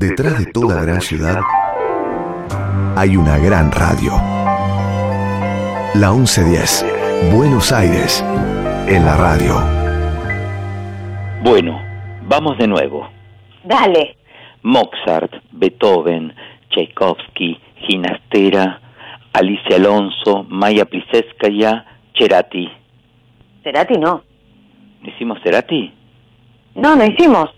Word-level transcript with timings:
Detrás 0.00 0.38
de 0.38 0.50
toda 0.50 0.80
gran 0.80 1.02
ciudad 1.02 1.42
hay 2.96 3.18
una 3.18 3.36
gran 3.36 3.70
radio. 3.70 4.12
La 5.94 6.10
1110, 6.10 6.86
Buenos 7.34 7.70
Aires, 7.70 8.24
en 8.88 9.04
la 9.04 9.14
radio. 9.18 9.56
Bueno, 11.42 11.78
vamos 12.22 12.56
de 12.56 12.66
nuevo. 12.66 13.10
Dale. 13.62 14.16
Mozart, 14.62 15.34
Beethoven, 15.52 16.34
Tchaikovsky, 16.70 17.60
Ginastera, 17.86 18.80
Alicia 19.34 19.76
Alonso, 19.76 20.46
Maya 20.48 20.86
Plisetskaya, 20.86 21.84
Cerati. 22.16 22.72
Cerati 23.62 23.98
no. 23.98 24.22
¿Hicimos 25.04 25.42
Cerati? 25.42 25.92
No, 26.74 26.96
no 26.96 27.04
hicimos. 27.04 27.50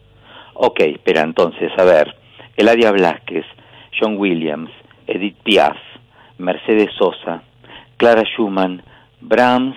Ok, 0.55 0.81
espera 0.81 1.21
entonces, 1.21 1.71
a 1.79 1.85
ver. 1.85 2.22
Eladia 2.57 2.93
Blasquez, 2.93 3.45
John 3.99 4.17
Williams, 4.19 4.71
Edith 5.07 5.37
Piaf, 5.43 5.77
Mercedes 6.39 6.91
Sosa, 6.99 7.43
Clara 7.97 8.25
Schumann, 8.25 8.83
Brahms, 9.21 9.77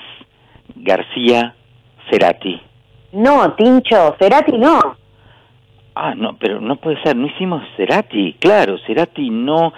García, 0.75 1.53
Cerati. 2.09 2.61
No, 3.13 3.53
Tincho, 3.53 4.15
Cerati 4.19 4.57
no. 4.57 4.79
Ah, 5.95 6.13
no, 6.15 6.35
pero 6.37 6.59
no 6.59 6.75
puede 6.75 7.01
ser, 7.01 7.15
no 7.15 7.27
hicimos 7.27 7.63
Cerati. 7.77 8.35
Claro, 8.39 8.77
Cerati 8.85 9.29
no... 9.29 9.73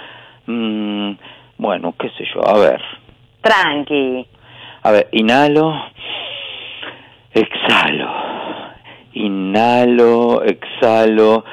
mm, 0.48 1.12
bueno, 1.58 1.94
qué 1.98 2.10
sé 2.10 2.26
yo, 2.34 2.48
a 2.48 2.58
ver. 2.58 2.82
Tranqui. 3.42 4.26
A 4.84 4.92
ver, 4.92 5.10
inhalo, 5.12 5.74
exhalo, 7.34 8.10
inhalo, 9.14 10.44
exhalo. 10.44 11.44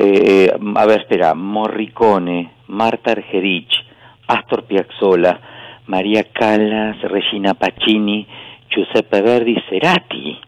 Eh, 0.00 0.48
a 0.76 0.86
ver, 0.86 1.00
espera, 1.00 1.34
Morricone, 1.34 2.52
Marta 2.68 3.10
Argerich, 3.10 3.84
Astor 4.28 4.62
Piazzolla, 4.62 5.40
María 5.86 6.22
Callas, 6.32 7.02
Regina 7.02 7.54
Pacini, 7.54 8.24
Giuseppe 8.70 9.20
Verdi, 9.22 9.56
Cerati. 9.68 10.38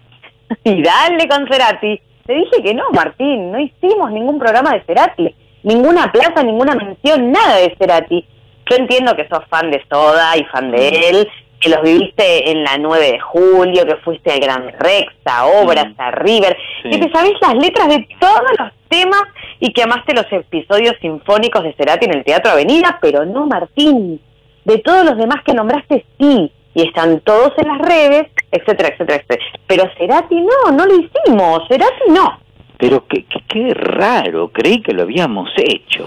Y 0.64 0.82
dale 0.82 1.28
con 1.28 1.48
Cerati. 1.48 2.00
Te 2.26 2.34
dije 2.34 2.62
que 2.62 2.74
no, 2.74 2.90
Martín, 2.92 3.50
no 3.50 3.58
hicimos 3.58 4.12
ningún 4.12 4.38
programa 4.38 4.72
de 4.72 4.82
Cerati. 4.82 5.34
Ninguna 5.64 6.12
plaza, 6.12 6.44
ninguna 6.44 6.76
mención, 6.76 7.32
nada 7.32 7.56
de 7.56 7.74
Cerati. 7.76 8.24
Yo 8.70 8.76
entiendo 8.76 9.16
que 9.16 9.26
sos 9.26 9.44
fan 9.48 9.72
de 9.72 9.82
Soda 9.90 10.36
y 10.36 10.44
fan 10.44 10.70
de 10.70 10.88
él, 11.10 11.28
que 11.60 11.68
los 11.68 11.82
viviste 11.82 12.50
en 12.50 12.64
la 12.64 12.78
9 12.78 13.12
de 13.12 13.20
julio, 13.20 13.84
que 13.86 13.96
fuiste 13.96 14.32
al 14.32 14.40
Gran 14.40 14.72
Rex, 14.78 15.12
a 15.26 15.46
Obras, 15.46 15.88
Mm. 15.90 16.00
a 16.00 16.10
River, 16.12 16.56
Sí. 16.82 16.90
que 16.90 16.98
te 16.98 17.12
sabés 17.12 17.32
las 17.42 17.54
letras 17.54 17.88
de 17.88 18.08
todos 18.18 18.40
los 18.58 18.70
temas 18.88 19.22
y 19.60 19.72
que 19.72 19.82
amaste 19.82 20.14
los 20.14 20.26
episodios 20.32 20.94
sinfónicos 21.00 21.62
de 21.62 21.74
Cerati 21.74 22.06
en 22.06 22.14
el 22.16 22.24
Teatro 22.24 22.52
Avenida, 22.52 22.98
pero 23.00 23.24
no, 23.26 23.46
Martín. 23.46 24.20
De 24.64 24.78
todos 24.78 25.04
los 25.04 25.16
demás 25.18 25.42
que 25.44 25.52
nombraste, 25.54 26.04
sí. 26.18 26.50
Y 26.74 26.86
están 26.86 27.20
todos 27.20 27.52
en 27.58 27.68
las 27.68 27.78
redes, 27.78 28.26
etcétera, 28.52 28.90
etcétera, 28.90 29.16
etcétera. 29.16 29.44
Pero 29.66 29.84
Cerati 29.98 30.36
no, 30.40 30.72
no 30.72 30.86
lo 30.86 30.94
hicimos. 30.94 31.62
Cerati 31.68 32.10
no. 32.10 32.38
Pero 32.78 33.04
qué, 33.06 33.24
qué, 33.26 33.40
qué 33.48 33.74
raro, 33.74 34.48
creí 34.50 34.80
que 34.80 34.92
lo 34.92 35.02
habíamos 35.02 35.50
hecho. 35.56 36.06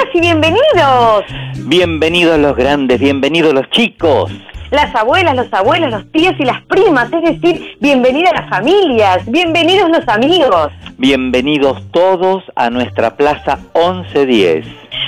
Bienvenidas 0.00 0.14
y 0.14 0.20
bienvenidos. 0.20 1.24
Bienvenidos 1.66 2.38
los 2.38 2.56
grandes, 2.56 3.00
bienvenidos 3.00 3.52
los 3.52 3.68
chicos. 3.70 4.32
Las 4.70 4.94
abuelas, 4.94 5.36
los 5.36 5.52
abuelos, 5.52 5.90
los 5.90 6.10
tíos 6.12 6.34
y 6.38 6.44
las 6.44 6.62
primas, 6.62 7.12
es 7.12 7.22
decir, 7.22 7.76
bienvenidas 7.80 8.32
las 8.32 8.48
familias, 8.48 9.30
bienvenidos 9.30 9.90
los 9.90 10.06
amigos. 10.08 10.72
Bienvenidos 10.96 11.82
todos 11.90 12.44
a 12.56 12.70
nuestra 12.70 13.16
Plaza 13.16 13.58
1110. 13.74 14.64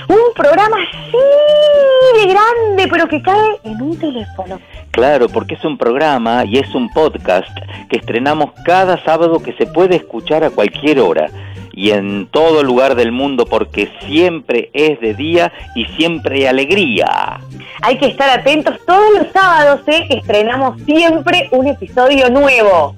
Un 0.08 0.34
programa 0.34 0.76
así 0.76 2.20
de 2.20 2.26
grande, 2.26 2.88
pero 2.88 3.08
que 3.08 3.22
cae 3.22 3.60
en 3.64 3.80
un 3.80 3.98
teléfono. 3.98 4.60
Claro, 4.90 5.28
porque 5.28 5.54
es 5.54 5.64
un 5.64 5.78
programa 5.78 6.44
y 6.44 6.58
es 6.58 6.74
un 6.74 6.90
podcast 6.90 7.56
que 7.88 7.96
estrenamos 7.96 8.50
cada 8.64 9.02
sábado 9.04 9.42
que 9.42 9.54
se 9.54 9.66
puede 9.66 9.96
escuchar 9.96 10.44
a 10.44 10.50
cualquier 10.50 11.00
hora 11.00 11.30
y 11.72 11.90
en 11.90 12.26
todo 12.26 12.62
lugar 12.62 12.94
del 12.94 13.12
mundo 13.12 13.46
porque 13.46 13.90
siempre 14.06 14.70
es 14.72 15.00
de 15.00 15.14
día 15.14 15.52
y 15.74 15.86
siempre 15.96 16.36
hay 16.36 16.46
alegría. 16.46 17.40
Hay 17.82 17.98
que 17.98 18.06
estar 18.06 18.30
atentos 18.30 18.78
todos 18.86 19.18
los 19.18 19.32
sábados, 19.32 19.80
¿eh? 19.86 20.06
que 20.08 20.18
estrenamos 20.18 20.80
siempre 20.82 21.48
un 21.50 21.66
episodio 21.66 22.30
nuevo. 22.30 22.94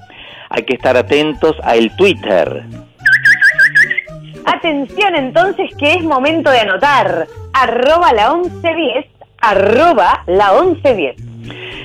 Hay 0.50 0.62
que 0.64 0.74
estar 0.74 0.96
atentos 0.96 1.56
a 1.62 1.76
el 1.76 1.94
Twitter. 1.96 2.64
Atención 4.44 5.14
entonces 5.16 5.70
que 5.78 5.94
es 5.94 6.02
momento 6.02 6.50
de 6.50 6.60
anotar. 6.60 7.26
Arroba 7.54 8.12
la 8.12 8.34
1110, 8.34 9.06
arroba 9.40 10.22
la 10.26 10.52
1110. 10.60 11.33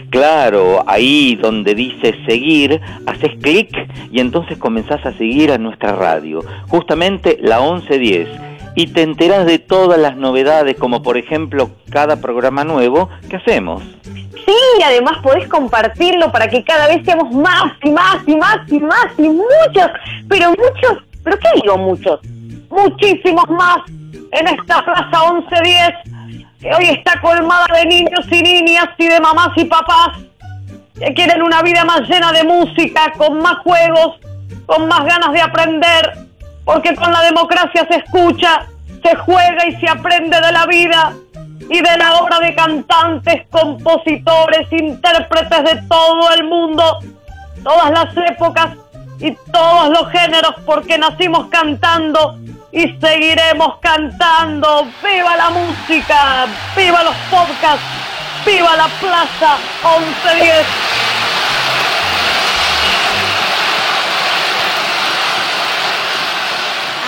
Claro, 0.10 0.84
ahí 0.88 1.36
donde 1.36 1.76
dice 1.76 2.16
seguir, 2.28 2.82
haces 3.06 3.32
clic 3.42 3.70
y 4.12 4.20
entonces 4.20 4.58
comenzás 4.58 5.06
a 5.06 5.14
seguir 5.14 5.52
a 5.52 5.60
nuestra 5.60 5.94
radio, 5.94 6.44
justamente 6.68 7.38
la 7.42 7.60
1110, 7.60 8.28
y 8.76 8.88
te 8.88 9.04
enterás 9.04 9.46
de 9.46 9.60
todas 9.60 10.00
las 10.00 10.16
novedades, 10.18 10.78
como 10.78 11.04
por 11.04 11.18
ejemplo 11.18 11.70
cada 11.92 12.22
programa 12.22 12.64
nuevo 12.64 13.10
que 13.30 13.36
hacemos. 13.36 13.84
Sí, 14.46 14.84
además 14.84 15.20
podés 15.22 15.48
compartirlo 15.48 16.32
para 16.32 16.48
que 16.48 16.64
cada 16.64 16.88
vez 16.88 17.06
seamos 17.06 17.32
más 17.32 17.74
y 17.84 17.92
más 17.92 18.18
y 18.26 18.36
más 18.36 18.72
y 18.72 18.80
más 18.80 19.08
y 19.18 19.30
muchos, 19.30 19.92
pero 20.28 20.50
muchos, 20.50 21.04
pero 21.24 21.38
¿qué 21.38 21.62
digo 21.62 21.78
muchos? 21.78 22.20
Muchísimos 22.70 23.48
más 23.50 23.78
en 24.32 24.48
esta 24.48 24.84
Plaza 24.84 25.34
1110 25.34 26.19
que 26.60 26.74
hoy 26.74 26.86
está 26.90 27.20
colmada 27.22 27.66
de 27.74 27.86
niños 27.86 28.26
y 28.30 28.42
niñas 28.42 28.90
y 28.98 29.08
de 29.08 29.20
mamás 29.20 29.50
y 29.56 29.66
papás 29.66 30.18
que 31.00 31.14
quieren 31.14 31.42
una 31.42 31.62
vida 31.62 31.86
más 31.86 32.02
llena 32.02 32.34
de 32.34 32.44
música, 32.44 33.14
con 33.18 33.40
más 33.40 33.60
juegos, 33.60 34.20
con 34.66 34.88
más 34.88 35.06
ganas 35.06 35.32
de 35.32 35.42
aprender, 35.42 36.18
porque 36.66 36.94
con 36.96 37.12
la 37.14 37.22
democracia 37.22 37.88
se 37.90 37.98
escucha, 38.00 38.66
se 39.02 39.16
juega 39.16 39.66
y 39.66 39.76
se 39.78 39.88
aprende 39.88 40.42
de 40.42 40.52
la 40.52 40.66
vida 40.66 41.14
y 41.70 41.82
de 41.82 41.98
la 41.98 42.16
obra 42.16 42.40
de 42.40 42.54
cantantes, 42.54 43.44
compositores, 43.50 44.68
intérpretes 44.72 45.64
de 45.64 45.82
todo 45.88 46.34
el 46.34 46.44
mundo, 46.44 47.00
todas 47.64 47.92
las 47.92 48.32
épocas 48.32 48.76
y 49.20 49.32
todos 49.52 49.90
los 49.90 50.12
géneros, 50.12 50.56
porque 50.66 50.98
nacimos 50.98 51.48
cantando 51.48 52.38
y 52.72 52.98
seguiremos 53.00 53.78
cantando. 53.82 54.88
¡Viva 55.04 55.36
la 55.36 55.50
música! 55.50 56.48
¡Viva 56.76 57.04
los 57.04 57.16
podcasts! 57.30 57.84
¡Viva 58.46 58.76
la 58.76 58.88
Plaza 59.00 59.58
1110! 59.84 60.66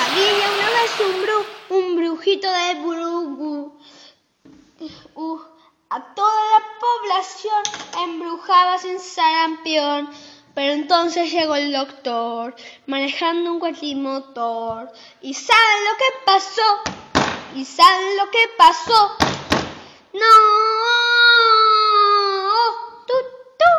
Había 0.03 0.47
una 0.55 0.69
vez 0.69 0.91
un, 0.99 1.13
bru- 1.23 1.45
un 1.69 1.95
brujito 1.97 2.51
de 2.51 2.73
Brugu. 2.81 3.77
Uh, 5.15 5.39
a 5.89 5.99
toda 6.15 6.41
la 6.53 6.61
población 6.79 7.63
embrujaba 8.03 8.77
sin 8.77 8.99
sarampión. 8.99 10.09
Pero 10.53 10.73
entonces 10.73 11.31
llegó 11.31 11.55
el 11.55 11.71
doctor, 11.71 12.55
manejando 12.85 13.53
un 13.53 13.59
cuatrimotor. 13.59 14.91
¿Y 15.21 15.33
saben 15.33 15.83
lo 15.85 15.97
que 15.97 16.05
pasó? 16.25 16.61
¿Y 17.55 17.65
saben 17.65 18.17
lo 18.17 18.29
que 18.29 18.49
pasó? 18.57 19.17
No. 20.13 20.19
Tú, 23.07 23.13
tú. 23.57 23.71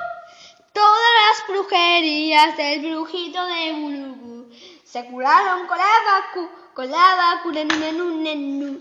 Todas 0.72 1.12
las 1.28 1.46
brujerías 1.48 2.56
del 2.56 2.80
brujito 2.80 3.44
de 3.44 3.72
Bulubu 3.72 4.50
se 4.92 5.06
curaron 5.06 5.66
con 5.66 5.78
la 5.78 5.84
vacu, 5.84 6.48
con 6.74 6.90
la 6.90 7.16
vacuna, 7.16 7.64
nenu, 7.64 8.78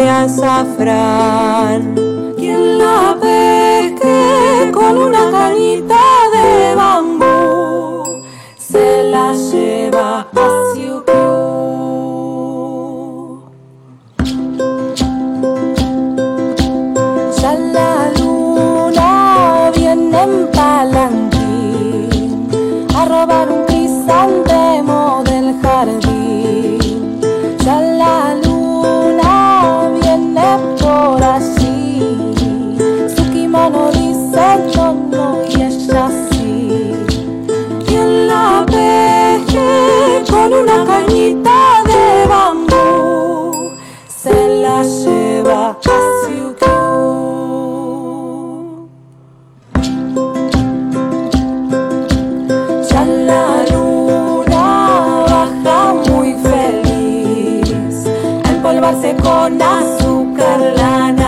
azafrán. 0.00 1.94
Quien 2.36 2.78
la 2.78 3.16
pesque 3.20 4.70
con 4.72 4.98
una 4.98 5.30
cañita 5.30 6.03
a 58.74 58.90
empolvarse 58.90 59.14
con 59.22 59.62
azúcar 59.62 60.60
la 60.76 61.23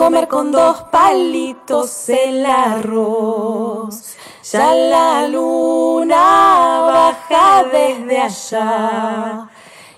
comer 0.00 0.28
con 0.28 0.50
dos 0.50 0.84
palitos 0.90 2.08
el 2.08 2.46
arroz. 2.46 4.16
Ya 4.50 4.72
la 4.74 5.28
luna 5.28 6.80
baja 6.86 7.64
desde 7.70 8.18
allá 8.18 9.50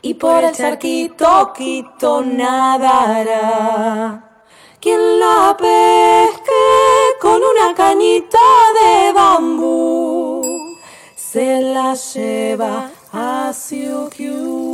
y 0.02 0.14
por 0.14 0.42
el 0.42 0.52
charquito 0.56 1.52
quito 1.52 2.20
nadará. 2.20 2.90
Quien 4.80 5.20
la 5.20 5.56
pesque 5.56 6.64
con 7.20 7.40
una 7.40 7.72
cañita 7.72 8.40
de 8.78 9.12
bambú 9.12 10.42
se 11.14 11.60
la 11.60 11.94
lleva 11.94 12.90
a 13.12 13.52
Siukiu. 13.52 14.71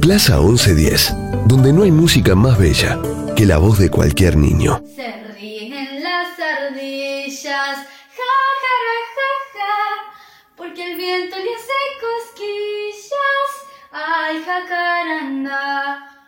Plaza 0.00 0.38
1110, 0.38 1.14
donde 1.46 1.74
no 1.74 1.82
hay 1.82 1.90
música 1.90 2.34
más 2.34 2.58
bella 2.58 2.98
que 3.36 3.44
la 3.44 3.58
voz 3.58 3.78
de 3.78 3.90
cualquier 3.90 4.34
niño. 4.34 4.82
Se 4.96 5.12
ríen 5.34 6.02
las 6.02 6.38
ardillas, 6.38 7.44
ja, 7.44 8.32
ja, 8.62 8.76
ja, 9.16 9.30
ja, 9.52 9.76
porque 10.56 10.92
el 10.92 10.96
viento 10.96 11.36
le 11.36 11.54
hace 11.54 11.80
cosquillas. 12.00 13.50
Ay, 13.92 14.42
jacaranda. 14.42 16.19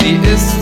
Sie 0.00 0.16
ist 0.32 0.59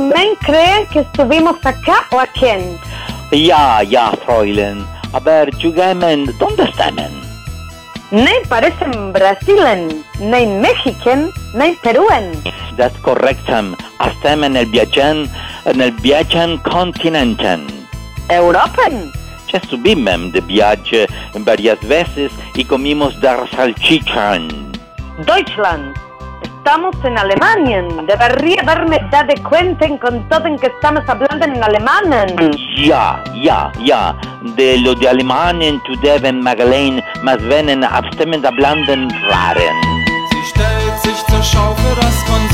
¿me 0.00 0.36
creen 0.40 0.86
que 0.86 1.00
estuvimos 1.00 1.56
acá 1.64 2.06
o 2.10 2.20
a 2.20 2.26
quién? 2.26 2.78
Ja, 3.30 3.82
ja, 3.88 4.12
Fräulein. 4.24 4.86
Aber 5.12 5.50
Jugemen, 5.60 6.26
¿dónde 6.38 6.64
están? 6.64 6.96
Nem 8.12 8.46
parecen 8.46 9.12
Brasilen, 9.12 10.04
nem 10.20 10.60
Mexican, 10.60 11.32
nem 11.54 11.74
Peruen. 11.76 12.32
Das 12.76 12.92
correctam. 13.02 13.74
Estem 14.00 14.44
en 14.44 14.56
el 14.56 14.66
viatgen, 14.66 15.30
en 15.64 15.80
el 15.80 15.92
viatgen 15.92 16.58
continenten. 16.58 17.66
Europen. 18.28 19.10
Ya 19.50 19.60
subimos 19.68 20.32
de 20.32 20.40
viaje 20.42 21.06
varias 21.40 21.80
veces 21.88 22.30
y 22.54 22.64
comimos 22.64 23.18
dar 23.20 23.48
salchichan. 23.50 24.72
Deutschland. 25.26 25.94
Estamos 26.64 26.94
en 27.02 27.18
Alemania. 27.18 27.82
Debería 28.06 28.62
darme 28.62 29.00
dado 29.10 29.34
cuenta 29.42 29.84
con 29.98 30.28
todo 30.28 30.46
en 30.46 30.56
que 30.56 30.68
estamos 30.68 31.02
hablando 31.08 31.44
en 31.44 31.60
alemán. 31.60 32.04
Ja, 32.76 33.20
ja, 33.34 33.72
ja. 33.84 34.14
De 34.54 34.78
lo 34.78 34.94
de 34.94 35.08
Alemania 35.08 35.72
zu 35.84 35.96
deben 36.00 36.40
Magdalene, 36.40 37.02
mas 37.24 37.42
venen 37.48 37.82
abstimmend 37.82 38.46
hablanden 38.46 39.10
raren. 39.28 39.76
Sie 40.30 40.44
stellt 40.50 40.98
sich 41.02 41.26
zur 41.26 41.42
Schau 41.42 41.74
für 41.74 41.96
das 41.96 42.24
Konsumprodukt 42.26 42.51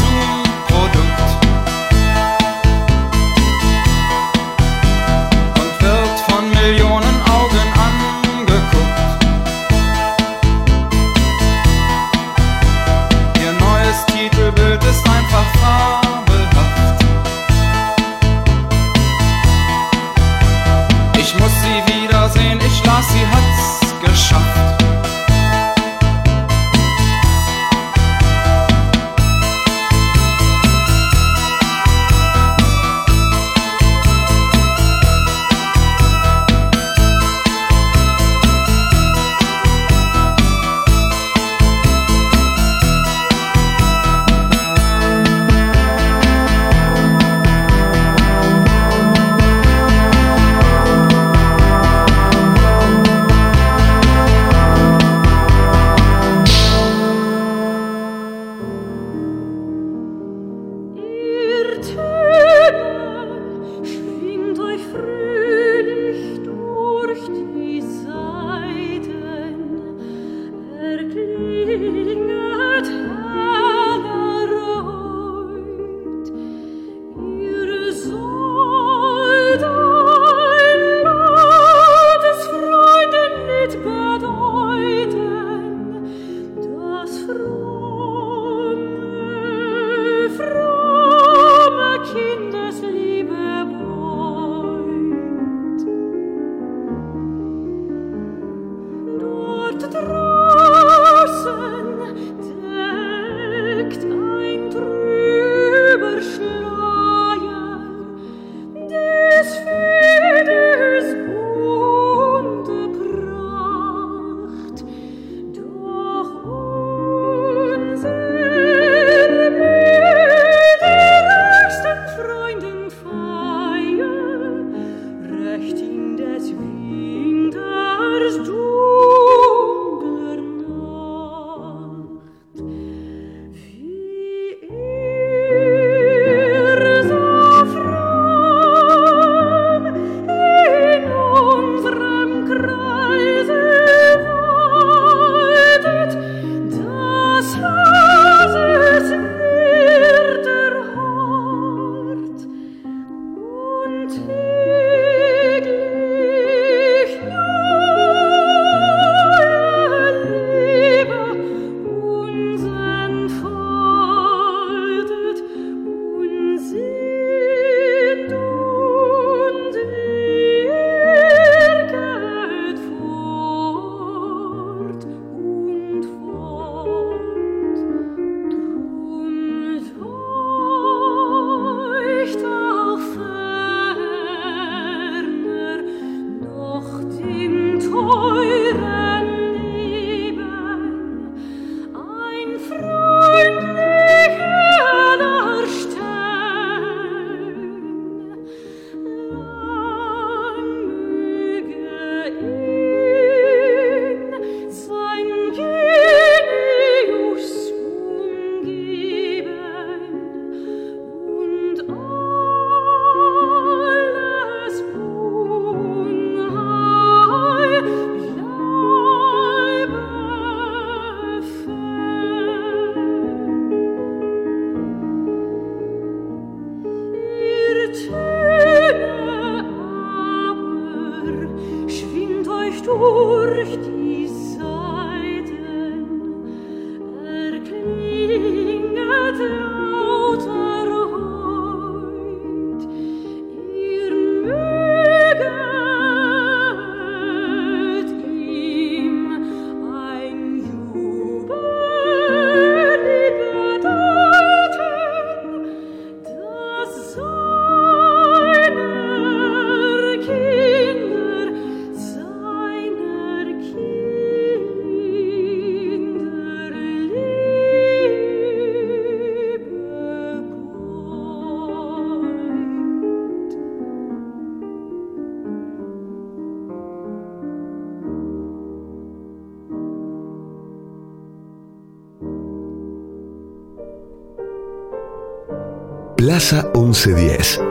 Plaza 286.38 286.71
1110. 286.73 287.67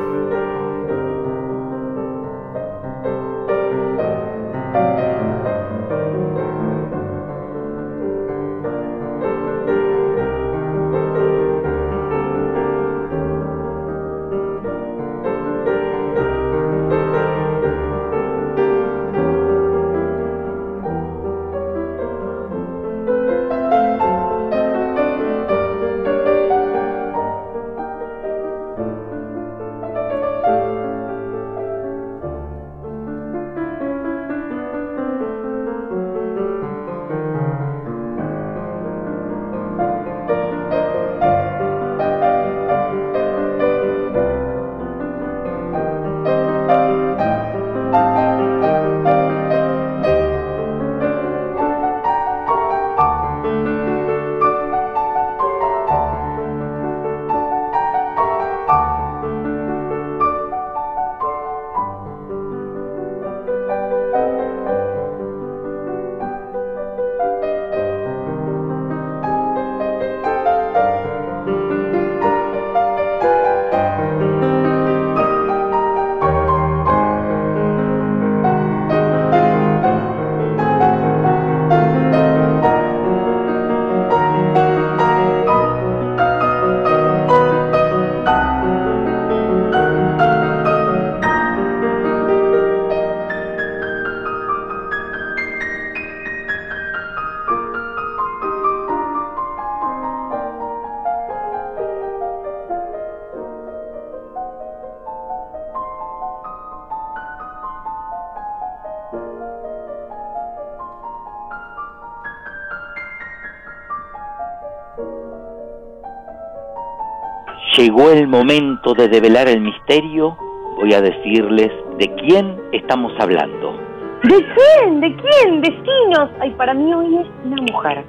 Llegó 117.97 118.11
el 118.11 118.27
momento 118.27 118.93
de 118.93 119.07
develar 119.07 119.47
el 119.47 119.59
misterio. 119.59 120.37
Voy 120.75 120.93
a 120.93 121.01
decirles 121.01 121.71
de 121.97 122.13
quién 122.13 122.55
estamos 122.71 123.11
hablando. 123.19 123.75
¿De 124.21 124.35
quién? 124.35 125.01
¿De 125.01 125.15
quién? 125.15 125.61
Destinos. 125.61 126.29
Ay, 126.39 126.51
para 126.51 126.75
mí 126.75 126.93
hoy 126.93 127.15
es 127.15 127.27
una 127.43 127.59
mujer. 127.59 128.03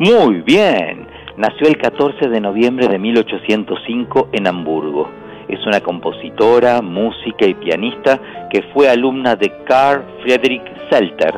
Muy 0.00 0.40
bien. 0.40 1.06
Nació 1.36 1.68
el 1.68 1.78
14 1.78 2.28
de 2.28 2.40
noviembre 2.40 2.88
de 2.88 2.98
1805 2.98 4.30
en 4.32 4.48
Hamburgo. 4.48 5.08
Es 5.46 5.64
una 5.66 5.80
compositora, 5.82 6.82
música 6.82 7.46
y 7.46 7.54
pianista 7.54 8.18
que 8.50 8.62
fue 8.74 8.90
alumna 8.90 9.36
de 9.36 9.52
Carl 9.66 10.02
Friedrich 10.22 10.64
Selter 10.90 11.34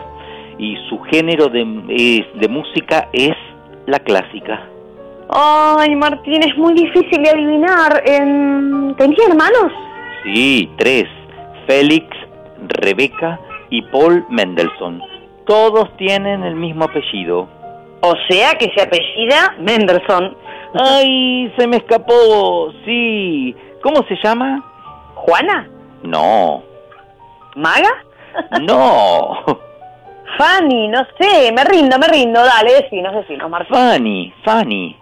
y 0.57 0.75
su 0.89 1.01
género 1.01 1.49
de 1.49 2.49
música 2.49 3.11
es 3.13 3.37
la 3.85 3.99
clásica. 3.99 4.71
Ay, 5.33 5.95
Martín, 5.95 6.43
es 6.43 6.57
muy 6.57 6.75
difícil 6.75 7.23
de 7.23 7.31
adivinar. 7.31 8.03
Em, 8.05 8.95
¿Tenía 8.97 9.27
hermanos? 9.29 9.73
Sí, 10.25 10.69
tres. 10.77 11.05
Félix, 11.67 12.09
Rebeca 12.67 13.39
y 13.71 13.83
Paul 13.83 14.27
Mendelssohn. 14.29 15.01
Todos 15.47 15.97
tienen 15.97 16.43
el 16.43 16.57
mismo 16.57 16.85
apellido. 16.85 17.49
O 18.01 18.15
sea 18.29 18.55
que 18.59 18.73
se 18.75 18.83
apellida 18.83 19.55
Mendelssohn. 19.61 20.37
¡Ay, 20.75 21.53
se 21.57 21.67
me 21.67 21.77
escapó! 21.77 22.73
Sí. 22.85 23.55
¿Cómo 23.83 24.05
se 24.09 24.17
llama? 24.23 24.65
¿Juana? 25.15 25.69
No. 26.03 26.63
¿Maga? 27.55 27.91
No. 28.63 29.45
Fanny, 30.39 30.89
no 30.89 31.05
sé, 31.19 31.53
me 31.53 31.65
rindo, 31.65 31.99
me 31.99 32.09
rindo. 32.09 32.41
Dale, 32.41 32.83
decinos, 32.83 33.15
decinos, 33.15 33.51
Martín. 33.51 33.75
Fanny, 33.75 34.35
Fanny. 34.45 34.97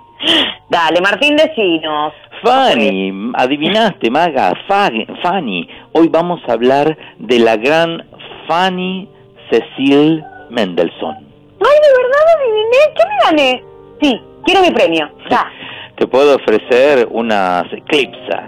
Dale, 0.68 1.00
Martín, 1.00 1.36
decinos. 1.36 2.12
Fanny, 2.42 3.12
adivinaste, 3.34 4.10
Maga, 4.10 4.52
Fa- 4.66 4.90
Fanny. 5.22 5.68
Hoy 5.92 6.08
vamos 6.08 6.40
a 6.48 6.52
hablar 6.52 6.96
de 7.18 7.38
la 7.40 7.56
gran 7.56 8.04
Fanny 8.46 9.08
Cecil 9.50 10.22
Mendelssohn. 10.50 11.16
Ay, 11.16 11.76
de 11.82 12.02
verdad 12.02 12.24
adiviné. 12.36 12.78
¿Qué 12.96 13.02
me 13.06 13.24
gané? 13.30 13.64
Sí, 14.00 14.20
quiero 14.44 14.60
mi 14.62 14.70
premio. 14.70 15.08
Ya. 15.30 15.50
Te 15.96 16.06
puedo 16.06 16.36
ofrecer 16.36 17.08
unas 17.10 17.64
eclipsa. 17.72 18.44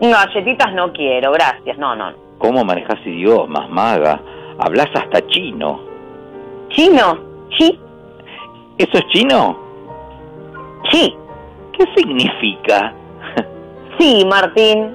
No, 0.00 0.10
galletitas 0.10 0.72
no 0.74 0.92
quiero, 0.92 1.32
gracias. 1.32 1.76
No, 1.76 1.96
no. 1.96 2.12
¿Cómo 2.38 2.64
manejas 2.64 2.98
idiomas, 3.04 3.68
Maga? 3.68 4.20
Hablas 4.60 4.86
hasta 4.94 5.26
chino. 5.26 5.80
¿Chino? 6.68 7.18
¿Sí? 7.58 7.78
¿Eso 8.78 8.92
es 8.98 9.06
chino? 9.08 9.58
Sí. 10.90 11.14
¿Qué 11.72 11.84
significa? 11.96 12.92
Sí, 13.98 14.24
Martín. 14.26 14.94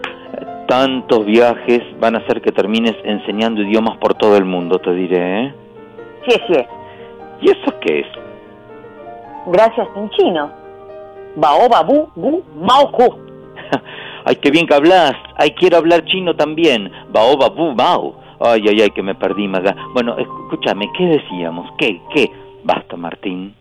Tantos 0.68 1.26
viajes 1.26 1.82
van 2.00 2.16
a 2.16 2.20
hacer 2.20 2.42
que 2.42 2.52
termines 2.52 2.96
enseñando 3.04 3.62
idiomas 3.62 3.98
por 3.98 4.14
todo 4.14 4.38
el 4.38 4.46
mundo, 4.46 4.80
te 4.80 4.94
diré, 4.94 5.42
¿eh? 5.42 5.54
Sí, 6.28 6.40
sí. 6.48 6.60
¿Y 7.42 7.50
eso 7.52 7.80
qué 7.82 8.00
es? 8.00 8.08
Gracias 9.48 9.88
en 9.96 10.10
chino. 10.12 10.52
Bao, 11.36 11.68
babu, 11.68 12.08
bu, 12.16 12.44
mao, 12.62 12.88
ju. 12.94 13.18
Ay, 14.26 14.36
qué 14.38 14.52
bien 14.52 14.66
que 14.66 14.74
hablas. 14.74 15.14
Ay, 15.36 15.52
quiero 15.52 15.78
hablar 15.78 16.06
chino 16.06 16.36
también. 16.36 16.90
Bao, 17.12 17.36
babu, 17.36 17.74
bao. 17.76 18.16
Ay, 18.40 18.64
ay, 18.70 18.82
ay, 18.82 18.90
que 18.92 19.04
me 19.04 19.16
perdí, 19.16 19.48
Maga. 19.48 19.76
Bueno, 19.94 20.18
escúchame, 20.18 20.90
¿qué 20.98 21.06
decíamos? 21.06 21.70
¿Qué? 21.78 22.02
¿Qué? 22.14 22.32
Basta, 22.64 22.96
Martín. 22.96 23.54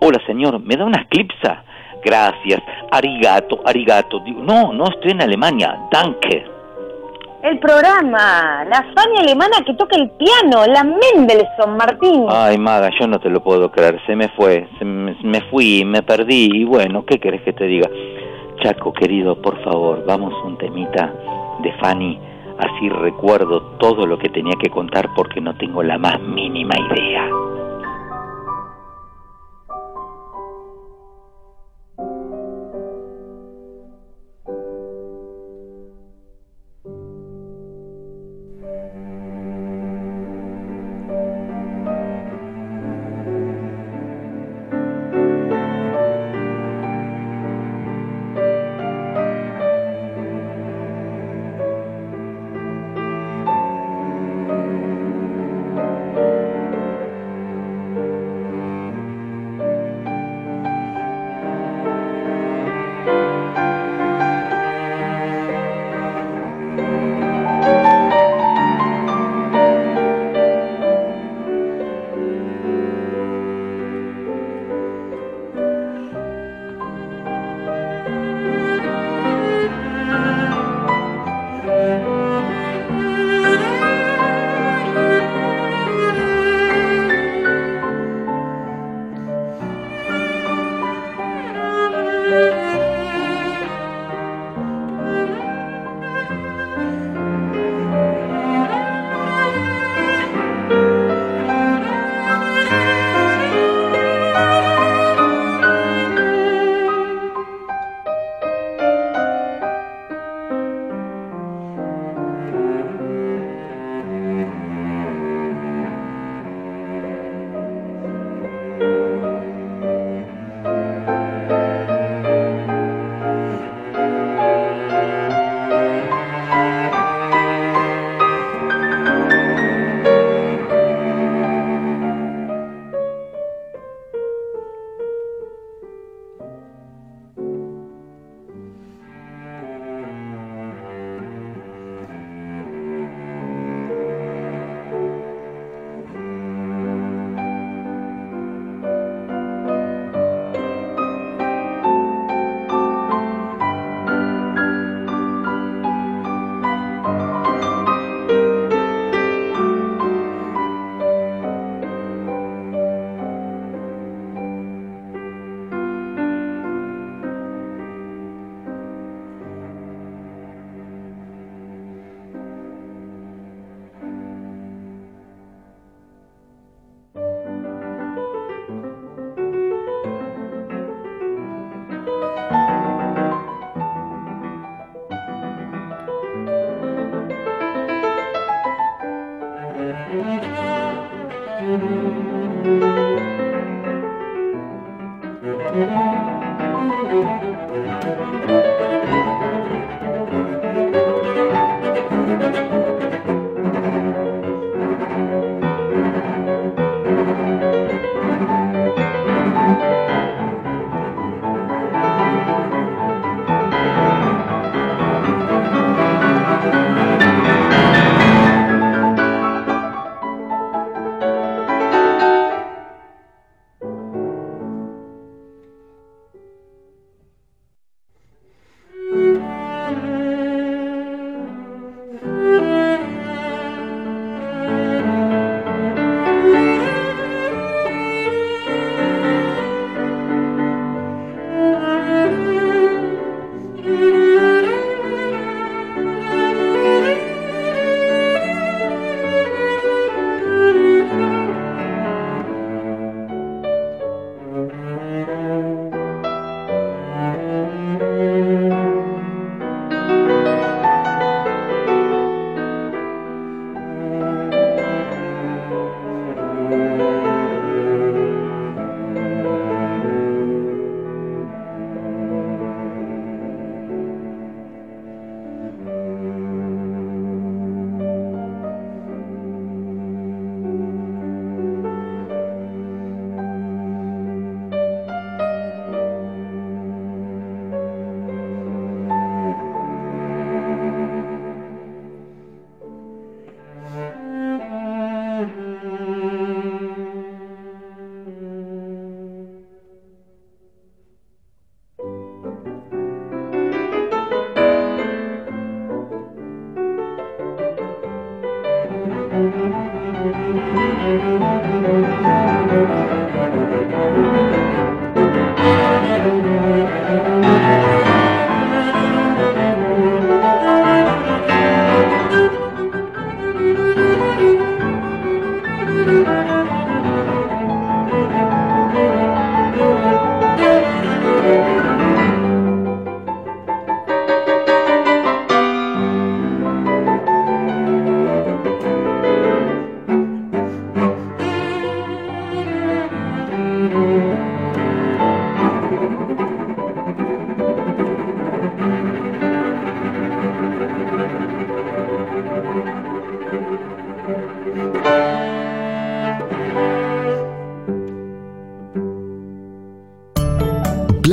Hola, 0.00 0.20
señor, 0.26 0.60
¿me 0.60 0.76
da 0.76 0.84
una 0.84 1.02
eclipsa? 1.02 1.64
Gracias. 2.04 2.62
Arigato, 2.90 3.60
arigato. 3.64 4.20
Digo, 4.20 4.42
no, 4.42 4.72
no 4.72 4.84
estoy 4.88 5.12
en 5.12 5.22
Alemania. 5.22 5.78
Danke. 5.90 6.44
El 7.42 7.58
programa, 7.58 8.64
la 8.64 8.86
Fanny 8.94 9.18
alemana 9.18 9.58
que 9.66 9.74
toca 9.74 9.96
el 9.96 10.10
piano, 10.12 10.64
la 10.66 10.82
Mendelssohn, 10.82 11.76
Martín. 11.76 12.26
Ay, 12.30 12.56
Maga, 12.56 12.90
yo 12.98 13.06
no 13.06 13.18
te 13.18 13.28
lo 13.28 13.42
puedo 13.42 13.70
creer. 13.70 14.00
Se 14.06 14.16
me 14.16 14.28
fue. 14.30 14.66
Se 14.78 14.84
me, 14.84 15.14
me 15.22 15.42
fui, 15.50 15.84
me 15.84 16.02
perdí. 16.02 16.48
Y 16.52 16.64
bueno, 16.64 17.04
¿qué 17.04 17.18
querés 17.18 17.42
que 17.42 17.52
te 17.52 17.64
diga? 17.64 17.90
Chaco, 18.62 18.92
querido, 18.92 19.40
por 19.42 19.62
favor, 19.62 20.04
vamos 20.06 20.32
un 20.44 20.56
temita 20.56 21.12
de 21.62 21.72
Fanny. 21.74 22.18
Así 22.58 22.88
recuerdo 22.88 23.60
todo 23.78 24.06
lo 24.06 24.18
que 24.18 24.28
tenía 24.28 24.54
que 24.60 24.70
contar 24.70 25.10
porque 25.14 25.40
no 25.40 25.54
tengo 25.56 25.82
la 25.82 25.98
más 25.98 26.20
mínima 26.20 26.74
idea. 26.78 27.28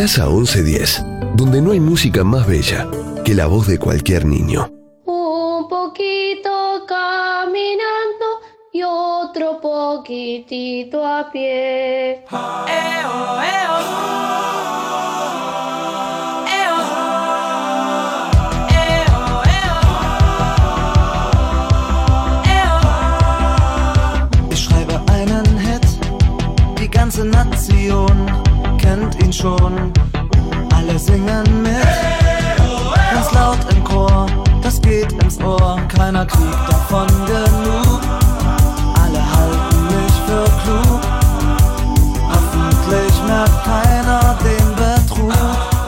Plaza 0.02 0.26
1110, 0.26 1.06
donde 1.36 1.62
no 1.62 1.74
hay 1.74 1.80
música 1.80 2.24
más 2.24 2.48
bella 2.48 2.88
que 3.24 3.36
la 3.36 3.46
voz 3.46 3.68
de 3.68 3.78
cualquier 3.78 4.26
niño. 4.26 4.68
Un 5.06 5.68
poquito 5.70 6.88
caminando 6.88 8.26
y 8.74 8.82
otro 8.82 9.62
poquitito 9.62 11.06
a 11.06 11.32
pie. 11.32 12.26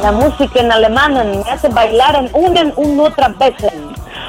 La 0.01 0.12
música 0.12 0.60
en 0.60 0.71
alemán 0.71 1.13
me 1.13 1.49
hace 1.49 1.69
bailar 1.69 2.15
en 2.15 2.29
una 2.34 2.62
y 2.62 2.99
otra 2.99 3.29
veces. 3.29 3.71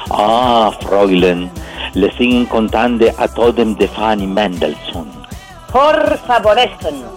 Ah, 0.09 0.71
Fräulein, 0.81 1.51
le 1.93 2.11
siguen 2.17 2.45
contando 2.45 3.07
a 3.17 3.27
totem 3.27 3.75
de 3.75 3.87
Fanny 3.87 4.25
Mendelssohn. 4.25 5.11
Por 5.71 6.17
favor, 6.19 6.57
esto 6.57 6.91
no. 6.91 7.15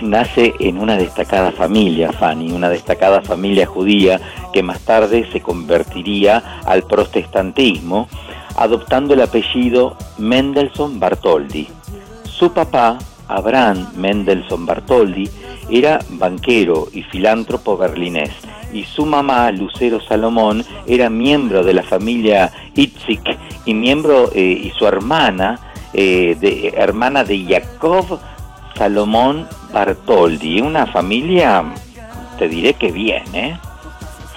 Nace 0.00 0.54
en 0.60 0.78
una 0.78 0.96
destacada 0.96 1.52
familia, 1.52 2.12
Fanny, 2.12 2.52
una 2.52 2.70
destacada 2.70 3.20
familia 3.20 3.66
judía 3.66 4.20
que 4.52 4.62
más 4.62 4.80
tarde 4.80 5.28
se 5.32 5.40
convertiría 5.40 6.60
al 6.64 6.82
protestantismo, 6.84 8.08
adoptando 8.56 9.14
el 9.14 9.22
apellido 9.22 9.96
Mendelssohn 10.18 10.98
Bartholdy. 10.98 11.68
Su 12.24 12.52
papá, 12.52 12.98
Abraham 13.28 13.88
Mendelssohn 13.96 14.66
Bartholdy, 14.66 15.28
era 15.70 15.98
banquero 16.10 16.88
y 16.92 17.02
filántropo 17.02 17.76
berlinés, 17.76 18.30
y 18.72 18.84
su 18.84 19.06
mamá, 19.06 19.50
Lucero 19.50 20.00
Salomón, 20.00 20.64
era 20.86 21.08
miembro 21.08 21.62
de 21.62 21.74
la 21.74 21.82
familia 21.82 22.52
Itzik 22.74 23.36
y 23.64 23.74
miembro 23.74 24.30
eh, 24.34 24.40
y 24.40 24.70
su 24.70 24.86
hermana, 24.86 25.58
eh, 25.92 26.36
de, 26.38 26.68
hermana 26.76 27.24
de 27.24 27.44
Jacob 27.44 28.18
Salomón 28.76 29.46
Bartoldi, 29.72 30.60
una 30.60 30.86
familia, 30.86 31.64
te 32.38 32.48
diré 32.48 32.74
que 32.74 32.92
bien, 32.92 33.24
¿eh? 33.34 33.58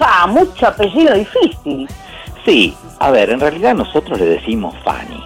Fa, 0.01 0.25
mucho 0.25 0.65
apellido 0.65 1.13
difícil. 1.13 1.87
Sí, 2.43 2.75
a 2.97 3.11
ver, 3.11 3.29
en 3.29 3.39
realidad 3.39 3.75
nosotros 3.75 4.19
le 4.19 4.25
decimos 4.25 4.73
Fanny. 4.83 5.23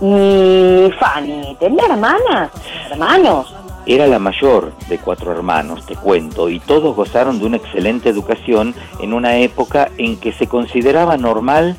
Y 0.00 0.90
Fanny, 0.98 1.54
¿tenía 1.60 1.84
hermanas? 1.90 2.50
¿Hermanos? 2.90 3.54
Era 3.84 4.06
la 4.06 4.18
mayor 4.18 4.72
de 4.88 4.96
cuatro 4.96 5.30
hermanos, 5.30 5.84
te 5.84 5.94
cuento, 5.94 6.48
y 6.48 6.58
todos 6.60 6.96
gozaron 6.96 7.38
de 7.38 7.44
una 7.44 7.58
excelente 7.58 8.08
educación 8.08 8.74
en 9.00 9.12
una 9.12 9.36
época 9.36 9.90
en 9.98 10.18
que 10.18 10.32
se 10.32 10.46
consideraba 10.46 11.18
normal 11.18 11.76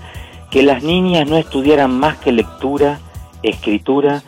que 0.52 0.62
las 0.62 0.84
niñas 0.84 1.28
no 1.28 1.38
estudiaran 1.38 1.98
más 1.98 2.18
que 2.18 2.32
lectura, 2.32 3.00
escritura 3.42 4.22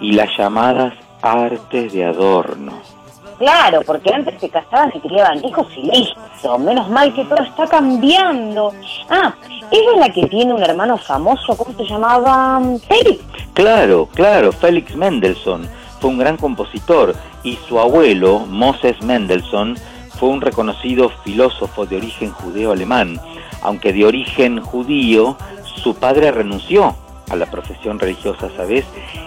y 0.00 0.12
las 0.12 0.30
llamadas 0.38 0.94
artes 1.20 1.92
de 1.92 2.06
adorno. 2.06 2.95
Claro, 3.38 3.82
porque 3.84 4.12
antes 4.14 4.40
se 4.40 4.48
casaban 4.48 4.90
y 4.94 5.00
criaban 5.00 5.44
hijos 5.44 5.66
y 5.76 5.82
listo. 5.82 6.58
Menos 6.58 6.88
mal 6.88 7.12
que 7.12 7.24
todo 7.24 7.42
está 7.42 7.66
cambiando. 7.66 8.72
Ah, 9.10 9.34
ella 9.70 9.90
es 9.94 9.98
la 9.98 10.08
que 10.10 10.26
tiene 10.26 10.54
un 10.54 10.62
hermano 10.62 10.96
famoso, 10.96 11.56
¿cómo 11.56 11.76
se 11.76 11.84
llamaba? 11.84 12.60
Félix. 12.88 13.22
Claro, 13.52 14.08
claro, 14.14 14.52
Félix 14.52 14.94
Mendelssohn 14.94 15.68
fue 16.00 16.10
un 16.10 16.18
gran 16.18 16.36
compositor 16.36 17.14
y 17.42 17.56
su 17.68 17.78
abuelo, 17.78 18.40
Moses 18.40 19.02
Mendelssohn, 19.02 19.76
fue 20.18 20.28
un 20.28 20.40
reconocido 20.40 21.10
filósofo 21.24 21.84
de 21.84 21.96
origen 21.96 22.30
judeo-alemán. 22.32 23.20
Aunque 23.62 23.92
de 23.92 24.04
origen 24.04 24.60
judío, 24.60 25.36
su 25.82 25.94
padre 25.94 26.30
renunció 26.30 26.94
a 27.30 27.36
la 27.36 27.46
profesión 27.46 27.98
religiosa, 27.98 28.48
¿sabes? 28.56 28.84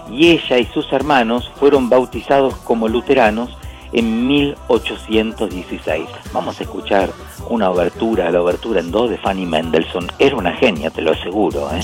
Y 0.09 0.31
ella 0.31 0.57
y 0.57 0.65
sus 0.65 0.91
hermanos 0.93 1.51
fueron 1.59 1.89
bautizados 1.89 2.55
como 2.57 2.87
luteranos 2.87 3.57
en 3.91 4.27
1816. 4.27 6.07
Vamos 6.33 6.59
a 6.59 6.63
escuchar 6.63 7.11
una 7.49 7.69
obertura, 7.69 8.31
la 8.31 8.41
obertura 8.41 8.79
en 8.79 8.91
do 8.91 9.07
de 9.07 9.17
Fanny 9.17 9.45
Mendelssohn. 9.45 10.07
Era 10.19 10.35
una 10.35 10.53
genia, 10.53 10.89
te 10.89 11.01
lo 11.01 11.11
aseguro. 11.11 11.69
¿eh? 11.71 11.81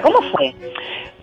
¿Cómo 0.00 0.20
fue? 0.32 0.54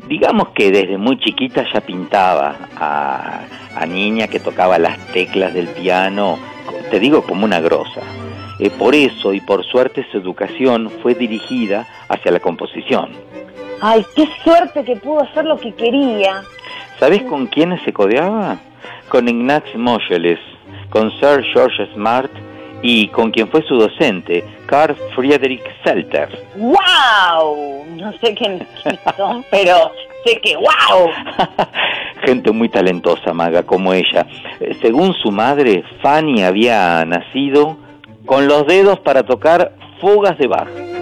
Digamos 0.07 0.49
que 0.49 0.71
desde 0.71 0.97
muy 0.97 1.17
chiquita 1.19 1.65
ya 1.73 1.81
pintaba 1.81 2.55
a, 2.77 3.41
a 3.75 3.85
niña 3.85 4.27
que 4.27 4.39
tocaba 4.39 4.77
las 4.79 4.97
teclas 5.07 5.53
del 5.53 5.67
piano, 5.67 6.37
te 6.89 6.99
digo 6.99 7.23
como 7.23 7.45
una 7.45 7.59
grosa. 7.59 8.01
Eh, 8.59 8.69
por 8.69 8.93
eso 8.93 9.33
y 9.33 9.39
por 9.39 9.63
suerte 9.63 10.05
su 10.11 10.17
educación 10.17 10.89
fue 11.01 11.15
dirigida 11.15 11.87
hacia 12.09 12.31
la 12.31 12.39
composición. 12.39 13.11
Ay, 13.81 14.05
qué 14.15 14.27
suerte 14.43 14.83
que 14.83 14.97
pudo 14.97 15.23
hacer 15.23 15.45
lo 15.45 15.57
que 15.57 15.73
quería. 15.73 16.43
¿Sabes 16.99 17.23
con 17.23 17.47
quiénes 17.47 17.81
se 17.83 17.93
codeaba? 17.93 18.57
Con 19.07 19.29
Ignaz 19.29 19.63
Moscheles, 19.75 20.39
con 20.89 21.09
Sir 21.19 21.43
George 21.53 21.87
Smart 21.93 22.31
y 22.81 23.07
con 23.09 23.31
quien 23.31 23.47
fue 23.47 23.61
su 23.63 23.75
docente, 23.75 24.43
Carl 24.65 24.95
Friedrich 25.15 25.63
Selter. 25.83 26.29
¡Wow! 26.55 27.85
No 27.95 28.11
sé 28.19 28.33
quiénes 28.35 28.67
son, 29.17 29.45
pero 29.51 29.91
sé 30.25 30.39
que 30.41 30.55
¡wow! 30.55 31.09
Gente 32.23 32.51
muy 32.51 32.69
talentosa, 32.69 33.33
Maga, 33.33 33.63
como 33.63 33.93
ella. 33.93 34.25
Según 34.81 35.13
su 35.13 35.31
madre, 35.31 35.83
Fanny 36.01 36.43
había 36.43 37.03
nacido 37.05 37.77
con 38.25 38.47
los 38.47 38.67
dedos 38.67 38.99
para 38.99 39.23
tocar 39.23 39.73
fugas 39.99 40.37
de 40.37 40.47
Bach. 40.47 40.98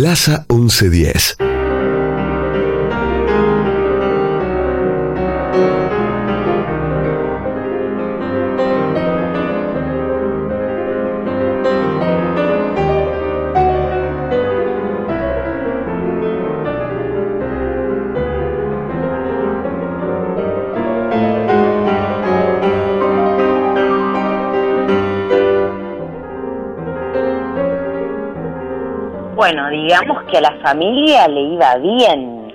Plaza 0.00 0.46
1110. 0.48 1.49
Que 30.30 30.38
a 30.38 30.40
la 30.40 30.52
familia 30.62 31.28
le 31.28 31.40
iba 31.40 31.76
bien. 31.76 32.52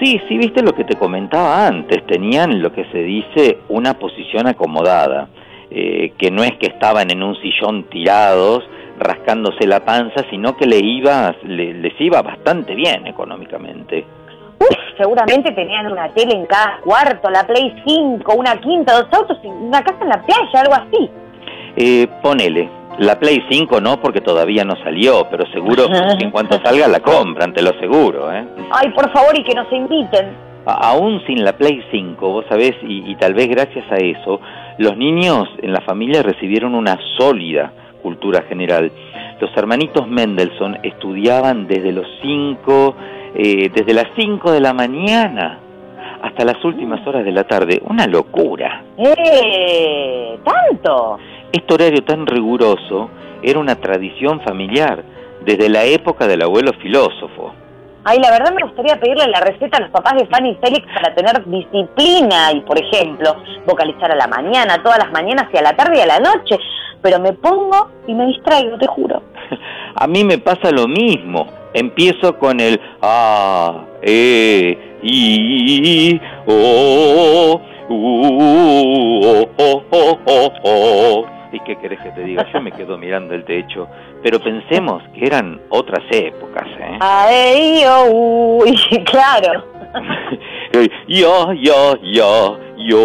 Sí, 0.00 0.20
sí, 0.28 0.36
viste 0.36 0.62
lo 0.62 0.72
que 0.72 0.84
te 0.84 0.96
comentaba 0.96 1.66
antes, 1.66 2.04
tenían 2.06 2.60
lo 2.60 2.72
que 2.72 2.84
se 2.86 2.98
dice 2.98 3.58
una 3.68 3.94
posición 3.94 4.46
acomodada, 4.48 5.28
eh, 5.70 6.12
que 6.18 6.30
no 6.30 6.42
es 6.42 6.52
que 6.58 6.66
estaban 6.66 7.10
en 7.10 7.22
un 7.22 7.36
sillón 7.36 7.84
tirados 7.84 8.64
rascándose 8.98 9.66
la 9.66 9.80
panza, 9.84 10.24
sino 10.30 10.56
que 10.56 10.66
le 10.66 10.78
iba, 10.78 11.34
le- 11.44 11.74
les 11.74 11.98
iba 12.00 12.20
bastante 12.22 12.74
bien 12.74 13.06
económicamente. 13.06 14.04
Uf, 14.60 14.76
seguramente 14.96 15.50
tenían 15.52 15.90
una 15.90 16.08
tele 16.10 16.34
en 16.34 16.46
cada 16.46 16.78
cuarto, 16.84 17.30
la 17.30 17.44
Play 17.46 17.72
5, 17.86 18.34
una 18.34 18.56
quinta, 18.60 18.92
dos 18.94 19.06
autos, 19.12 19.38
una 19.44 19.82
casa 19.82 19.98
en 20.02 20.08
la 20.08 20.22
playa, 20.22 20.60
algo 20.60 20.74
así. 20.74 21.10
Eh, 21.76 22.06
ponele. 22.22 22.68
La 22.98 23.18
Play 23.18 23.42
5 23.50 23.80
no, 23.80 24.00
porque 24.00 24.20
todavía 24.20 24.64
no 24.64 24.76
salió, 24.76 25.26
pero 25.30 25.44
seguro 25.52 25.86
que 26.18 26.24
en 26.24 26.30
cuanto 26.30 26.58
salga 26.64 26.86
la 26.88 27.00
compran, 27.00 27.52
te 27.52 27.62
lo 27.62 27.70
aseguro, 27.70 28.32
¿eh? 28.32 28.44
Ay, 28.70 28.90
por 28.90 29.10
favor, 29.12 29.36
y 29.38 29.42
que 29.44 29.54
nos 29.54 29.70
inviten. 29.72 30.28
A- 30.66 30.90
Aún 30.90 31.20
sin 31.26 31.42
la 31.44 31.54
Play 31.56 31.82
5, 31.90 32.28
vos 32.28 32.44
sabés, 32.48 32.74
y, 32.82 33.10
y 33.10 33.16
tal 33.16 33.34
vez 33.34 33.48
gracias 33.48 33.84
a 33.90 33.96
eso, 33.96 34.40
los 34.78 34.96
niños 34.96 35.48
en 35.62 35.72
la 35.72 35.80
familia 35.80 36.22
recibieron 36.22 36.74
una 36.74 36.98
sólida 37.18 37.72
cultura 38.02 38.42
general. 38.48 38.90
Los 39.40 39.50
hermanitos 39.56 40.06
Mendelssohn 40.06 40.78
estudiaban 40.82 41.66
desde 41.66 41.92
los 41.92 42.06
5, 42.22 42.94
eh, 43.34 43.70
desde 43.74 43.94
las 43.94 44.06
5 44.16 44.52
de 44.52 44.60
la 44.60 44.72
mañana 44.72 45.58
hasta 46.22 46.44
las 46.44 46.64
últimas 46.64 47.04
horas 47.06 47.24
de 47.24 47.32
la 47.32 47.42
tarde. 47.44 47.82
Una 47.84 48.06
locura. 48.06 48.84
¡Eh! 48.96 50.38
¿Tanto? 50.44 51.18
Este 51.52 51.74
horario 51.74 52.02
tan 52.04 52.26
riguroso 52.26 53.10
era 53.42 53.58
una 53.58 53.76
tradición 53.76 54.40
familiar 54.40 55.04
desde 55.44 55.68
la 55.68 55.84
época 55.84 56.26
del 56.26 56.42
abuelo 56.42 56.72
filósofo. 56.80 57.52
Ay, 58.04 58.18
la 58.20 58.30
verdad 58.30 58.54
me 58.54 58.62
gustaría 58.62 58.98
pedirle 58.98 59.28
la 59.28 59.40
receta 59.40 59.76
a 59.76 59.80
los 59.82 59.90
papás 59.90 60.14
de 60.14 60.26
Fanny 60.26 60.50
y 60.50 60.54
Félix 60.56 60.86
para 60.94 61.14
tener 61.14 61.44
disciplina 61.44 62.52
y, 62.52 62.60
por 62.62 62.78
ejemplo, 62.78 63.36
vocalizar 63.66 64.10
a 64.10 64.16
la 64.16 64.26
mañana, 64.26 64.82
todas 64.82 64.98
las 64.98 65.12
mañanas 65.12 65.48
y 65.52 65.58
a 65.58 65.62
la 65.62 65.76
tarde 65.76 65.98
y 65.98 66.00
a 66.00 66.06
la 66.06 66.18
noche. 66.18 66.58
Pero 67.02 67.20
me 67.20 67.32
pongo 67.34 67.90
y 68.06 68.14
me 68.14 68.26
distraigo, 68.26 68.78
te 68.78 68.86
juro. 68.86 69.22
A 69.94 70.06
mí 70.06 70.24
me 70.24 70.38
pasa 70.38 70.70
lo 70.70 70.88
mismo. 70.88 71.46
Empiezo 71.74 72.38
con 72.38 72.60
el 72.60 72.80
A, 73.02 73.84
E, 74.00 74.98
I, 75.02 76.20
O, 76.46 77.60
U, 77.88 77.98
O, 79.22 79.48
O, 79.58 79.84
O, 79.90 80.18
O, 80.26 80.52
O. 80.64 81.41
¿Y 81.52 81.60
qué 81.60 81.76
querés 81.76 82.00
que 82.00 82.10
te 82.10 82.24
diga? 82.24 82.46
Yo 82.52 82.60
me 82.60 82.72
quedo 82.72 82.96
mirando 82.96 83.34
el 83.34 83.44
techo. 83.44 83.86
Pero 84.22 84.40
pensemos 84.40 85.02
que 85.14 85.26
eran 85.26 85.60
otras 85.68 86.02
épocas, 86.10 86.66
¿eh? 86.80 86.98
Ay, 87.00 87.82
oh, 87.86 88.62
uy, 88.62 88.76
claro. 89.04 89.64
Yo, 91.06 91.52
yo, 91.52 91.94
yo, 92.02 92.58
yo. 92.78 92.98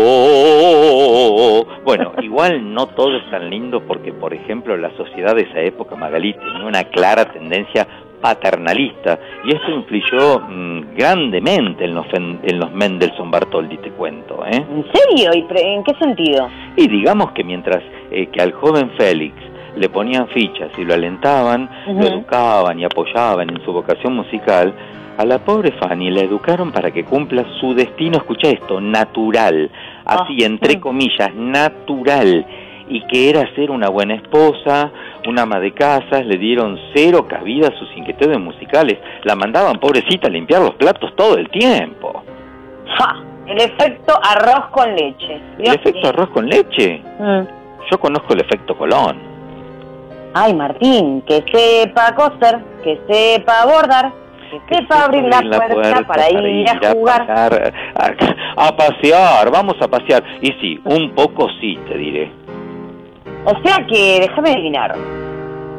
Bueno, 1.83 2.13
igual 2.21 2.73
no 2.73 2.87
todo 2.87 3.17
es 3.17 3.29
tan 3.29 3.49
lindo 3.49 3.81
porque, 3.81 4.13
por 4.13 4.33
ejemplo, 4.33 4.77
la 4.77 4.89
sociedad 4.95 5.35
de 5.35 5.41
esa 5.41 5.59
época, 5.59 5.97
Magalí, 5.97 6.33
tenía 6.33 6.65
una 6.65 6.85
clara 6.85 7.25
tendencia 7.25 7.85
paternalista 8.21 9.19
y 9.43 9.53
esto 9.53 9.69
influyó 9.71 10.39
mm, 10.39 10.95
grandemente 10.95 11.83
en 11.85 11.95
los, 11.95 12.05
en 12.13 12.59
los 12.59 12.71
Mendelssohn 12.71 13.29
Bartoldi, 13.29 13.77
te 13.77 13.91
cuento, 13.91 14.45
¿eh? 14.45 14.55
¿En 14.55 14.85
serio? 14.93 15.31
¿Y 15.33 15.45
en 15.59 15.83
qué 15.83 15.93
sentido? 15.95 16.49
Y 16.75 16.87
digamos 16.87 17.31
que 17.31 17.43
mientras 17.43 17.83
eh, 18.11 18.27
que 18.27 18.41
al 18.41 18.53
joven 18.53 18.91
Félix 18.97 19.35
le 19.75 19.89
ponían 19.89 20.27
fichas 20.29 20.71
y 20.77 20.83
lo 20.83 20.93
alentaban, 20.93 21.69
lo 21.87 22.07
educaban 22.07 22.79
y 22.79 22.85
apoyaban 22.85 23.49
en 23.49 23.63
su 23.63 23.71
vocación 23.71 24.15
musical, 24.15 24.73
a 25.17 25.25
la 25.25 25.39
pobre 25.39 25.71
Fanny 25.71 26.11
la 26.11 26.21
educaron 26.21 26.71
para 26.71 26.91
que 26.91 27.03
cumpla 27.03 27.43
su 27.59 27.73
destino, 27.73 28.17
escucha 28.17 28.49
esto, 28.49 28.79
natural, 28.79 29.69
así 30.05 30.43
entre 30.43 30.79
comillas, 30.79 31.33
natural, 31.33 32.45
y 32.87 33.01
que 33.07 33.29
era 33.29 33.53
ser 33.55 33.71
una 33.71 33.89
buena 33.89 34.15
esposa, 34.15 34.91
una 35.27 35.41
ama 35.41 35.59
de 35.59 35.73
casas, 35.73 36.25
le 36.25 36.37
dieron 36.37 36.79
cero 36.93 37.27
cabida 37.27 37.67
a 37.67 37.77
sus 37.77 37.89
inquietudes 37.97 38.39
musicales, 38.39 38.97
la 39.23 39.35
mandaban 39.35 39.79
pobrecita 39.79 40.27
a 40.27 40.29
limpiar 40.29 40.61
los 40.61 40.75
platos 40.75 41.15
todo 41.15 41.37
el 41.37 41.49
tiempo. 41.49 42.23
¡Ja! 42.97 43.23
El 43.47 43.61
efecto 43.61 44.13
arroz 44.21 44.67
con 44.71 44.93
leche. 44.93 45.39
¿El 45.57 45.73
efecto 45.73 46.09
arroz 46.09 46.29
con 46.29 46.47
leche? 46.47 47.01
Mm. 47.19 47.66
Yo 47.91 47.99
conozco 47.99 48.33
el 48.33 48.41
efecto 48.41 48.77
Colón. 48.77 49.17
Ay, 50.33 50.53
Martín, 50.53 51.21
que 51.21 51.43
sepa 51.51 52.13
coser, 52.13 52.59
que 52.83 52.99
sepa 53.09 53.65
bordar, 53.65 54.11
que 54.67 54.75
sepa 54.75 55.05
abrir 55.05 55.23
la, 55.23 55.39
puerta, 55.41 56.01
para 56.07 56.29
ir, 56.31 56.69
a 56.69 56.91
jugar. 56.91 57.25
a, 57.31 58.67
a 58.67 58.75
pasear, 58.75 59.49
vamos 59.51 59.75
a 59.81 59.87
pasear. 59.87 60.23
Y 60.41 60.51
sí, 60.61 60.79
un 60.83 61.11
poco 61.11 61.47
sí, 61.59 61.77
te 61.87 61.97
diré. 61.97 62.31
O 63.45 63.53
sea 63.63 63.85
que, 63.87 64.19
déjame 64.21 64.51
adivinar, 64.51 64.95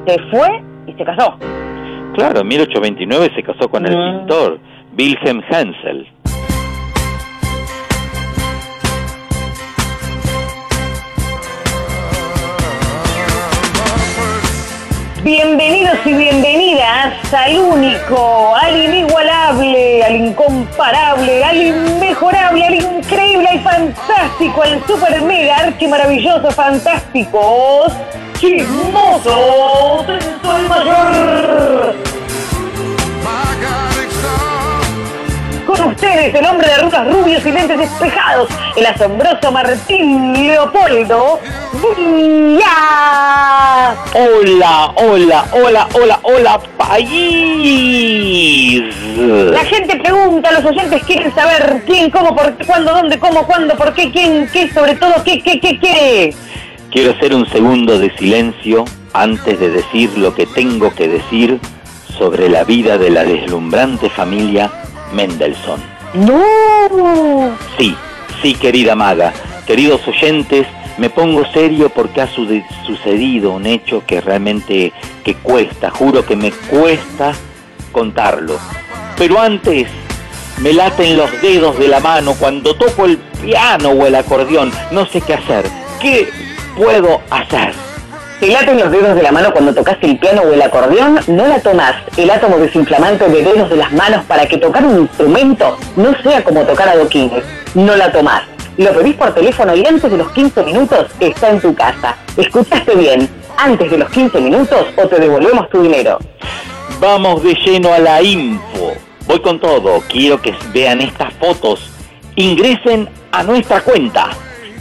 se 0.06 0.18
fue 0.30 0.62
y 0.86 0.92
se 0.94 1.04
casó. 1.04 1.36
Claro, 2.14 2.40
en 2.40 2.48
1829 2.48 3.30
se 3.36 3.42
casó 3.42 3.68
con 3.68 3.86
el 3.86 3.94
Mm. 3.96 4.18
pintor 4.18 4.58
Wilhelm 4.98 5.42
Hensel. 5.48 6.08
Bienvenidos 15.28 15.98
y 16.06 16.14
bienvenidas 16.14 17.34
al 17.34 17.58
único, 17.58 18.56
al 18.56 18.74
inigualable, 18.74 20.02
al 20.02 20.16
incomparable, 20.16 21.44
al 21.44 21.62
inmejorable, 21.64 22.64
al 22.64 22.74
increíble, 22.76 23.46
al 23.46 23.60
fantástico, 23.60 24.62
al 24.62 24.82
super 24.86 25.20
mega 25.20 25.56
archi 25.56 25.86
maravilloso, 25.86 26.50
fantásticos, 26.50 27.92
chismosos, 28.40 30.06
sol 30.42 30.62
mayor. 30.66 32.07
Con 35.68 35.80
ustedes, 35.82 36.34
el 36.34 36.46
hombre 36.46 36.66
de 36.66 36.78
rutas 36.78 37.06
rubios 37.12 37.44
y 37.44 37.52
lentes 37.52 37.76
despejados, 37.76 38.48
el 38.74 38.86
asombroso 38.86 39.52
Martín 39.52 40.32
Leopoldo 40.32 41.38
Díaz. 41.94 42.64
Hola, 44.14 44.94
hola, 44.96 45.44
hola, 45.52 45.88
hola, 45.92 46.20
hola, 46.22 46.60
país. 46.78 48.82
La 49.14 49.62
gente 49.66 49.96
pregunta, 49.96 50.50
los 50.52 50.64
oyentes 50.64 51.04
quieren 51.04 51.34
saber 51.34 51.82
quién, 51.84 52.08
cómo, 52.08 52.34
por 52.34 52.56
qué, 52.56 52.64
cuándo, 52.64 52.94
dónde, 52.94 53.18
cómo, 53.18 53.46
cuándo, 53.46 53.76
por 53.76 53.92
qué, 53.92 54.10
quién, 54.10 54.48
qué, 54.50 54.72
sobre 54.72 54.94
todo, 54.94 55.22
qué, 55.22 55.42
qué, 55.42 55.60
qué, 55.60 55.78
qué. 55.78 56.34
Quiero 56.90 57.10
hacer 57.10 57.34
un 57.34 57.46
segundo 57.50 57.98
de 57.98 58.10
silencio 58.16 58.86
antes 59.12 59.60
de 59.60 59.68
decir 59.68 60.16
lo 60.16 60.34
que 60.34 60.46
tengo 60.46 60.94
que 60.94 61.08
decir 61.08 61.60
sobre 62.16 62.48
la 62.48 62.64
vida 62.64 62.96
de 62.96 63.10
la 63.10 63.24
deslumbrante 63.24 64.08
familia 64.08 64.70
Mendelssohn. 65.12 65.80
No. 66.14 67.56
Sí, 67.78 67.94
sí, 68.42 68.54
querida 68.54 68.94
maga, 68.94 69.32
queridos 69.66 70.06
oyentes, 70.08 70.66
me 70.96 71.10
pongo 71.10 71.44
serio 71.52 71.90
porque 71.90 72.20
ha 72.20 72.28
sucedido 72.28 73.52
un 73.52 73.66
hecho 73.66 74.02
que 74.06 74.20
realmente 74.20 74.92
que 75.24 75.34
cuesta, 75.34 75.90
juro 75.90 76.24
que 76.24 76.36
me 76.36 76.50
cuesta 76.50 77.32
contarlo. 77.92 78.58
Pero 79.16 79.40
antes 79.40 79.88
me 80.60 80.72
laten 80.72 81.16
los 81.16 81.30
dedos 81.40 81.78
de 81.78 81.88
la 81.88 82.00
mano 82.00 82.34
cuando 82.34 82.74
toco 82.74 83.04
el 83.04 83.18
piano 83.18 83.90
o 83.90 84.06
el 84.06 84.14
acordeón, 84.14 84.72
no 84.90 85.06
sé 85.06 85.20
qué 85.20 85.34
hacer. 85.34 85.66
¿Qué 86.00 86.28
puedo 86.76 87.20
hacer? 87.30 87.87
Te 88.40 88.46
laten 88.46 88.78
los 88.78 88.92
dedos 88.92 89.16
de 89.16 89.22
la 89.24 89.32
mano 89.32 89.52
cuando 89.52 89.74
tocas 89.74 89.96
el 90.00 90.16
piano 90.16 90.42
o 90.42 90.52
el 90.52 90.62
acordeón, 90.62 91.18
no 91.26 91.48
la 91.48 91.58
tomás. 91.58 91.94
El 92.16 92.30
átomo 92.30 92.56
desinflamante 92.58 93.28
de 93.28 93.42
dedos 93.42 93.68
de 93.68 93.76
las 93.76 93.90
manos 93.90 94.24
para 94.26 94.46
que 94.46 94.58
tocar 94.58 94.84
un 94.84 95.00
instrumento 95.00 95.76
no 95.96 96.14
sea 96.22 96.44
como 96.44 96.62
tocar 96.62 96.88
adoquines. 96.88 97.42
No 97.74 97.96
la 97.96 98.12
tomás. 98.12 98.42
Lo 98.76 98.92
pedís 98.92 99.16
por 99.16 99.34
teléfono 99.34 99.74
y 99.74 99.84
antes 99.84 100.08
de 100.08 100.16
los 100.16 100.30
15 100.30 100.62
minutos 100.62 101.06
está 101.18 101.50
en 101.50 101.60
tu 101.60 101.74
casa. 101.74 102.14
¿Escuchaste 102.36 102.94
bien? 102.94 103.28
Antes 103.56 103.90
de 103.90 103.98
los 103.98 104.08
15 104.08 104.40
minutos 104.40 104.86
o 104.94 105.08
te 105.08 105.18
devolvemos 105.18 105.68
tu 105.68 105.82
dinero. 105.82 106.18
Vamos 107.00 107.42
de 107.42 107.54
lleno 107.54 107.92
a 107.92 107.98
la 107.98 108.22
info. 108.22 108.92
Voy 109.26 109.40
con 109.40 109.58
todo. 109.58 110.00
Quiero 110.08 110.40
que 110.40 110.54
vean 110.72 111.00
estas 111.00 111.34
fotos. 111.34 111.90
Ingresen 112.36 113.08
a 113.32 113.42
nuestra 113.42 113.80
cuenta. 113.80 114.30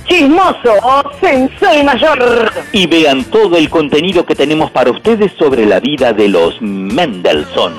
Chismoso, 0.07 0.73
sensei 1.19 1.83
mayor. 1.83 2.51
Y 2.71 2.87
vean 2.87 3.25
todo 3.25 3.57
el 3.57 3.69
contenido 3.69 4.25
que 4.25 4.35
tenemos 4.35 4.71
para 4.71 4.91
ustedes 4.91 5.33
sobre 5.37 5.65
la 5.65 5.79
vida 5.79 6.13
de 6.13 6.29
los 6.29 6.61
Mendelssohn. 6.61 7.73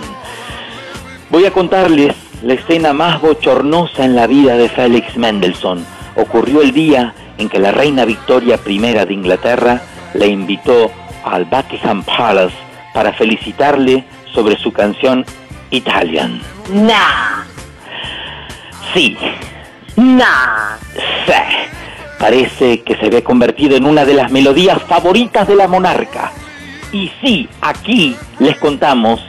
Voy 1.31 1.47
a 1.47 1.51
contarles 1.51 2.15
la 2.43 2.55
escena 2.55 2.93
más 2.93 3.21
bochornosa 3.21 4.05
en 4.05 4.15
la 4.15 4.27
vida 4.27 4.57
de 4.57 4.69
Félix 4.69 5.17
Mendelssohn. 5.17 5.85
Ocurrió 6.17 6.63
el 6.63 6.73
día 6.73 7.15
en 7.39 7.49
que 7.49 7.59
la 7.59 7.73
reina 7.73 8.05
Victoria 8.05 8.59
I 8.67 8.79
de 8.79 9.15
Inglaterra 9.15 9.81
le 10.15 10.27
invitó 10.27 10.91
al 11.25 11.45
Buckingham 11.47 12.03
Palace 12.03 12.55
para 12.93 13.13
felicitarle 13.13 14.05
sobre 14.33 14.57
su 14.59 14.73
canción 14.73 15.25
Italian. 15.71 16.41
Nah, 16.73 17.45
Sí, 18.95 19.17
nah. 19.97 20.77
sí. 21.27 21.33
Parece 22.19 22.83
que 22.83 22.97
se 22.97 23.07
había 23.07 23.23
convertido 23.23 23.77
en 23.77 23.85
una 23.85 24.05
de 24.05 24.15
las 24.15 24.31
melodías 24.31 24.83
favoritas 24.83 25.47
de 25.47 25.55
la 25.55 25.69
monarca. 25.69 26.33
Y 26.93 27.11
sí, 27.21 27.49
aquí 27.61 28.17
les 28.39 28.59
contamos 28.59 29.21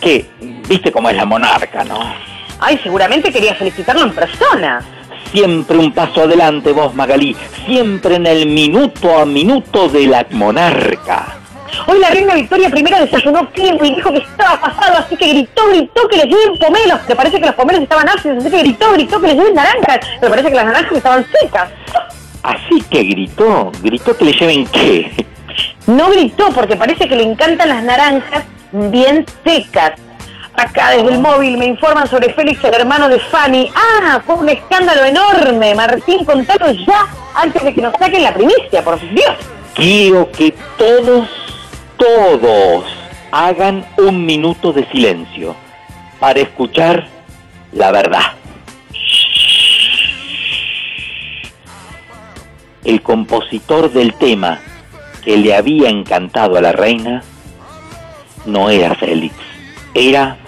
que, 0.00 0.26
viste 0.68 0.92
cómo 0.92 1.10
es 1.10 1.16
la 1.16 1.24
monarca, 1.24 1.82
¿no? 1.84 1.98
Ay, 2.60 2.78
seguramente 2.82 3.32
quería 3.32 3.54
felicitarlo 3.54 4.02
en 4.02 4.12
persona. 4.12 4.82
Siempre 5.32 5.78
un 5.78 5.92
paso 5.92 6.22
adelante 6.22 6.72
vos, 6.72 6.94
Magalí. 6.94 7.36
Siempre 7.66 8.16
en 8.16 8.26
el 8.26 8.46
minuto 8.46 9.18
a 9.18 9.24
minuto 9.24 9.88
de 9.88 10.06
la 10.06 10.26
monarca. 10.30 11.36
Hoy 11.86 11.98
la 12.00 12.10
reina 12.10 12.34
Victoria 12.34 12.68
I 12.68 12.82
desayunó 12.82 13.46
tiempo 13.48 13.84
y 13.84 13.94
dijo 13.94 14.12
que 14.12 14.18
estaba 14.18 14.60
pasado, 14.60 14.98
así 14.98 15.16
que 15.16 15.28
gritó, 15.28 15.68
gritó 15.68 16.08
que 16.08 16.16
les 16.16 16.26
lleven 16.26 16.58
pomelos. 16.58 17.00
Me 17.08 17.16
parece 17.16 17.40
que 17.40 17.46
los 17.46 17.54
pomelos 17.54 17.82
estaban 17.82 18.08
ácidos, 18.08 18.38
así 18.38 18.50
que 18.50 18.58
gritó, 18.58 18.92
gritó 18.92 19.20
que 19.20 19.28
les 19.28 19.36
lleven 19.36 19.54
naranjas. 19.54 20.00
Me 20.20 20.28
parece 20.28 20.48
que 20.50 20.56
las 20.56 20.66
naranjas 20.66 20.92
estaban 20.92 21.26
secas. 21.32 21.70
Así 22.42 22.80
que 22.90 23.02
gritó, 23.04 23.70
gritó 23.82 24.16
que 24.16 24.24
le 24.24 24.32
lleven 24.32 24.66
qué. 24.66 25.26
No 25.86 26.10
gritó 26.10 26.50
porque 26.54 26.76
parece 26.76 27.08
que 27.08 27.16
le 27.16 27.24
encantan 27.24 27.68
las 27.68 27.82
naranjas 27.82 28.44
bien 28.72 29.26
secas. 29.44 29.92
Acá 30.54 30.90
desde 30.90 31.08
el 31.08 31.20
móvil 31.20 31.56
me 31.58 31.66
informan 31.66 32.08
sobre 32.08 32.32
Félix, 32.34 32.62
el 32.64 32.74
hermano 32.74 33.08
de 33.08 33.18
Fanny. 33.18 33.70
Ah, 33.74 34.20
fue 34.24 34.34
un 34.36 34.48
escándalo 34.48 35.04
enorme. 35.04 35.74
Martín, 35.74 36.24
contalo 36.24 36.70
ya 36.72 37.06
antes 37.34 37.62
de 37.62 37.74
que 37.74 37.82
nos 37.82 37.94
saquen 37.98 38.22
la 38.22 38.34
primicia, 38.34 38.82
por 38.84 39.00
Dios. 39.00 39.36
Quiero 39.74 40.30
que 40.32 40.54
todos, 40.76 41.28
todos 41.96 42.84
hagan 43.30 43.86
un 43.96 44.26
minuto 44.26 44.72
de 44.72 44.86
silencio 44.90 45.54
para 46.18 46.40
escuchar 46.40 47.06
la 47.72 47.90
verdad. 47.92 48.39
El 52.84 53.02
compositor 53.02 53.92
del 53.92 54.14
tema 54.14 54.60
que 55.22 55.36
le 55.36 55.54
había 55.54 55.90
encantado 55.90 56.56
a 56.56 56.60
la 56.60 56.72
reina 56.72 57.22
no 58.46 58.70
era 58.70 58.94
Félix, 58.94 59.34
era 59.94 60.38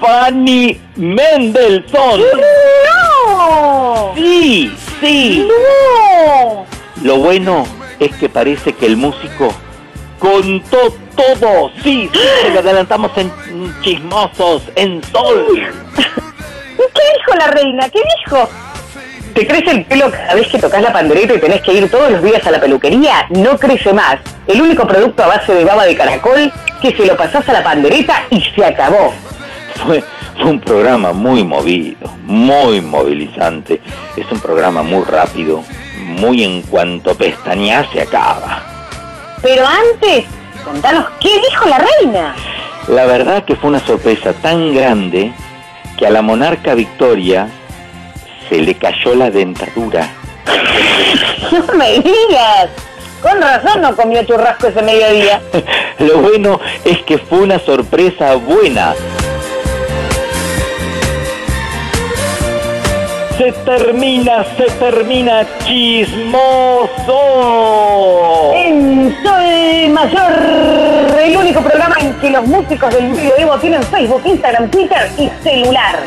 Fanny 0.00 0.80
Mendelssohn. 0.96 2.20
¡No! 3.26 4.12
Sí, 4.14 4.72
sí. 5.00 5.46
¡No! 5.48 6.66
Lo 7.02 7.16
bueno 7.18 7.66
es 7.98 8.14
que 8.16 8.28
parece 8.28 8.72
que 8.72 8.86
el 8.86 8.96
músico 8.96 9.52
contó 10.18 10.94
todo. 11.16 11.70
Sí, 11.82 12.08
sí, 12.12 12.18
se 12.42 12.50
lo 12.50 12.60
adelantamos 12.60 13.10
en 13.16 13.30
chismosos, 13.82 14.62
en 14.76 15.02
sol. 15.04 15.46
¿Qué 15.96 17.02
dijo 17.18 17.36
la 17.38 17.48
reina? 17.48 17.88
¿Qué 17.90 18.00
dijo? 18.24 18.48
¿Te 19.34 19.48
crece 19.48 19.72
el 19.72 19.84
pelo 19.84 20.12
cada 20.12 20.34
vez 20.34 20.46
que 20.46 20.60
tocas 20.60 20.80
la 20.80 20.92
pandereta 20.92 21.34
y 21.34 21.40
tenés 21.40 21.60
que 21.60 21.72
ir 21.72 21.90
todos 21.90 22.08
los 22.08 22.22
días 22.22 22.46
a 22.46 22.52
la 22.52 22.60
peluquería? 22.60 23.26
No 23.30 23.58
crece 23.58 23.92
más. 23.92 24.18
El 24.46 24.62
único 24.62 24.86
producto 24.86 25.24
a 25.24 25.26
base 25.26 25.52
de 25.52 25.64
baba 25.64 25.84
de 25.84 25.96
caracol 25.96 26.52
que 26.80 26.96
se 26.96 27.04
lo 27.04 27.16
pasás 27.16 27.48
a 27.48 27.52
la 27.52 27.64
pandereta 27.64 28.22
y 28.30 28.40
se 28.40 28.64
acabó. 28.64 29.12
Fue, 29.84 30.04
fue 30.40 30.50
un 30.50 30.60
programa 30.60 31.12
muy 31.12 31.42
movido, 31.42 32.08
muy 32.22 32.80
movilizante. 32.80 33.80
Es 34.16 34.30
un 34.30 34.38
programa 34.38 34.84
muy 34.84 35.02
rápido, 35.02 35.64
muy 35.98 36.44
en 36.44 36.62
cuanto 36.62 37.16
pestañea 37.16 37.84
se 37.92 38.02
acaba. 38.02 38.62
Pero 39.42 39.64
antes, 39.66 40.26
contanos, 40.64 41.06
¿qué 41.20 41.40
dijo 41.50 41.68
la 41.68 41.78
reina? 41.78 42.36
La 42.86 43.04
verdad 43.06 43.44
que 43.44 43.56
fue 43.56 43.70
una 43.70 43.80
sorpresa 43.80 44.32
tan 44.32 44.72
grande 44.76 45.32
que 45.98 46.06
a 46.06 46.10
la 46.10 46.22
monarca 46.22 46.74
Victoria 46.74 47.48
se 48.54 48.60
le 48.60 48.74
cayó 48.74 49.14
la 49.16 49.30
dentadura. 49.30 50.08
No 51.50 51.74
me 51.74 51.98
digas. 52.00 52.68
Con 53.20 53.40
razón 53.40 53.80
no 53.80 53.94
comió 53.94 54.24
churrasco 54.24 54.68
ese 54.68 54.82
mediodía. 54.82 55.40
Lo 55.98 56.18
bueno 56.18 56.60
es 56.84 57.02
que 57.02 57.18
fue 57.18 57.40
una 57.40 57.58
sorpresa 57.58 58.34
buena. 58.36 58.94
Se 63.38 63.52
termina, 63.64 64.44
se 64.56 64.64
termina 64.78 65.44
chismoso. 65.64 67.20
En 68.54 69.16
Soy 69.22 69.88
Mayor, 69.90 70.32
el 71.20 71.36
único 71.36 71.60
programa 71.60 71.96
en 72.00 72.14
que 72.14 72.30
los 72.30 72.46
músicos 72.46 72.94
del 72.94 73.08
medioevo 73.10 73.58
tienen 73.58 73.82
Facebook, 73.84 74.22
Instagram, 74.24 74.70
Twitter 74.70 75.10
y 75.18 75.28
celular. 75.42 75.98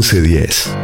1110. 0.00 0.76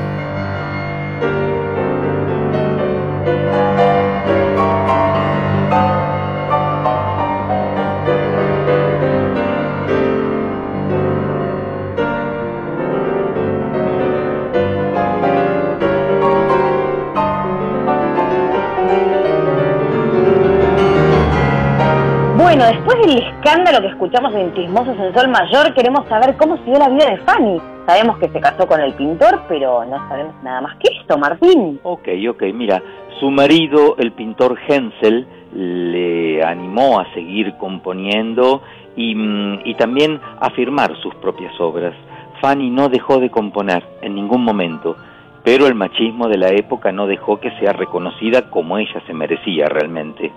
Bueno, 22.37 22.67
después 22.67 22.99
del 23.01 23.19
escándalo 23.19 23.81
que 23.81 23.89
escuchamos 23.89 24.35
en 24.35 24.53
Chismosos 24.55 24.97
en 24.99 25.15
Sol 25.15 25.29
Mayor, 25.29 25.75
queremos 25.75 26.07
saber 26.09 26.37
cómo 26.37 26.57
siguió 26.59 26.79
la 26.79 26.89
vida 26.89 27.11
de 27.11 27.19
Fanny. 27.19 27.76
Sabemos 27.87 28.19
que 28.19 28.29
se 28.29 28.41
casó 28.41 28.67
con 28.67 28.81
el 28.81 28.93
pintor, 28.95 29.43
pero 29.49 29.85
no 29.85 30.09
sabemos 30.09 30.35
nada 30.43 30.61
más 30.61 30.77
que 30.79 30.93
esto, 31.01 31.17
Martín. 31.17 31.79
Ok, 31.85 32.09
ok, 32.29 32.43
mira, 32.53 32.83
su 33.21 33.31
marido, 33.31 33.95
el 33.99 34.13
pintor 34.13 34.59
Hensel, 34.67 35.27
le 35.53 36.43
animó 36.45 36.99
a 36.99 37.13
seguir 37.15 37.55
componiendo 37.59 38.61
y, 38.97 39.15
mm, 39.15 39.61
y 39.65 39.75
también 39.75 40.21
a 40.41 40.51
firmar 40.51 40.97
sus 41.01 41.15
propias 41.17 41.59
obras. 41.61 41.95
Fanny 42.41 42.71
no 42.71 42.89
dejó 42.89 43.19
de 43.19 43.31
componer 43.31 43.85
en 44.03 44.17
ningún 44.17 44.43
momento, 44.43 44.97
pero 45.45 45.69
el 45.69 45.75
machismo 45.75 46.29
de 46.29 46.39
la 46.39 46.49
época 46.49 46.91
no 46.91 47.07
dejó 47.07 47.39
que 47.39 47.53
sea 47.61 47.73
reconocida 47.73 48.51
como 48.51 48.79
ella 48.79 49.01
se 49.07 49.15
merecía 49.15 49.67
realmente. 49.67 50.33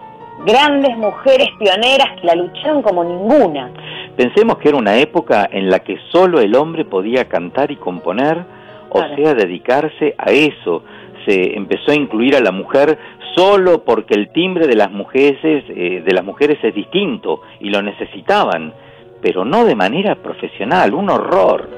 Grandes 0.45 0.95
mujeres 0.97 1.49
pioneras 1.57 2.21
que 2.21 2.27
la 2.27 2.35
lucharon 2.35 2.81
como 2.81 3.03
ninguna. 3.03 3.71
Pensemos 4.15 4.57
que 4.57 4.69
era 4.69 4.77
una 4.77 4.97
época 4.97 5.47
en 5.51 5.69
la 5.69 5.79
que 5.79 5.97
solo 6.11 6.39
el 6.41 6.55
hombre 6.55 6.85
podía 6.85 7.25
cantar 7.25 7.71
y 7.71 7.77
componer, 7.77 8.43
o 8.89 8.99
Claro. 8.99 9.15
sea, 9.15 9.33
dedicarse 9.33 10.15
a 10.17 10.31
eso. 10.31 10.83
Se 11.25 11.55
empezó 11.55 11.91
a 11.91 11.95
incluir 11.95 12.35
a 12.35 12.41
la 12.41 12.51
mujer 12.51 12.97
solo 13.35 13.83
porque 13.83 14.15
el 14.15 14.29
timbre 14.31 14.67
de 14.67 14.75
las 14.75 14.91
mujeres, 14.91 15.37
eh, 15.69 16.01
de 16.05 16.13
las 16.13 16.25
mujeres 16.25 16.57
es 16.63 16.73
distinto 16.73 17.41
y 17.59 17.69
lo 17.69 17.81
necesitaban, 17.81 18.73
pero 19.21 19.45
no 19.45 19.63
de 19.65 19.75
manera 19.75 20.15
profesional, 20.15 20.93
un 20.93 21.09
horror. 21.09 21.69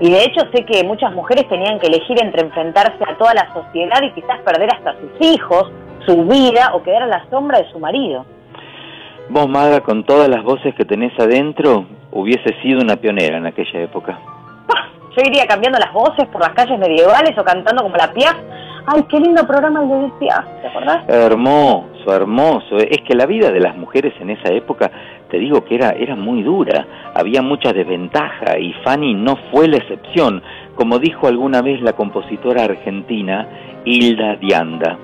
Y 0.00 0.10
de 0.10 0.24
hecho 0.24 0.40
sé 0.52 0.64
que 0.64 0.82
muchas 0.84 1.14
mujeres 1.14 1.48
tenían 1.48 1.78
que 1.78 1.86
elegir 1.86 2.20
entre 2.20 2.42
enfrentarse 2.42 3.04
a 3.06 3.16
toda 3.16 3.34
la 3.34 3.52
sociedad 3.54 4.02
y 4.02 4.10
quizás 4.12 4.40
perder 4.40 4.68
hasta 4.74 4.94
sus 4.94 5.26
hijos, 5.26 5.70
su 6.04 6.24
vida 6.24 6.72
o 6.74 6.82
quedar 6.82 7.04
a 7.04 7.06
la 7.06 7.24
sombra 7.30 7.58
de 7.60 7.70
su 7.70 7.78
marido. 7.78 8.26
Vos, 9.28 9.48
Maga, 9.48 9.80
con 9.80 10.04
todas 10.04 10.28
las 10.28 10.42
voces 10.42 10.74
que 10.74 10.84
tenés 10.84 11.18
adentro, 11.18 11.86
hubiese 12.10 12.54
sido 12.62 12.80
una 12.80 12.96
pionera 12.96 13.38
en 13.38 13.46
aquella 13.46 13.80
época. 13.80 14.18
Yo 15.16 15.22
iría 15.26 15.46
cambiando 15.46 15.78
las 15.78 15.92
voces 15.92 16.26
por 16.28 16.40
las 16.40 16.54
calles 16.54 16.78
medievales 16.78 17.36
o 17.36 17.44
cantando 17.44 17.82
como 17.82 17.96
la 17.96 18.10
Piaf. 18.12 18.34
Ay, 18.86 19.02
qué 19.10 19.20
lindo 19.20 19.46
programa 19.46 19.82
el 19.82 19.88
de 19.88 20.10
Piaf, 20.18 20.44
¿te 20.60 20.68
acordás? 20.68 21.08
Hermoso, 21.08 22.14
hermoso. 22.14 22.76
Es 22.78 22.98
que 23.06 23.14
la 23.14 23.26
vida 23.26 23.50
de 23.50 23.60
las 23.60 23.76
mujeres 23.76 24.14
en 24.20 24.30
esa 24.30 24.52
época, 24.52 24.90
te 25.30 25.38
digo 25.38 25.64
que 25.64 25.74
era, 25.74 25.90
era 25.90 26.16
muy 26.16 26.42
dura. 26.42 26.86
Había 27.14 27.42
mucha 27.42 27.72
desventaja 27.72 28.58
y 28.58 28.72
Fanny 28.84 29.14
no 29.14 29.36
fue 29.50 29.68
la 29.68 29.76
excepción, 29.76 30.42
como 30.74 30.98
dijo 30.98 31.28
alguna 31.28 31.60
vez 31.60 31.80
la 31.82 31.92
compositora 31.92 32.64
argentina 32.64 33.46
Hilda 33.84 34.36
Dianda. 34.36 34.98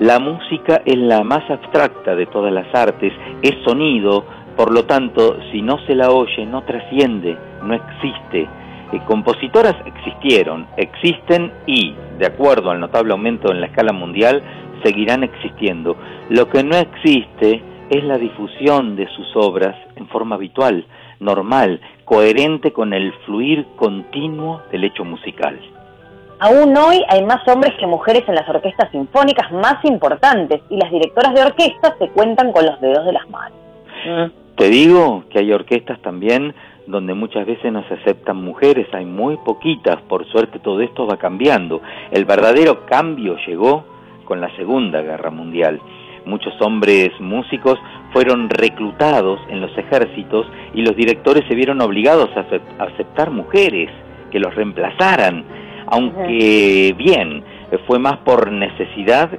La 0.00 0.18
música 0.18 0.80
es 0.86 0.96
la 0.96 1.22
más 1.24 1.42
abstracta 1.50 2.16
de 2.16 2.24
todas 2.24 2.50
las 2.50 2.74
artes, 2.74 3.12
es 3.42 3.52
sonido, 3.66 4.24
por 4.56 4.72
lo 4.72 4.86
tanto, 4.86 5.36
si 5.52 5.60
no 5.60 5.76
se 5.86 5.94
la 5.94 6.10
oye, 6.10 6.46
no 6.46 6.62
trasciende, 6.62 7.36
no 7.62 7.74
existe. 7.74 8.48
Eh, 8.92 9.00
compositoras 9.06 9.76
existieron, 9.84 10.66
existen 10.78 11.52
y, 11.66 11.94
de 12.18 12.24
acuerdo 12.24 12.70
al 12.70 12.80
notable 12.80 13.12
aumento 13.12 13.52
en 13.52 13.60
la 13.60 13.66
escala 13.66 13.92
mundial, 13.92 14.42
seguirán 14.82 15.22
existiendo. 15.22 15.98
Lo 16.30 16.48
que 16.48 16.64
no 16.64 16.78
existe 16.78 17.62
es 17.90 18.02
la 18.02 18.16
difusión 18.16 18.96
de 18.96 19.06
sus 19.08 19.36
obras 19.36 19.76
en 19.96 20.08
forma 20.08 20.36
habitual, 20.36 20.86
normal, 21.18 21.78
coherente 22.06 22.72
con 22.72 22.94
el 22.94 23.12
fluir 23.26 23.66
continuo 23.76 24.62
del 24.72 24.84
hecho 24.84 25.04
musical. 25.04 25.60
Aún 26.40 26.74
hoy 26.74 27.04
hay 27.08 27.22
más 27.22 27.46
hombres 27.48 27.74
que 27.78 27.86
mujeres 27.86 28.24
en 28.26 28.34
las 28.34 28.48
orquestas 28.48 28.90
sinfónicas 28.90 29.52
más 29.52 29.84
importantes 29.84 30.62
y 30.70 30.78
las 30.78 30.90
directoras 30.90 31.34
de 31.34 31.42
orquestas 31.42 31.94
se 31.98 32.08
cuentan 32.08 32.50
con 32.52 32.64
los 32.64 32.80
dedos 32.80 33.04
de 33.04 33.12
las 33.12 33.28
manos. 33.28 33.58
Te 34.56 34.70
digo 34.70 35.24
que 35.28 35.40
hay 35.40 35.52
orquestas 35.52 36.00
también 36.00 36.54
donde 36.86 37.12
muchas 37.12 37.46
veces 37.46 37.70
no 37.70 37.86
se 37.88 37.94
aceptan 37.94 38.42
mujeres, 38.42 38.86
hay 38.94 39.04
muy 39.04 39.36
poquitas, 39.36 40.00
por 40.08 40.26
suerte 40.28 40.58
todo 40.60 40.80
esto 40.80 41.06
va 41.06 41.18
cambiando. 41.18 41.82
El 42.10 42.24
verdadero 42.24 42.86
cambio 42.86 43.36
llegó 43.46 43.84
con 44.24 44.40
la 44.40 44.54
Segunda 44.56 45.02
Guerra 45.02 45.30
Mundial. 45.30 45.78
Muchos 46.24 46.54
hombres 46.62 47.10
músicos 47.20 47.78
fueron 48.14 48.48
reclutados 48.48 49.40
en 49.50 49.60
los 49.60 49.76
ejércitos 49.76 50.46
y 50.72 50.80
los 50.80 50.96
directores 50.96 51.44
se 51.48 51.54
vieron 51.54 51.82
obligados 51.82 52.30
a 52.34 52.46
aceptar 52.84 53.30
mujeres 53.30 53.90
que 54.30 54.38
los 54.38 54.54
reemplazaran, 54.54 55.44
aunque 55.86 56.94
bien, 56.96 57.44
fue 57.86 57.98
más 57.98 58.18
por 58.18 58.50
necesidad 58.50 59.30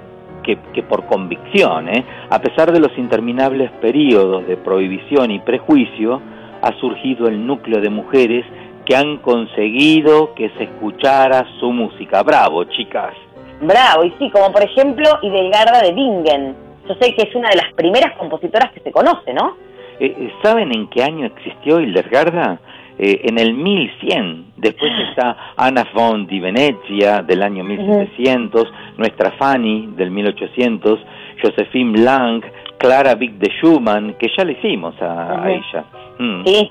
que, 0.44 0.58
que 0.74 0.84
por 0.84 1.06
convicción. 1.06 1.90
¿eh? 1.90 2.06
A 2.30 2.40
pesar 2.40 2.72
de 2.72 2.80
los 2.80 2.98
interminables 2.98 3.72
periodos 3.82 4.48
de 4.48 4.58
prohibición 4.58 5.32
y 5.32 5.40
prejuicio, 5.40 6.22
ha 6.62 6.74
surgido 6.80 7.28
el 7.28 7.46
núcleo 7.46 7.82
de 7.82 7.90
mujeres 7.90 8.46
que 8.86 8.96
han 8.96 9.18
conseguido 9.18 10.34
que 10.34 10.50
se 10.58 10.64
escuchara 10.64 11.46
su 11.60 11.72
música. 11.72 12.24
Bravo, 12.24 12.64
chicas. 12.66 13.14
Bravo, 13.62 14.04
y 14.04 14.12
sí, 14.18 14.30
como 14.32 14.52
por 14.52 14.64
ejemplo 14.64 15.06
Idelgarda 15.22 15.82
de 15.82 15.94
Bingen. 15.94 16.56
Yo 16.88 16.96
sé 17.00 17.14
que 17.14 17.30
es 17.30 17.36
una 17.36 17.50
de 17.50 17.58
las 17.58 17.74
primeras 17.74 18.18
compositoras 18.18 18.72
que 18.72 18.80
se 18.80 18.92
conoce, 18.92 19.34
¿no? 19.34 19.56
Eh, 20.00 20.16
eh, 20.18 20.34
¿Saben 20.42 20.76
en 20.76 20.88
qué 20.88 21.04
año 21.04 21.28
existió 21.28 21.80
Hildegarda? 21.80 22.60
Eh, 23.04 23.22
en 23.24 23.40
el 23.40 23.56
1100. 23.56 24.54
Después 24.58 24.92
está 25.10 25.54
Anna 25.58 25.88
von 25.92 26.28
di 26.28 26.40
Venezia 26.40 27.24
del 27.24 27.42
año 27.42 27.64
1700, 27.64 28.72
nuestra 28.98 29.32
Fanny 29.40 29.88
del 29.96 30.12
1800, 30.12 31.00
Josephine 31.42 31.98
Lang, 31.98 32.44
Clara 32.78 33.16
Vick 33.16 33.40
de 33.40 33.52
Schumann, 33.56 34.14
que 34.20 34.28
ya 34.38 34.46
le 34.46 34.52
hicimos 34.52 34.94
a, 35.02 35.50
ella. 35.50 35.84
Mm. 36.20 36.46
Sí, 36.46 36.70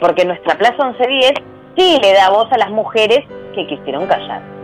porque 0.00 0.24
nuestra 0.24 0.56
Plaza 0.56 0.84
1110 0.86 1.32
sí 1.76 1.98
le 2.00 2.12
da 2.12 2.30
voz 2.30 2.46
a 2.52 2.58
las 2.58 2.70
mujeres 2.70 3.24
que 3.52 3.66
quisieron 3.66 4.06
callar. 4.06 4.61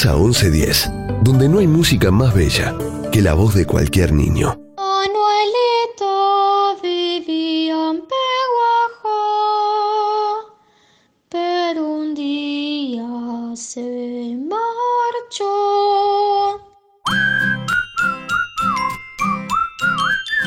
Plaza 0.00 0.16
1110, 0.16 0.90
donde 1.20 1.46
no 1.46 1.58
hay 1.58 1.66
música 1.66 2.10
más 2.10 2.32
bella 2.32 2.74
que 3.12 3.20
la 3.20 3.34
voz 3.34 3.54
de 3.54 3.66
cualquier 3.66 4.14
niño. 4.14 4.58
Manuelito 4.78 6.14
vivía 6.82 7.90
en 7.90 8.00
Peguajó, 9.02 9.18
pero 11.28 11.84
un 11.84 12.14
día 12.14 13.04
se 13.54 14.38
marchó. 14.48 15.44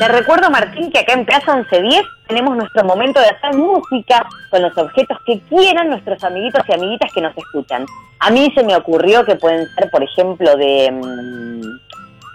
Te 0.00 0.08
recuerdo, 0.08 0.50
Martín, 0.50 0.90
que 0.90 0.98
acá 0.98 1.12
en 1.12 1.24
Plaza 1.24 1.54
1110 1.54 2.02
tenemos 2.26 2.56
nuestro 2.56 2.82
momento 2.82 3.20
de 3.20 3.28
hacer 3.28 3.54
música 3.54 4.26
con 4.50 4.62
los 4.62 4.76
objetos 4.76 5.16
que 5.24 5.40
quieran 5.42 5.90
nuestros 5.90 6.24
amiguitos 6.24 6.60
y 6.68 6.72
amiguitas 6.72 7.12
que 7.12 7.20
nos 7.20 7.38
escuchan. 7.38 7.86
A 8.26 8.30
mí 8.30 8.50
se 8.54 8.64
me 8.64 8.74
ocurrió 8.74 9.22
que 9.26 9.36
pueden 9.36 9.68
ser, 9.74 9.90
por 9.90 10.02
ejemplo, 10.02 10.56
de... 10.56 10.90
mm, 10.90 11.60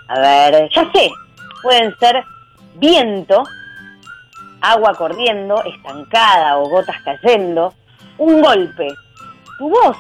a 0.08 0.20
ver, 0.20 0.70
ya 0.70 0.84
sé, 0.92 1.10
pueden 1.64 1.98
ser 1.98 2.24
viento, 2.76 3.42
agua 4.62 4.94
corriendo, 4.94 5.64
estancada 5.64 6.60
o 6.60 6.70
gotas 6.70 6.96
cayendo, 7.04 7.74
un 8.20 8.40
golpe, 8.40 8.88
tu 9.58 9.70
voz, 9.70 9.98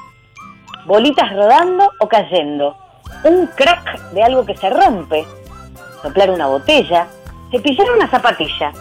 bolitas 0.86 1.36
rodando 1.36 1.92
o 2.00 2.08
cayendo, 2.08 2.78
un 3.24 3.48
crack 3.48 4.12
de 4.12 4.22
algo 4.22 4.46
que 4.46 4.56
se 4.58 4.70
rompe, 4.70 5.26
soplar 6.04 6.30
una 6.30 6.46
botella, 6.46 7.08
cepillar 7.50 7.90
una 7.96 8.08
zapatilla. 8.08 8.72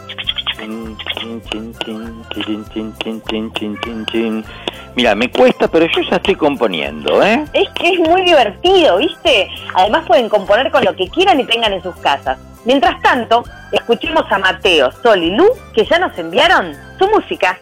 Mira, 4.95 5.15
me 5.15 5.31
cuesta, 5.31 5.67
pero 5.67 5.85
yo 5.85 6.01
ya 6.01 6.17
estoy 6.17 6.35
componiendo, 6.35 7.23
¿eh? 7.23 7.45
Es 7.53 7.69
que 7.69 7.93
es 7.93 7.99
muy 7.99 8.23
divertido, 8.23 8.97
¿viste? 8.97 9.49
Además 9.75 10.05
pueden 10.05 10.29
componer 10.29 10.71
con 10.71 10.83
lo 10.83 10.95
que 10.95 11.07
quieran 11.09 11.39
y 11.39 11.45
tengan 11.45 11.73
en 11.73 11.83
sus 11.83 11.95
casas. 11.97 12.37
Mientras 12.65 13.01
tanto, 13.01 13.43
escuchemos 13.71 14.25
a 14.29 14.37
Mateo, 14.37 14.91
Sol 15.03 15.23
y 15.23 15.31
Lu, 15.31 15.47
que 15.73 15.85
ya 15.85 15.99
nos 15.99 16.17
enviaron 16.17 16.73
su 16.97 17.07
música. 17.07 17.57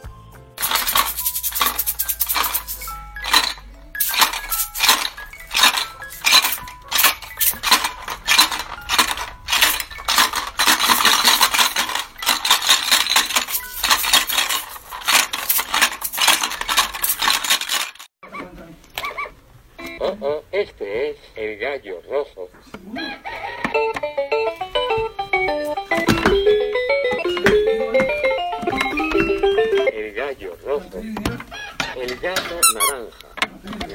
Este 20.58 21.12
es 21.12 21.18
el 21.36 21.60
gallo 21.60 22.02
rojo. 22.10 22.50
El 29.94 30.14
gallo 30.16 30.58
rojo. 30.66 31.00
El 31.96 32.20
gato 32.20 32.60
naranja. 32.74 33.28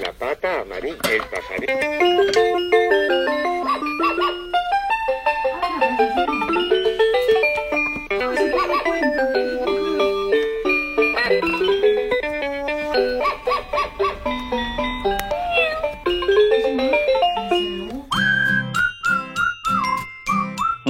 La 0.04 0.12
pata 0.12 0.60
amarilla. 0.60 1.00
El 1.10 1.22
pajarito. 1.22 1.82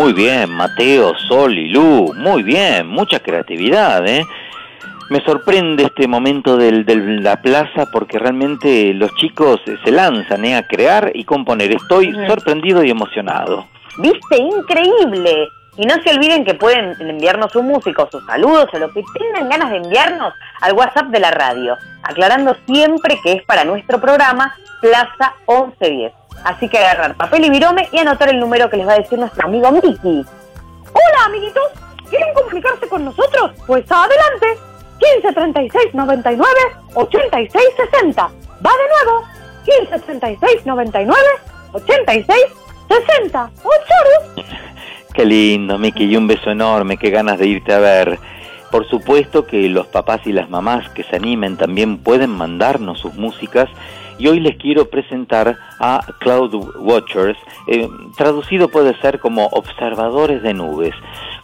Muy 0.03 0.15
bien, 0.15 0.51
Mateo, 0.51 1.13
Sol 1.29 1.57
y 1.57 1.69
Lu, 1.69 2.13
muy 2.17 2.43
bien, 2.43 2.89
mucha 2.89 3.21
creatividad, 3.21 4.05
¿eh? 4.05 4.27
Me 5.11 5.21
sorprende 5.25 5.85
este 5.85 6.09
momento 6.09 6.57
del- 6.57 6.85
de 6.85 6.97
la 7.21 7.41
plaza 7.41 7.87
porque 7.93 8.19
realmente 8.19 8.93
los 8.95 9.15
chicos 9.15 9.61
se 9.85 9.91
lanzan 9.93 10.45
¿eh? 10.45 10.57
a 10.57 10.67
crear 10.67 11.13
y 11.15 11.23
componer. 11.23 11.71
Estoy 11.71 12.13
sorprendido 12.27 12.83
y 12.83 12.91
emocionado. 12.91 13.69
¿Viste? 13.99 14.39
Increíble. 14.39 15.47
Y 15.77 15.87
no 15.87 15.95
se 16.03 16.11
olviden 16.11 16.45
que 16.45 16.55
pueden 16.55 16.97
enviarnos 17.01 17.53
su 17.53 17.63
música 17.63 18.09
sus 18.11 18.27
saludos 18.27 18.67
o 18.73 18.79
lo 18.81 18.93
que 18.93 19.05
tengan 19.17 19.49
ganas 19.51 19.71
de 19.71 19.77
enviarnos 19.77 20.35
al 20.63 20.73
WhatsApp 20.73 21.07
de 21.11 21.21
la 21.21 21.31
radio, 21.31 21.77
aclarando 22.03 22.57
siempre 22.67 23.21
que 23.23 23.35
es 23.35 23.43
para 23.45 23.65
nuestro 23.65 24.01
programa 24.01 24.53
Plaza 24.81 25.35
1110. 25.47 26.13
Así 26.45 26.69
que 26.69 26.79
agarrar 26.79 27.17
papel 27.17 27.45
y 27.45 27.51
virome 27.51 27.89
y 27.93 27.99
anotar 27.99 28.29
el 28.29 28.41
número 28.41 28.69
que 28.69 28.77
les 28.77 28.87
va 28.87 28.95
a 28.95 28.99
decir 28.99 29.19
nuestro 29.19 29.47
amigo 29.47 29.71
Miki. 29.73 30.25
Hola, 30.93 31.25
amiguitos. 31.27 31.65
¿Quieren 32.11 32.35
comunicarse 32.35 32.89
con 32.89 33.05
nosotros? 33.05 33.53
Pues 33.67 33.85
adelante. 33.91 34.59
15 35.23 35.33
36 35.33 35.95
99 35.95 36.49
86 36.95 37.65
60. 37.91 38.23
Va 38.23 38.31
de 38.31 39.07
nuevo. 39.07 39.25
15 39.65 39.99
36 39.99 40.67
99 40.67 41.21
86 41.73 42.37
60. 42.89 43.51
¡Ochorus! 43.57 44.47
Qué 45.15 45.25
lindo, 45.25 45.79
Miki, 45.79 46.05
y 46.05 46.17
un 46.17 46.27
beso 46.27 46.51
enorme, 46.51 46.97
qué 46.97 47.11
ganas 47.11 47.39
de 47.39 47.47
irte 47.47 47.73
a 47.73 47.79
ver. 47.79 48.19
Por 48.71 48.89
supuesto 48.89 49.47
que 49.47 49.69
los 49.69 49.87
papás 49.87 50.23
y 50.25 50.33
las 50.33 50.49
mamás 50.49 50.89
que 50.91 51.05
se 51.05 51.17
animen 51.17 51.59
también 51.59 51.99
pueden 51.99 52.31
mandarnos 52.31 53.01
sus 53.01 53.15
músicas 53.15 53.69
y 54.19 54.29
hoy 54.29 54.41
les 54.41 54.57
quiero 54.57 54.89
presentar 54.89 55.57
a 55.81 56.01
Cloud 56.21 56.55
Watchers, 56.79 57.39
eh, 57.67 57.89
traducido 58.17 58.69
puede 58.69 58.99
ser 59.01 59.19
como 59.19 59.47
observadores 59.47 60.43
de 60.43 60.55
nubes. 60.55 60.95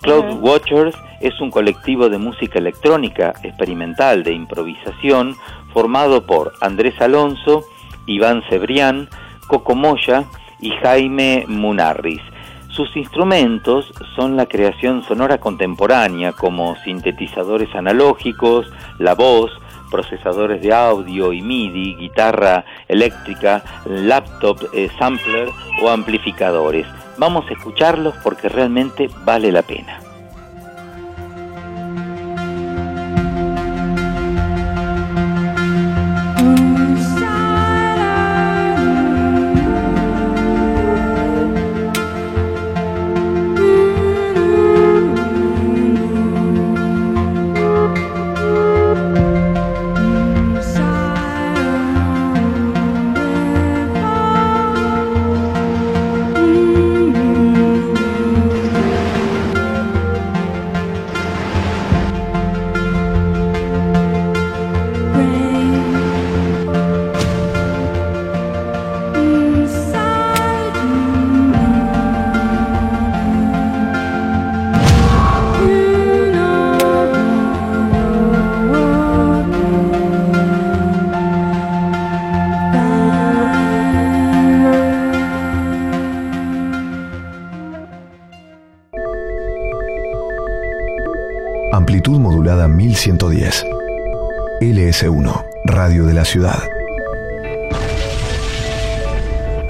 Cloud 0.01 0.41
Watchers 0.41 0.97
es 1.21 1.41
un 1.41 1.51
colectivo 1.51 2.09
de 2.09 2.19
música 2.19 2.59
electrónica 2.59 3.35
experimental 3.43 4.23
de 4.23 4.33
improvisación 4.33 5.35
formado 5.73 6.25
por 6.25 6.53
Andrés 6.61 7.01
Alonso, 7.01 7.65
Iván 8.07 8.43
Cebrián, 8.49 9.09
Coco 9.49 9.75
Moya 9.75 10.25
y 10.61 10.71
Jaime 10.71 11.45
Munarris. 11.49 12.23
Sus 12.71 12.95
instrumentos 12.97 13.93
son 14.15 14.37
la 14.37 14.47
creación 14.47 15.03
sonora 15.03 15.39
contemporánea 15.39 16.33
como 16.33 16.77
sintetizadores 16.85 17.75
analógicos, 17.75 18.71
la 18.99 19.15
voz, 19.15 19.51
procesadores 19.91 20.63
de 20.63 20.73
audio 20.73 21.33
y 21.33 21.43
MIDI, 21.43 21.97
guitarra 21.97 22.65
eléctrica, 22.89 23.63
laptop, 23.85 24.59
eh, 24.73 24.91
sampler 24.99 25.49
o 25.83 25.91
amplificadores. 25.91 26.87
Vamos 27.17 27.47
a 27.49 27.53
escucharlos 27.53 28.15
porque 28.23 28.49
realmente 28.49 29.11
vale 29.25 29.51
la 29.51 29.63
pena. 29.63 30.08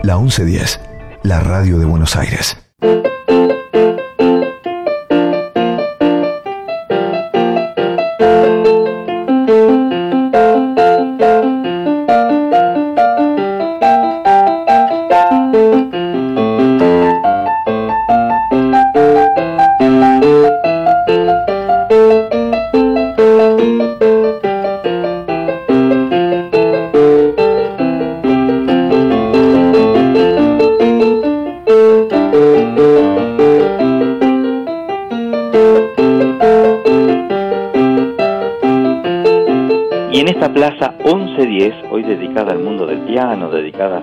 La 0.09 0.16
1110, 0.16 0.80
la 1.22 1.40
radio 1.40 1.78
de 1.78 1.85
Buenos 1.85 2.16
Aires. 2.16 2.57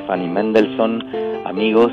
Fanny 0.08 0.28
Mendelssohn, 0.28 1.04
amigos, 1.46 1.92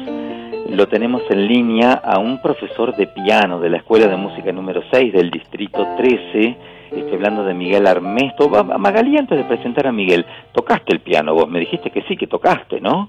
lo 0.68 0.86
tenemos 0.88 1.22
en 1.30 1.46
línea 1.46 1.92
a 2.04 2.18
un 2.18 2.40
profesor 2.40 2.94
de 2.96 3.06
piano 3.06 3.58
de 3.58 3.70
la 3.70 3.78
Escuela 3.78 4.06
de 4.06 4.16
Música 4.16 4.52
número 4.52 4.82
6 4.90 5.12
del 5.12 5.30
Distrito 5.30 5.86
13. 5.96 6.56
Estoy 6.92 7.14
hablando 7.14 7.44
de 7.44 7.54
Miguel 7.54 7.86
Armesto. 7.86 8.48
Va- 8.50 8.62
Magalí, 8.62 9.16
antes 9.18 9.38
de 9.38 9.44
presentar 9.44 9.86
a 9.86 9.92
Miguel, 9.92 10.24
tocaste 10.52 10.92
el 10.92 11.00
piano 11.00 11.34
vos. 11.34 11.48
Me 11.48 11.60
dijiste 11.60 11.90
que 11.90 12.02
sí, 12.02 12.16
que 12.16 12.26
tocaste, 12.26 12.80
¿no? 12.80 13.08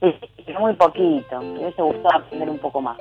Sí, 0.00 0.12
pero 0.44 0.60
muy 0.60 0.74
poquito. 0.74 1.40
Me 1.40 1.60
hubiese 1.60 1.82
gustado 1.82 2.18
aprender 2.18 2.48
un 2.50 2.58
poco 2.58 2.80
más. 2.80 2.98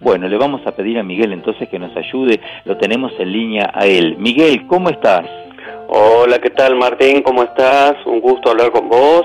Bueno, 0.00 0.28
le 0.28 0.36
vamos 0.36 0.60
a 0.66 0.72
pedir 0.72 0.98
a 0.98 1.02
Miguel 1.02 1.32
entonces 1.32 1.68
que 1.68 1.78
nos 1.78 1.96
ayude. 1.96 2.40
Lo 2.64 2.76
tenemos 2.76 3.12
en 3.18 3.32
línea 3.32 3.70
a 3.74 3.86
él. 3.86 4.16
Miguel, 4.18 4.66
¿cómo 4.66 4.88
estás? 4.90 5.26
Hola, 5.88 6.38
¿qué 6.38 6.50
tal 6.50 6.76
Martín? 6.76 7.22
¿Cómo 7.22 7.42
estás? 7.42 7.94
Un 8.06 8.20
gusto 8.20 8.50
hablar 8.50 8.70
con 8.70 8.88
vos. 8.88 9.24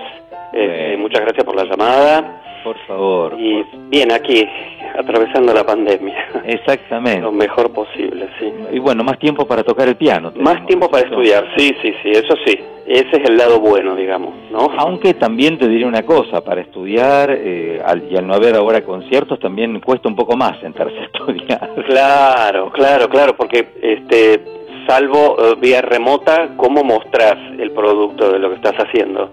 Eh, 0.53 0.95
muchas 0.99 1.22
gracias 1.22 1.44
por 1.45 1.56
la 1.56 1.64
llamada. 1.65 2.41
Por 2.64 2.78
favor. 2.86 3.36
Y 3.40 3.64
bien, 3.90 4.11
aquí, 4.11 4.48
atravesando 4.98 5.52
la 5.53 5.64
pandemia. 5.65 6.28
Exactamente. 6.45 7.22
Lo 7.23 7.32
mejor 7.32 7.72
posible, 7.73 8.28
sí. 8.40 8.53
Y 8.72 8.78
bueno, 8.80 9.03
más 9.03 9.18
tiempo 9.18 9.45
para 9.48 9.64
tocar 9.64 9.88
el 9.88 9.95
piano. 9.95 10.32
Más 10.36 10.64
tiempo 10.68 10.90
para 10.90 11.07
estudiar, 11.07 11.48
sí, 11.57 11.76
sí, 11.82 11.94
sí, 12.03 12.11
eso 12.11 12.36
sí. 12.45 12.60
Ese 12.86 13.18
es 13.18 13.30
el 13.30 13.38
lado 13.38 13.60
bueno, 13.60 13.95
digamos, 13.95 14.34
¿no? 14.52 14.68
Aunque 14.78 15.14
también 15.14 15.57
te 15.57 15.68
diré 15.68 15.86
una 15.86 16.03
cosa, 16.03 16.44
para 16.44 16.61
estudiar 16.61 17.32
eh, 17.32 17.82
al- 17.84 18.03
y 18.11 18.18
al 18.18 18.28
no 18.28 18.34
haber 18.34 18.56
ahora 18.56 18.82
conciertos 18.84 19.40
también 19.40 19.80
cuesta 19.80 20.10
un 20.10 20.15
poco 20.15 20.36
más 20.36 20.60
sentarse 20.60 20.98
a 20.99 21.03
estudiar. 21.06 21.69
Claro, 21.88 22.69
claro, 22.72 23.07
claro, 23.10 23.36
porque 23.38 23.68
este, 23.82 24.41
salvo 24.88 25.38
eh, 25.40 25.56
vía 25.60 25.82
remota, 25.82 26.49
¿cómo 26.57 26.84
mostrás 26.84 27.38
el 27.57 27.72
producto 27.72 28.32
de 28.32 28.40
lo 28.40 28.49
que 28.49 28.56
estás 28.56 28.76
haciendo? 28.76 29.30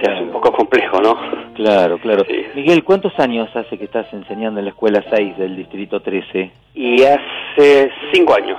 Se 0.00 0.10
hace 0.10 0.22
un 0.22 0.30
poco 0.30 0.52
complejo, 0.52 1.00
¿no? 1.00 1.16
Claro, 1.54 1.98
claro. 1.98 2.24
Miguel, 2.54 2.82
¿cuántos 2.84 3.18
años 3.18 3.48
hace 3.54 3.78
que 3.78 3.84
estás 3.84 4.12
enseñando 4.12 4.58
en 4.60 4.66
la 4.66 4.70
escuela 4.72 5.02
6 5.14 5.38
del 5.38 5.56
Distrito 5.56 6.00
13? 6.00 6.50
Y 6.74 7.02
hace 7.04 7.90
cinco 8.12 8.34
años. 8.34 8.58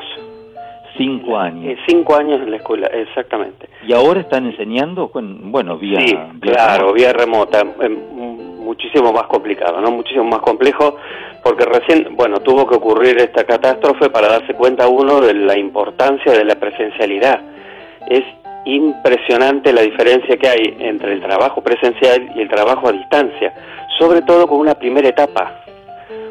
Cinco 0.98 1.38
años. 1.38 1.74
Eh, 1.74 1.78
cinco 1.88 2.16
años 2.16 2.40
en 2.41 2.52
la 2.52 2.57
escuela, 2.57 2.88
exactamente. 2.88 3.68
¿Y 3.86 3.91
ahora 3.94 4.22
están 4.22 4.45
enseñando? 4.45 5.12
Bueno, 5.14 5.78
vía... 5.78 5.99
Sí, 5.99 6.16
vía 6.36 6.53
claro, 6.53 6.94
remota. 6.94 6.94
vía 6.94 7.14
remota, 7.14 7.62
eh, 7.82 7.90
mu- 7.90 8.64
muchísimo 8.64 9.12
más 9.12 9.24
complicado, 9.28 9.82
¿no? 9.82 9.91
Muchísimo 9.91 10.24
más 10.24 10.40
complejo, 10.40 10.95
porque 11.44 11.66
recién, 11.66 12.16
bueno, 12.16 12.40
tuvo 12.40 12.66
que 12.66 12.76
ocurrir 12.76 13.18
esta 13.18 13.44
catástrofe 13.44 14.10
para 14.10 14.30
darse 14.30 14.53
cuenta 14.53 14.88
uno 14.88 15.20
de 15.20 15.34
la 15.34 15.57
importancia 15.60 16.32
de 16.32 16.45
la 16.45 16.56
presencialidad. 16.56 17.41
Es 18.10 18.24
impresionante 18.65 19.71
la 19.71 19.81
diferencia 19.81 20.37
que 20.37 20.47
hay 20.47 20.77
entre 20.79 21.13
el 21.13 21.21
trabajo 21.21 21.61
presencial 21.61 22.31
y 22.35 22.41
el 22.41 22.49
trabajo 22.49 22.87
a 22.87 22.91
distancia, 22.91 23.53
sobre 23.97 24.21
todo 24.23 24.47
con 24.47 24.59
una 24.59 24.75
primera 24.75 25.07
etapa. 25.07 25.61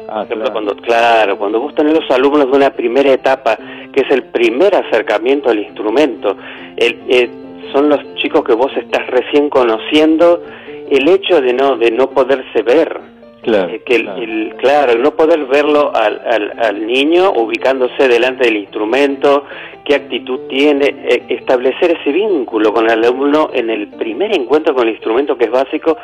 Ah, 0.07 0.23
Por 0.27 0.37
ejemplo, 0.37 0.51
cuando, 0.51 0.75
claro, 0.75 1.37
cuando 1.37 1.59
vos 1.59 1.73
tenés 1.73 1.93
los 1.93 2.11
alumnos 2.11 2.51
de 2.51 2.57
una 2.57 2.69
primera 2.69 3.11
etapa, 3.11 3.57
que 3.91 4.01
es 4.01 4.11
el 4.11 4.23
primer 4.23 4.75
acercamiento 4.75 5.49
al 5.49 5.59
instrumento, 5.59 6.37
el, 6.77 6.99
eh, 7.09 7.29
son 7.73 7.89
los 7.89 7.99
chicos 8.15 8.43
que 8.43 8.53
vos 8.53 8.71
estás 8.77 9.07
recién 9.07 9.49
conociendo, 9.49 10.43
el 10.89 11.07
hecho 11.09 11.41
de 11.41 11.53
no, 11.53 11.77
de 11.77 11.89
no 11.91 12.09
poderse 12.09 12.61
ver, 12.61 13.14
Claro, 13.45 13.69
eh, 13.69 13.81
que 13.85 13.95
el, 13.97 14.07
el- 14.07 14.55
claro, 14.57 14.91
el 14.93 15.01
no 15.03 15.11
poder 15.15 15.45
verlo 15.45 15.91
al, 15.95 16.19
al, 16.25 16.53
al 16.59 16.85
niño 16.87 17.31
ubicándose 17.31 18.07
delante 18.07 18.45
del 18.45 18.57
instrumento, 18.57 19.45
qué 19.85 19.95
actitud 19.95 20.41
tiene, 20.49 20.85
eh, 21.07 21.23
establecer 21.29 21.97
ese 21.99 22.11
vínculo 22.11 22.73
con 22.73 22.89
el 22.89 23.03
alumno 23.05 23.51
en 23.53 23.69
el 23.69 23.87
primer 23.89 24.35
encuentro 24.35 24.73
con 24.73 24.87
el 24.87 24.95
instrumento 24.95 25.37
que 25.37 25.45
es 25.45 25.51
básico, 25.51 25.95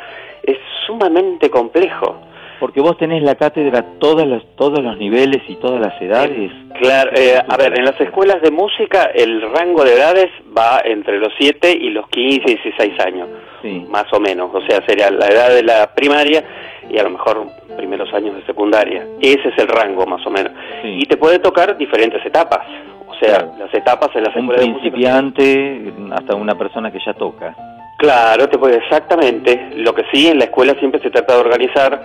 es 0.44 0.56
sumamente 0.86 1.50
complejo. 1.50 2.16
Porque 2.60 2.80
vos 2.80 2.96
tenés 2.96 3.24
la 3.24 3.34
cátedra 3.34 3.84
todas 3.98 4.24
las, 4.24 4.44
todos 4.54 4.78
los 4.84 4.96
niveles 4.96 5.42
y 5.48 5.56
todas 5.56 5.80
las 5.80 6.00
edades. 6.00 6.52
Claro, 6.80 7.10
eh, 7.16 7.34
a 7.48 7.56
ver, 7.56 7.76
en 7.76 7.84
las 7.84 8.00
escuelas 8.00 8.40
de 8.40 8.52
música 8.52 9.10
el 9.12 9.42
rango 9.50 9.82
de 9.82 9.94
edades 9.94 10.28
va 10.56 10.80
entre 10.84 11.18
los 11.18 11.32
7 11.38 11.72
y 11.72 11.90
los 11.90 12.08
15 12.08 12.36
y 12.52 12.54
16 12.54 13.00
años, 13.04 13.28
Sí. 13.62 13.84
más 13.90 14.04
o 14.12 14.20
menos. 14.20 14.48
O 14.54 14.60
sea, 14.64 14.80
sería 14.86 15.10
la 15.10 15.26
edad 15.26 15.52
de 15.52 15.64
la 15.64 15.92
primaria 15.92 16.44
y 16.90 16.98
a 16.98 17.02
lo 17.02 17.10
mejor 17.10 17.46
primeros 17.76 18.12
años 18.14 18.34
de 18.36 18.44
secundaria. 18.44 19.06
Ese 19.20 19.48
es 19.48 19.58
el 19.58 19.68
rango, 19.68 20.06
más 20.06 20.24
o 20.26 20.30
menos. 20.30 20.52
Y 20.84 21.04
te 21.06 21.16
puede 21.16 21.38
tocar 21.38 21.76
diferentes 21.76 22.24
etapas. 22.24 22.66
O 23.08 23.14
sea, 23.24 23.48
las 23.58 23.72
etapas 23.72 24.10
en 24.14 24.24
las 24.24 24.34
Un 24.34 24.42
escuelas 24.42 24.64
de 24.64 24.70
música. 24.70 24.90
principiante 24.90 25.92
hasta 26.12 26.34
una 26.34 26.54
persona 26.56 26.90
que 26.90 26.98
ya 27.04 27.14
toca. 27.14 27.54
Claro, 27.98 28.48
te 28.48 28.58
puede 28.58 28.76
exactamente. 28.78 29.70
Lo 29.76 29.94
que 29.94 30.04
sí, 30.12 30.26
en 30.28 30.38
la 30.38 30.44
escuela 30.46 30.74
siempre 30.80 31.00
se 31.00 31.10
trata 31.10 31.34
de 31.34 31.40
organizar 31.40 32.02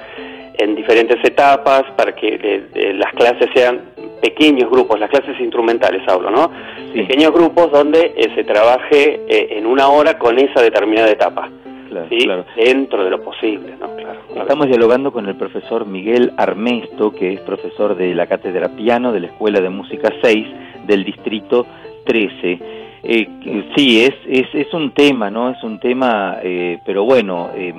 en 0.60 0.76
diferentes 0.76 1.18
etapas 1.24 1.84
para 1.96 2.14
que 2.14 2.28
eh, 2.36 2.68
eh, 2.74 2.94
las 2.94 3.12
clases 3.14 3.50
sean 3.54 3.82
pequeños 4.22 4.70
grupos, 4.70 5.00
las 5.00 5.10
clases 5.10 5.40
instrumentales 5.40 6.02
hablo, 6.08 6.32
¿no? 6.32 6.52
Pequeños 6.94 7.32
grupos 7.32 7.72
donde 7.72 8.14
eh, 8.18 8.30
se 8.36 8.44
trabaje 8.44 9.22
eh, 9.28 9.58
en 9.58 9.66
una 9.68 9.88
hora 9.90 10.18
con 10.18 10.38
esa 10.40 10.62
determinada 10.62 11.10
etapa. 11.10 11.50
Claro, 11.88 12.08
¿sí? 12.10 12.18
claro. 12.20 12.46
Dentro 12.56 13.04
de 13.04 13.10
lo 13.10 13.24
posible, 13.24 13.76
¿no? 13.80 13.96
Claro. 13.96 14.20
Estamos 14.36 14.68
dialogando 14.68 15.12
con 15.12 15.28
el 15.28 15.36
profesor 15.36 15.86
Miguel 15.86 16.34
Armesto, 16.38 17.12
que 17.14 17.34
es 17.34 17.42
profesor 17.42 17.96
de 17.96 18.14
la 18.14 18.28
cátedra 18.28 18.70
piano 18.70 19.12
de 19.12 19.22
la 19.22 19.28
Escuela 19.28 19.60
de 19.62 19.70
Música 19.70 20.12
6 20.22 20.48
del 20.86 21.04
Distrito 21.04 21.66
13. 22.06 22.60
Eh, 23.04 23.72
sí, 23.76 24.02
es, 24.02 24.14
es, 24.28 24.48
es 24.54 24.74
un 24.74 24.92
tema, 24.92 25.30
¿no? 25.30 25.50
Es 25.50 25.64
un 25.64 25.80
tema, 25.80 26.38
eh, 26.44 26.80
pero 26.86 27.04
bueno, 27.04 27.52
eh, 27.56 27.74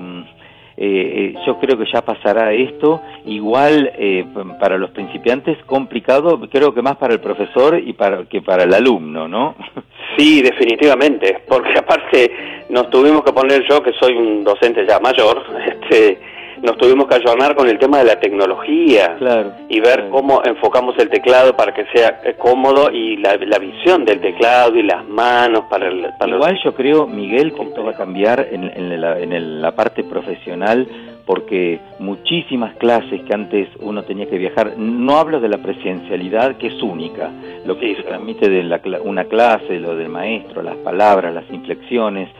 eh, 0.80 1.34
eh, 1.34 1.34
yo 1.44 1.58
creo 1.58 1.76
que 1.76 1.90
ya 1.92 2.02
pasará 2.02 2.52
esto. 2.52 3.02
Igual 3.26 3.90
eh, 3.96 4.24
para 4.60 4.78
los 4.78 4.90
principiantes 4.90 5.58
complicado, 5.64 6.38
creo 6.48 6.72
que 6.72 6.82
más 6.82 6.96
para 6.98 7.14
el 7.14 7.20
profesor 7.20 7.80
y 7.84 7.94
para 7.94 8.24
que 8.26 8.42
para 8.42 8.62
el 8.62 8.72
alumno, 8.72 9.26
¿no? 9.26 9.56
Sí, 10.18 10.42
definitivamente, 10.42 11.38
porque 11.48 11.70
aparte 11.78 12.30
nos 12.68 12.90
tuvimos 12.90 13.22
que 13.24 13.32
poner 13.32 13.62
yo, 13.68 13.82
que 13.82 13.92
soy 13.94 14.14
un 14.16 14.44
docente 14.44 14.84
ya 14.86 14.98
mayor, 15.00 15.42
este, 15.66 16.18
nos 16.60 16.76
tuvimos 16.76 17.06
que 17.06 17.14
ayornar 17.14 17.54
con 17.54 17.68
el 17.68 17.78
tema 17.78 17.98
de 17.98 18.04
la 18.06 18.18
tecnología 18.18 19.14
Claro. 19.18 19.52
y 19.68 19.78
ver 19.78 20.08
cómo 20.10 20.42
enfocamos 20.44 20.96
el 20.98 21.08
teclado 21.08 21.56
para 21.56 21.72
que 21.72 21.84
sea 21.94 22.20
eh, 22.24 22.34
cómodo 22.36 22.90
y 22.90 23.16
la, 23.18 23.36
la 23.36 23.58
visión 23.60 24.04
del 24.04 24.20
teclado 24.20 24.74
y 24.76 24.82
las 24.82 25.06
manos 25.06 25.66
para 25.70 25.86
el... 25.86 26.08
Para 26.18 26.32
Igual 26.34 26.58
yo 26.64 26.74
creo, 26.74 27.06
Miguel, 27.06 27.54
que 27.54 27.62
esto 27.62 27.84
va 27.84 27.92
a 27.92 27.96
cambiar 27.96 28.48
en, 28.50 28.64
en 28.64 29.00
la, 29.00 29.20
en 29.20 29.32
el- 29.32 29.62
la 29.62 29.70
parte 29.76 30.02
profesional 30.02 30.88
porque 31.28 31.78
muchísimas 31.98 32.74
clases 32.76 33.20
que 33.20 33.34
antes 33.34 33.68
uno 33.80 34.02
tenía 34.02 34.24
que 34.30 34.38
viajar, 34.38 34.78
no 34.78 35.18
hablo 35.18 35.40
de 35.40 35.50
la 35.50 35.58
presencialidad 35.58 36.56
que 36.56 36.68
es 36.68 36.82
única, 36.82 37.30
lo 37.66 37.78
que 37.78 37.96
se 37.96 38.02
transmite 38.02 38.48
de 38.48 38.62
la 38.62 38.80
una 39.04 39.24
clase, 39.24 39.78
lo 39.78 39.94
del 39.94 40.08
maestro, 40.08 40.62
las 40.62 40.76
palabras, 40.76 41.34
las 41.34 41.44
inflexiones, 41.50 42.30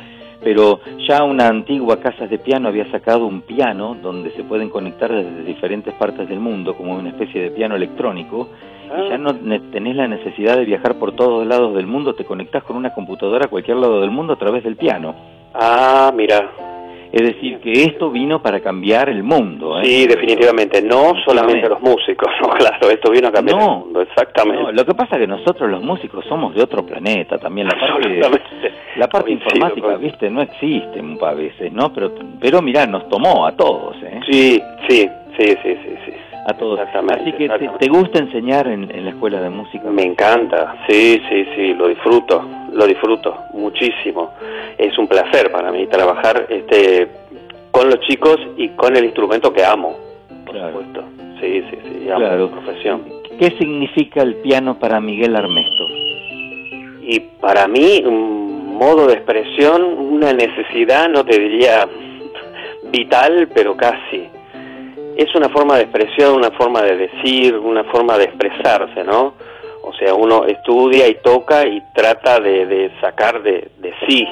pero 0.42 0.80
ya 1.06 1.22
una 1.22 1.48
antigua 1.48 2.00
casa 2.00 2.26
de 2.26 2.38
piano 2.38 2.68
había 2.68 2.90
sacado 2.90 3.26
un 3.26 3.42
piano 3.42 3.94
donde 4.02 4.30
se 4.30 4.42
pueden 4.42 4.70
conectar 4.70 5.12
desde 5.12 5.44
diferentes 5.44 5.92
partes 5.92 6.26
del 6.26 6.40
mundo, 6.40 6.74
como 6.74 6.96
una 6.96 7.10
especie 7.10 7.42
de 7.42 7.50
piano 7.50 7.76
electrónico, 7.76 8.48
y 8.86 9.10
ya 9.10 9.18
no 9.18 9.34
tenés 9.70 9.96
la 9.96 10.08
necesidad 10.08 10.56
de 10.56 10.64
viajar 10.64 10.94
por 10.94 11.12
todos 11.12 11.46
lados 11.46 11.74
del 11.74 11.86
mundo, 11.86 12.14
te 12.14 12.24
conectás 12.24 12.64
con 12.64 12.74
una 12.74 12.94
computadora 12.94 13.44
a 13.44 13.48
cualquier 13.48 13.76
lado 13.76 14.00
del 14.00 14.10
mundo 14.10 14.32
a 14.32 14.38
través 14.38 14.64
del 14.64 14.76
piano. 14.76 15.14
Ah, 15.52 16.10
mira. 16.16 16.77
Es 17.10 17.22
decir, 17.22 17.58
que 17.60 17.72
esto 17.84 18.10
vino 18.10 18.42
para 18.42 18.60
cambiar 18.60 19.08
el 19.08 19.22
mundo. 19.22 19.80
¿eh? 19.80 19.84
Sí, 19.84 20.06
definitivamente, 20.06 20.82
no 20.82 21.12
solamente 21.24 21.68
los 21.68 21.80
músicos, 21.80 22.28
no, 22.42 22.50
claro, 22.50 22.90
esto 22.90 23.10
vino 23.10 23.28
a 23.28 23.32
cambiar 23.32 23.58
No. 23.58 23.64
el 23.64 23.68
mundo, 23.84 24.02
exactamente. 24.02 24.62
No, 24.62 24.72
lo 24.72 24.84
que 24.84 24.94
pasa 24.94 25.16
es 25.16 25.20
que 25.22 25.26
nosotros 25.26 25.70
los 25.70 25.82
músicos 25.82 26.24
somos 26.26 26.54
de 26.54 26.62
otro 26.62 26.84
planeta 26.84 27.38
también. 27.38 27.68
La 27.68 27.78
parte, 27.78 28.20
la 28.96 29.08
parte 29.08 29.30
informática, 29.32 29.86
con- 29.88 30.00
viste, 30.00 30.28
no 30.30 30.42
existe 30.42 31.00
a 31.22 31.32
veces, 31.34 31.72
¿no? 31.72 31.92
Pero, 31.92 32.12
pero 32.40 32.60
mirá, 32.62 32.86
nos 32.86 33.08
tomó 33.08 33.46
a 33.46 33.52
todos, 33.56 33.96
¿eh? 34.02 34.20
Sí, 34.30 34.60
sí, 34.88 35.08
sí, 35.38 35.46
sí, 35.62 35.76
sí. 35.82 35.94
A 36.48 36.54
todos. 36.54 36.80
Así 36.80 37.32
que 37.32 37.46
te, 37.48 37.68
te 37.78 37.88
gusta 37.88 38.18
enseñar 38.20 38.66
en, 38.68 38.90
en 38.90 39.04
la 39.04 39.10
escuela 39.10 39.38
de 39.40 39.50
música. 39.50 39.90
Me 39.90 40.02
encanta, 40.02 40.76
sí, 40.88 41.20
sí, 41.28 41.46
sí, 41.54 41.74
lo 41.74 41.88
disfruto, 41.88 42.42
lo 42.72 42.86
disfruto 42.86 43.36
muchísimo. 43.52 44.30
Es 44.78 44.96
un 44.96 45.06
placer 45.08 45.52
para 45.52 45.70
mí 45.70 45.86
trabajar 45.88 46.46
este 46.48 47.08
con 47.70 47.88
los 47.90 48.00
chicos 48.00 48.38
y 48.56 48.68
con 48.70 48.96
el 48.96 49.04
instrumento 49.04 49.52
que 49.52 49.62
amo, 49.62 49.94
por 50.46 50.54
supuesto. 50.58 51.04
Sí, 51.38 51.62
sí, 51.70 51.78
sí, 51.84 52.08
amo 52.10 52.18
Claro. 52.20 52.46
mi 52.48 52.52
profesión. 52.60 53.02
¿Qué 53.38 53.50
significa 53.58 54.22
el 54.22 54.36
piano 54.36 54.78
para 54.78 55.00
Miguel 55.00 55.36
Armesto? 55.36 55.84
Y 57.02 57.20
para 57.40 57.68
mí 57.68 58.02
un 58.06 58.74
modo 58.78 59.06
de 59.06 59.14
expresión, 59.14 59.82
una 59.84 60.32
necesidad, 60.32 61.10
no 61.10 61.24
te 61.26 61.38
diría 61.38 61.86
vital, 62.90 63.48
pero 63.54 63.76
casi. 63.76 64.28
Es 65.18 65.34
una 65.34 65.48
forma 65.48 65.76
de 65.76 65.82
expresión, 65.82 66.36
una 66.36 66.52
forma 66.52 66.80
de 66.82 66.96
decir, 66.96 67.56
una 67.58 67.82
forma 67.82 68.16
de 68.16 68.24
expresarse, 68.24 69.02
¿no? 69.02 69.34
O 69.82 69.92
sea, 69.94 70.14
uno 70.14 70.44
estudia 70.44 71.08
y 71.08 71.16
toca 71.16 71.66
y 71.66 71.82
trata 71.92 72.38
de, 72.38 72.66
de 72.66 72.92
sacar 73.00 73.42
de, 73.42 73.68
de 73.78 73.92
sí 74.06 74.24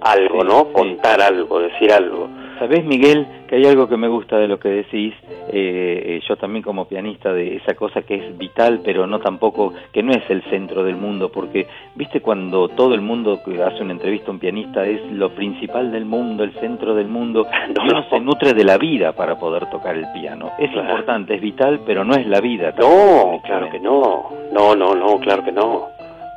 algo, 0.00 0.42
¿no? 0.42 0.72
Contar 0.72 1.20
algo, 1.20 1.60
decir 1.60 1.92
algo. 1.92 2.30
Sabés, 2.60 2.84
Miguel, 2.84 3.26
que 3.48 3.56
hay 3.56 3.64
algo 3.64 3.88
que 3.88 3.96
me 3.96 4.06
gusta 4.06 4.36
de 4.38 4.46
lo 4.46 4.60
que 4.60 4.68
decís, 4.68 5.14
eh, 5.48 6.02
eh, 6.04 6.20
yo 6.28 6.36
también 6.36 6.62
como 6.62 6.84
pianista, 6.86 7.32
de 7.32 7.56
esa 7.56 7.74
cosa 7.74 8.02
que 8.02 8.16
es 8.16 8.36
vital, 8.36 8.82
pero 8.84 9.06
no 9.06 9.18
tampoco, 9.18 9.72
que 9.92 10.02
no 10.02 10.12
es 10.12 10.22
el 10.28 10.42
centro 10.50 10.84
del 10.84 10.94
mundo, 10.96 11.30
porque, 11.32 11.66
viste, 11.94 12.20
cuando 12.20 12.68
todo 12.68 12.94
el 12.94 13.00
mundo 13.00 13.40
que 13.42 13.62
hace 13.62 13.82
una 13.82 13.94
entrevista 13.94 14.28
a 14.28 14.32
un 14.32 14.38
pianista 14.40 14.86
es 14.86 15.00
lo 15.10 15.30
principal 15.30 15.90
del 15.90 16.04
mundo, 16.04 16.44
el 16.44 16.52
centro 16.60 16.94
del 16.94 17.08
mundo, 17.08 17.46
y 17.74 17.80
uno 17.90 18.04
se 18.10 18.20
nutre 18.20 18.52
de 18.52 18.62
la 18.64 18.76
vida 18.76 19.12
para 19.12 19.38
poder 19.38 19.64
tocar 19.70 19.96
el 19.96 20.04
piano. 20.12 20.50
Es 20.58 20.70
Claro. 20.70 20.90
importante, 20.90 21.34
es 21.36 21.40
vital, 21.40 21.80
pero 21.86 22.04
no 22.04 22.14
es 22.14 22.26
la 22.26 22.40
vida. 22.42 22.74
No, 22.78 23.40
claro 23.42 23.70
que 23.70 23.80
no. 23.80 24.28
No, 24.52 24.76
no, 24.76 24.94
no, 24.94 25.18
claro 25.18 25.42
que 25.42 25.52
no. 25.52 25.86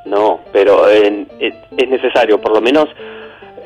No, 0.06 0.40
pero 0.54 0.90
eh, 0.90 1.26
es, 1.40 1.54
es 1.78 1.90
necesario, 1.90 2.40
por 2.40 2.54
lo 2.54 2.62
menos 2.62 2.88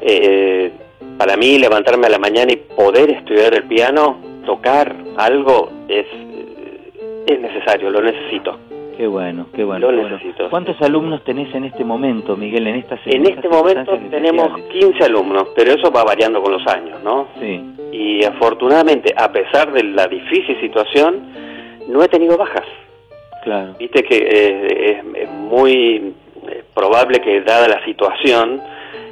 eh, 0.01 0.71
para 1.17 1.35
mí, 1.35 1.57
levantarme 1.57 2.07
a 2.07 2.09
la 2.09 2.19
mañana 2.19 2.51
y 2.53 2.57
poder 2.57 3.09
estudiar 3.09 3.53
el 3.53 3.63
piano, 3.63 4.17
tocar 4.45 4.95
algo, 5.17 5.69
es, 5.87 6.05
eh, 6.05 7.23
es 7.27 7.39
necesario, 7.39 7.89
lo 7.89 8.01
necesito. 8.01 8.57
Qué 8.95 9.05
bueno, 9.05 9.47
qué 9.53 9.63
bueno. 9.63 9.91
Lo 9.91 9.95
bueno. 9.95 10.17
necesito. 10.17 10.49
¿Cuántos 10.49 10.81
alumnos 10.81 11.23
tenés 11.23 11.53
en 11.53 11.65
este 11.65 11.83
momento, 11.83 12.35
Miguel, 12.35 12.65
en 12.67 12.77
estas 12.77 12.99
En 13.05 13.27
este 13.27 13.47
momento 13.47 13.95
tenemos 14.09 14.47
especiales? 14.57 14.91
15 14.93 15.03
alumnos, 15.03 15.49
pero 15.55 15.71
eso 15.71 15.91
va 15.91 16.03
variando 16.03 16.41
con 16.41 16.51
los 16.51 16.65
años, 16.65 17.03
¿no? 17.03 17.27
Sí. 17.39 17.61
Y 17.91 18.25
afortunadamente, 18.25 19.13
a 19.15 19.31
pesar 19.31 19.71
de 19.71 19.83
la 19.83 20.07
difícil 20.07 20.59
situación, 20.59 21.27
no 21.87 22.01
he 22.01 22.07
tenido 22.07 22.37
bajas. 22.37 22.65
Claro. 23.43 23.75
Viste 23.77 24.03
que 24.03 24.17
eh, 24.17 24.97
es, 24.97 25.23
es 25.23 25.29
muy 25.29 26.13
eh, 26.49 26.63
probable 26.73 27.19
que 27.21 27.41
dada 27.41 27.67
la 27.67 27.85
situación, 27.85 28.59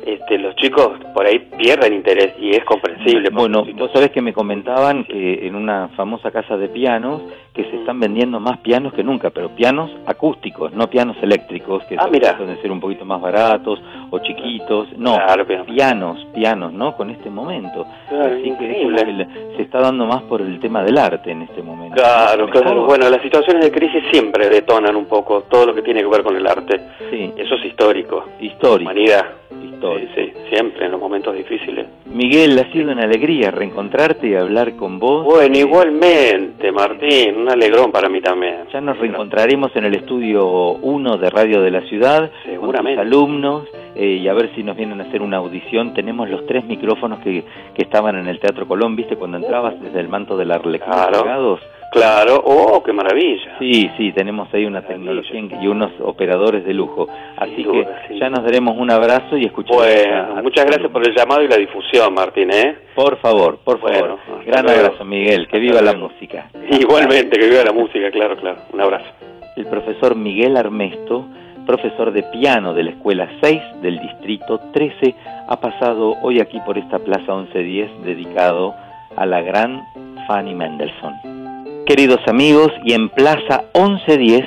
este, 0.06 0.38
los 0.38 0.56
chicos 0.56 1.00
por 1.14 1.26
ahí 1.26 1.40
pierden 1.58 1.94
interés 1.94 2.34
y 2.40 2.52
es 2.52 2.64
comprensible. 2.64 3.30
Bueno, 3.30 3.66
vos 3.76 3.92
sabés 3.92 4.12
que 4.12 4.22
me 4.22 4.34
comentaban 4.34 5.04
que 5.06 5.48
en 5.48 5.56
una 5.56 5.90
famosa 5.90 6.32
casa 6.32 6.58
de 6.58 6.70
pianos 6.70 7.24
que 7.56 7.64
se 7.64 7.78
están 7.78 8.00
vendiendo 8.02 8.40
más 8.40 8.58
pianos 8.60 8.94
que 8.94 9.04
nunca, 9.04 9.30
pero 9.30 9.50
pianos 9.50 9.90
acústicos, 10.06 10.74
no 10.74 10.90
pianos 10.90 11.16
eléctricos, 11.22 11.84
que 11.86 11.96
Ah, 11.98 12.08
pueden 12.10 12.62
ser 12.62 12.72
un 12.72 12.80
poquito 12.82 13.06
más 13.06 13.22
baratos 13.22 13.82
o 14.12 14.20
chiquitos. 14.20 14.90
No, 14.98 15.16
Claro, 15.16 15.46
pianos, 15.66 16.28
pianos, 16.34 16.74
¿no? 16.74 16.96
Con 16.98 17.10
este 17.10 17.30
momento. 17.30 17.86
Claro, 18.10 18.36
Así 18.36 18.48
increíble. 18.50 19.06
que 19.06 19.56
se 19.56 19.62
está 19.64 19.80
dando 19.80 20.06
más 20.06 20.22
por 20.24 20.42
el 20.42 20.60
tema 20.60 20.84
del 20.84 20.98
arte 20.98 21.32
en 21.32 21.44
este 21.44 21.62
momento. 21.64 21.96
Claro, 21.96 22.50
claro. 22.50 22.86
Bueno, 22.86 23.10
las 23.10 23.22
situaciones 23.22 23.64
de 23.64 23.72
crisis 23.72 24.04
siempre 24.12 24.50
detonan 24.50 24.96
un 24.96 25.06
poco 25.06 25.44
todo 25.50 25.66
lo 25.68 25.74
que 25.74 25.82
tiene 25.82 26.02
que 26.02 26.08
ver 26.08 26.24
con 26.24 26.36
el 26.36 26.46
arte. 26.46 26.80
Sí. 27.10 27.32
Eso 27.38 27.56
es 27.56 27.66
histórico. 27.66 28.26
Histórico. 28.42 28.92
Humanidad. 28.92 29.26
Histórico. 29.64 30.12
Sí, 30.16 30.22
sí, 30.34 30.34
siempre 30.50 30.86
en 30.86 30.92
los 30.92 31.00
momentos 31.00 31.34
difíciles. 31.36 31.86
Miguel, 32.06 32.58
ha 32.60 32.72
sido 32.72 32.92
una 32.92 33.04
alegría 33.04 33.52
reencontrarte 33.52 34.28
y 34.28 34.36
hablar 34.36 34.76
con 34.76 35.00
vos. 35.00 35.24
Bueno, 35.26 35.58
igualmente, 35.58 36.72
Martín, 36.72 37.45
un 37.46 37.52
alegrón 37.52 37.92
para 37.92 38.10
mí 38.10 38.22
también. 38.22 38.66
Ya 38.74 38.82
nos 38.82 38.98
reencontraremos 38.98 39.76
en 39.76 39.86
el 39.86 39.94
estudio 39.94 40.46
1 40.48 41.18
de 41.18 41.30
Radio 41.30 41.62
de 41.62 41.70
la 41.70 41.82
Ciudad 41.82 42.32
Seguramente. 42.44 42.96
con 42.98 43.06
tus 43.06 43.14
alumnos 43.14 43.68
eh, 43.96 44.20
y 44.22 44.28
a 44.28 44.34
ver 44.34 44.50
si 44.56 44.64
nos 44.64 44.76
vienen 44.76 45.00
a 45.00 45.04
hacer 45.04 45.22
una 45.22 45.38
audición. 45.38 45.94
Tenemos 45.94 46.28
los 46.28 46.44
tres 46.48 46.66
micrófonos 46.66 47.20
que, 47.20 47.44
que 47.76 47.84
estaban 47.84 48.16
en 48.16 48.28
el 48.28 48.40
Teatro 48.40 48.68
Colón, 48.68 48.96
¿viste? 48.96 49.16
Cuando 49.16 49.38
entrabas 49.38 49.80
desde 49.80 50.00
el 50.00 50.10
manto 50.10 50.36
de 50.38 50.46
la 50.46 50.56
Arlequín 50.56 50.88
Claro. 50.92 51.60
Claro, 51.96 52.44
oh, 52.44 52.84
qué 52.84 52.92
maravilla. 52.92 53.56
Sí, 53.58 53.90
sí, 53.96 54.12
tenemos 54.12 54.54
ahí 54.54 54.66
una 54.66 54.82
tecnología 54.82 55.42
y 55.62 55.68
unos 55.68 55.94
operadores 56.02 56.66
de 56.66 56.74
lujo. 56.74 57.08
Así 57.38 57.64
duda, 57.64 58.04
que 58.10 58.20
ya 58.20 58.30
nos 58.30 58.44
daremos 58.44 58.76
un 58.78 58.92
abrazo 58.92 59.38
y 59.38 59.46
escucharemos. 59.46 59.86
Bueno, 60.28 60.38
a 60.40 60.42
muchas 60.42 60.66
gracias 60.66 60.92
por 60.92 61.08
el 61.08 61.16
llamado 61.16 61.42
y 61.44 61.48
la 61.48 61.56
difusión, 61.56 62.14
Martín, 62.14 62.52
¿eh? 62.52 62.76
Por 62.96 63.18
favor, 63.20 63.60
por 63.64 63.80
favor. 63.80 64.18
Bueno, 64.28 64.44
Gran 64.46 64.66
luego. 64.66 64.82
abrazo, 64.88 65.06
Miguel. 65.06 65.48
Que 65.48 65.58
viva 65.58 65.82
la 65.82 65.94
música. 65.94 66.50
Igualmente, 66.70 67.40
que 67.40 67.48
viva 67.48 67.64
la 67.64 67.72
música, 67.72 68.12
claro, 68.12 68.36
claro. 68.36 68.58
Un 68.74 68.82
abrazo. 68.82 69.08
El 69.56 69.66
profesor 69.68 70.16
Miguel 70.18 70.58
Armesto, 70.58 71.26
profesor 71.66 72.12
de 72.12 72.24
piano 72.24 72.74
de 72.74 72.84
la 72.84 72.90
Escuela 72.92 73.30
6 73.42 73.62
del 73.82 74.00
Distrito 74.02 74.60
13, 74.74 75.16
ha 75.48 75.60
pasado 75.62 76.16
hoy 76.24 76.42
aquí 76.42 76.60
por 76.66 76.78
esta 76.78 77.00
Plaza 77.00 77.34
1110 77.36 78.04
dedicado 78.04 78.76
a 79.16 79.26
la 79.26 79.42
gran 79.42 79.82
Fanny 80.28 80.54
Mendelssohn. 80.54 81.45
Queridos 81.86 82.28
amigos, 82.28 82.72
y 82.84 82.94
en 82.94 83.10
Plaza 83.10 83.66
1110, 83.76 84.44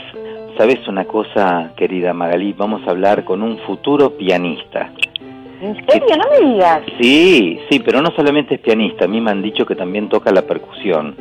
¿sabes 0.56 0.88
una 0.88 1.04
cosa, 1.04 1.70
querida 1.76 2.12
Magalí? 2.12 2.52
Vamos 2.52 2.82
a 2.84 2.90
hablar 2.90 3.22
con 3.22 3.44
un 3.44 3.58
futuro 3.58 4.10
pianista. 4.16 4.90
¿En 5.60 5.76
serio? 5.86 6.16
No 6.16 6.24
me 6.30 6.52
digas. 6.52 6.82
Sí, 7.00 7.60
sí, 7.70 7.78
pero 7.78 8.02
no 8.02 8.10
solamente 8.16 8.56
es 8.56 8.60
pianista, 8.60 9.04
a 9.04 9.08
mí 9.08 9.20
me 9.20 9.30
han 9.30 9.40
dicho 9.40 9.64
que 9.64 9.76
también 9.76 10.08
toca 10.08 10.32
la 10.32 10.42
percusión. 10.42 11.14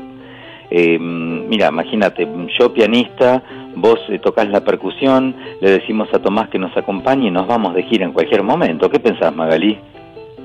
Eh, 0.72 0.98
mira, 0.99 1.68
imagínate, 1.68 2.27
yo 2.60 2.73
pianista, 2.73 3.44
vos 3.76 3.99
eh, 4.10 4.18
tocas 4.18 4.49
la 4.49 4.61
percusión, 4.61 5.35
le 5.61 5.69
decimos 5.69 6.10
a 6.14 6.19
Tomás 6.19 6.49
que 6.49 6.57
nos 6.57 6.76
acompañe 6.76 7.27
y 7.27 7.31
nos 7.31 7.45
vamos 7.45 7.76
de 7.76 7.84
gira 7.84 8.06
en 8.06 8.11
cualquier 8.11 8.41
momento. 8.41 8.89
¿Qué 8.89 8.99
pensás, 8.99 9.35
Magalí? 9.35 9.77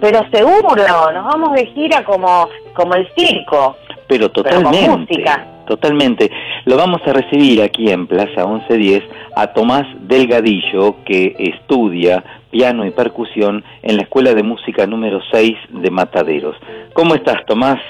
Pero 0.02 0.20
seguro, 0.30 0.76
nos 1.14 1.24
vamos 1.24 1.54
de 1.54 1.64
gira 1.68 2.04
como, 2.04 2.46
como 2.74 2.94
el 2.94 3.08
circo. 3.16 3.76
Pero 4.06 4.30
con 4.30 4.42
totalmente, 4.42 4.90
música. 4.90 5.46
Totalmente. 5.66 6.30
Lo 6.64 6.76
vamos 6.76 7.00
a 7.06 7.12
recibir 7.12 7.62
aquí 7.62 7.90
en 7.90 8.06
Plaza 8.06 8.46
1110 8.46 9.02
a 9.36 9.48
Tomás 9.48 9.86
Delgadillo, 10.00 10.96
que 11.04 11.34
estudia 11.38 12.22
piano 12.50 12.86
y 12.86 12.90
percusión 12.90 13.64
en 13.82 13.96
la 13.96 14.02
Escuela 14.02 14.34
de 14.34 14.42
Música 14.42 14.86
número 14.86 15.20
6 15.32 15.52
de 15.70 15.90
Mataderos. 15.90 16.56
¿Cómo 16.92 17.14
estás, 17.14 17.44
Tomás? 17.46 17.80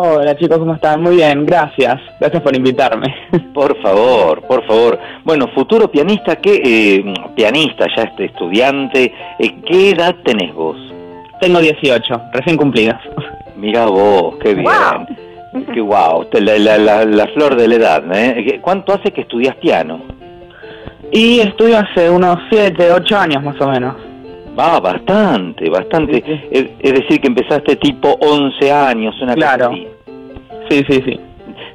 Hola 0.00 0.36
chicos, 0.36 0.58
¿cómo 0.58 0.74
están? 0.74 1.02
Muy 1.02 1.16
bien, 1.16 1.44
gracias. 1.44 2.00
Gracias 2.20 2.40
por 2.40 2.54
invitarme. 2.54 3.12
Por 3.52 3.76
favor, 3.82 4.42
por 4.42 4.64
favor. 4.64 4.96
Bueno, 5.24 5.48
futuro 5.48 5.90
pianista, 5.90 6.36
¿qué 6.36 6.62
eh, 6.64 7.14
pianista, 7.34 7.86
ya 7.96 8.04
este 8.04 8.26
estudiante, 8.26 9.12
eh, 9.40 9.56
¿qué 9.66 9.90
edad 9.90 10.14
tenés 10.24 10.54
vos? 10.54 10.76
Tengo 11.40 11.58
18, 11.58 12.22
recién 12.32 12.56
cumplidos. 12.56 13.00
Mira 13.56 13.86
vos, 13.86 14.36
qué 14.40 14.54
bien. 14.54 14.68
Qué 15.72 15.80
guau, 15.80 16.24
te- 16.26 16.40
la, 16.40 16.58
la, 16.58 16.78
la, 16.78 17.04
la 17.04 17.26
flor 17.28 17.56
de 17.56 17.68
la 17.68 17.74
edad, 17.76 18.04
¿eh? 18.14 18.58
¿Cuánto 18.60 18.92
hace 18.92 19.10
que 19.12 19.22
estudias 19.22 19.56
piano? 19.56 20.00
Y 21.10 21.40
estudio 21.40 21.78
hace 21.78 22.10
unos 22.10 22.36
7, 22.50 22.92
8 22.92 23.18
años 23.18 23.42
más 23.42 23.58
o 23.60 23.68
menos. 23.70 23.96
Va, 24.58 24.78
bastante, 24.80 25.70
bastante. 25.70 26.22
Es, 26.50 26.66
es 26.80 26.92
decir, 26.92 27.20
que 27.20 27.28
empezaste 27.28 27.76
tipo 27.76 28.10
11 28.20 28.70
años, 28.72 29.14
una 29.22 29.34
Claro. 29.34 29.70
cosa 29.70 29.80
así. 29.80 29.88
Sí, 30.68 30.84
sí, 30.90 31.02
sí. 31.06 31.20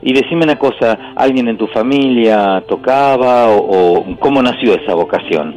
Y 0.03 0.13
decime 0.13 0.43
una 0.43 0.57
cosa, 0.59 0.97
¿alguien 1.15 1.47
en 1.47 1.57
tu 1.57 1.65
familia 1.67 2.61
tocaba 2.67 3.47
o, 3.49 3.99
o 4.01 4.19
cómo 4.19 4.41
nació 4.43 4.75
esa 4.75 4.93
vocación? 4.93 5.55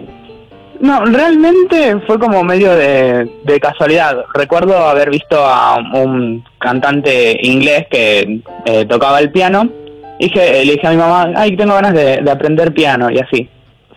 No, 0.80 1.04
realmente 1.04 1.98
fue 2.06 2.18
como 2.18 2.44
medio 2.44 2.74
de, 2.74 3.30
de 3.44 3.60
casualidad. 3.60 4.24
Recuerdo 4.34 4.76
haber 4.76 5.10
visto 5.10 5.36
a 5.38 5.78
un 5.94 6.44
cantante 6.58 7.38
inglés 7.42 7.86
que 7.90 8.40
eh, 8.64 8.84
tocaba 8.86 9.20
el 9.20 9.30
piano. 9.30 9.68
Y 10.18 10.28
dije, 10.28 10.64
le 10.64 10.72
dije 10.72 10.86
a 10.86 10.90
mi 10.90 10.96
mamá, 10.96 11.32
ay, 11.36 11.56
tengo 11.56 11.74
ganas 11.74 11.94
de, 11.94 12.22
de 12.22 12.30
aprender 12.30 12.72
piano 12.72 13.10
y 13.10 13.18
así. 13.18 13.48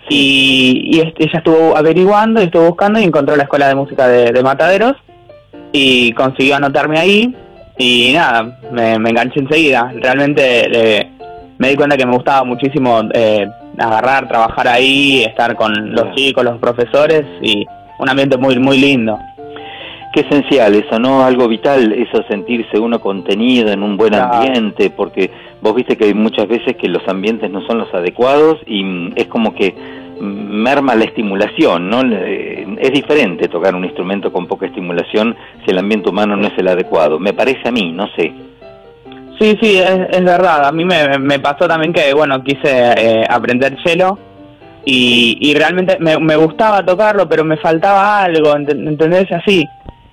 Y, 0.10 0.89
y 0.91 0.99
ella 0.99 1.38
estuvo 1.38 1.77
averiguando 1.77 2.41
y 2.41 2.45
estuvo 2.45 2.68
buscando 2.68 2.99
y 2.99 3.03
encontró 3.03 3.35
la 3.35 3.43
escuela 3.43 3.68
de 3.68 3.76
música 3.76 4.07
de, 4.07 4.31
de 4.31 4.43
Mataderos 4.43 4.95
y 5.72 6.11
consiguió 6.14 6.56
anotarme 6.56 6.97
ahí 6.99 7.35
y 7.77 8.11
nada, 8.14 8.60
me, 8.72 8.97
me 8.99 9.11
enganché 9.11 9.39
enseguida. 9.39 9.93
Realmente 9.95 10.41
eh, 10.43 11.10
me 11.57 11.69
di 11.69 11.76
cuenta 11.76 11.95
que 11.95 12.06
me 12.06 12.15
gustaba 12.15 12.43
muchísimo 12.43 13.01
eh, 13.14 13.47
agarrar, 13.80 14.27
trabajar 14.27 14.68
ahí, 14.68 15.23
estar 15.23 15.56
con 15.56 15.93
los 15.93 16.14
chicos, 16.15 16.43
los 16.43 16.60
profesores 16.60 17.26
y 17.41 17.65
un 17.99 18.10
ambiente 18.10 18.38
muy 18.38 18.60
muy 18.60 18.77
lindo. 18.77 19.18
Qué 20.11 20.22
esencial 20.22 20.73
eso, 20.73 20.97
¿no? 20.97 21.23
Algo 21.23 21.47
vital, 21.47 21.93
eso 21.93 22.23
sentirse 22.27 22.80
uno 22.80 22.99
contenido 22.99 23.72
en 23.72 23.84
un 23.84 23.95
buen 23.95 24.15
ambiente, 24.15 24.89
porque 24.89 25.30
vos 25.61 25.76
viste 25.76 25.97
que 25.97 26.06
hay 26.06 26.14
muchas 26.15 26.47
veces 26.47 26.76
que 26.77 26.88
los 26.88 27.07
ambientes 27.07 27.51
no 27.51 27.61
son 27.68 27.77
los 27.77 27.93
adecuados 27.93 28.57
y 28.65 28.84
mm, 28.84 29.14
es 29.15 29.27
como 29.27 29.53
que 29.53 29.76
mm, 30.19 30.23
merma 30.23 30.95
la 30.95 31.03
estimulación, 31.03 31.89
¿no? 31.91 32.01
Eh, 32.01 32.65
Es 32.81 32.91
diferente 32.91 33.47
tocar 33.49 33.76
un 33.76 33.85
instrumento 33.85 34.31
con 34.31 34.47
poca 34.47 34.65
estimulación 34.65 35.35
si 35.64 35.72
el 35.72 35.77
ambiente 35.77 36.10
humano 36.10 36.35
no 36.35 36.47
es 36.47 36.57
el 36.57 36.68
adecuado. 36.69 37.19
Me 37.19 37.34
parece 37.34 37.68
a 37.68 37.72
mí, 37.72 37.91
no 37.91 38.07
sé. 38.15 38.34
Sí, 39.39 39.57
sí, 39.61 39.77
es, 39.77 39.99
es 40.11 40.23
verdad. 40.23 40.65
A 40.65 40.71
mí 40.71 40.83
me, 40.83 41.17
me 41.17 41.39
pasó 41.39 41.67
también 41.67 41.93
que, 41.93 42.13
bueno, 42.13 42.43
quise 42.43 42.59
eh, 42.97 43.23
aprender 43.29 43.77
cello 43.85 44.17
y, 44.85 45.37
y 45.39 45.53
realmente 45.53 45.97
me, 45.99 46.17
me 46.19 46.35
gustaba 46.35 46.85
tocarlo, 46.85 47.27
pero 47.29 47.43
me 47.45 47.57
faltaba 47.57 48.23
algo, 48.23 48.53
ent- 48.55 48.87
¿entendés? 48.87 49.31
Así. 49.31 49.65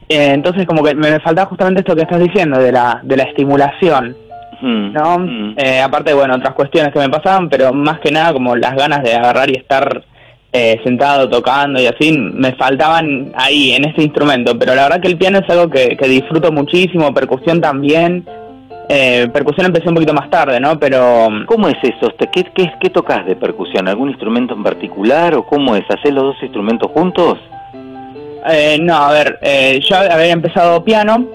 Eh, 0.09 0.31
entonces 0.33 0.65
como 0.67 0.85
que 0.85 0.95
me, 0.95 1.11
me 1.11 1.21
faltaba 1.21 1.49
justamente 1.49 1.81
esto 1.81 1.97
que 1.97 2.03
estás 2.03 2.21
diciendo, 2.21 2.61
de 2.61 2.71
la, 2.71 3.01
de 3.03 3.17
la 3.17 3.25
estimulación. 3.25 4.17
Mm, 4.61 4.93
¿no? 4.93 5.27
Eh, 5.57 5.81
aparte, 5.81 6.15
bueno, 6.15 6.37
otras 6.37 6.55
cuestiones 6.55 6.93
que 6.93 7.01
me 7.01 7.09
pasaban, 7.11 7.49
pero 7.49 7.73
más 7.73 7.99
que 8.01 8.11
nada 8.13 8.33
como 8.33 8.55
las 8.57 8.75
ganas 8.77 9.03
de 9.03 9.13
agarrar 9.15 9.51
y 9.51 9.55
estar 9.55 10.03
eh, 10.53 10.81
sentado 10.85 11.29
tocando 11.29 11.79
y 11.81 11.87
así, 11.87 12.17
me 12.17 12.55
faltaban 12.55 13.33
ahí 13.35 13.73
en 13.73 13.85
este 13.87 14.05
instrumento, 14.05 14.59
pero 14.59 14.75
la 14.75 14.85
verdad 14.85 15.01
que 15.01 15.09
el 15.09 15.19
piano 15.19 15.41
es 15.41 15.51
algo 15.51 15.69
que, 15.69 15.97
que 15.97 16.09
disfruto 16.09 16.53
muchísimo, 16.53 17.13
percusión 17.13 17.61
también. 17.61 18.25
Eh, 18.89 19.29
percusión 19.33 19.67
empecé 19.67 19.89
un 19.89 19.95
poquito 19.95 20.15
más 20.15 20.31
tarde, 20.31 20.61
¿no? 20.61 20.79
Pero... 20.79 21.29
¿Cómo 21.47 21.69
es 21.69 21.77
eso? 21.83 22.13
¿Qué, 22.33 22.45
qué, 22.55 22.73
qué 22.81 22.91
tocas 22.91 23.27
de 23.27 23.35
percusión? 23.35 23.89
¿Algún 23.89 24.11
instrumento 24.11 24.55
en 24.55 24.63
particular 24.63 25.35
o 25.35 25.45
cómo 25.45 25.75
es? 25.75 25.85
¿Hacer 25.89 26.13
los 26.13 26.25
dos 26.25 26.37
instrumentos 26.43 26.91
juntos? 26.93 27.39
Eh, 28.49 28.79
no, 28.81 28.95
a 28.95 29.13
ver, 29.13 29.39
eh, 29.43 29.81
yo 29.83 29.97
había 29.97 30.31
empezado 30.31 30.85
piano 30.85 31.27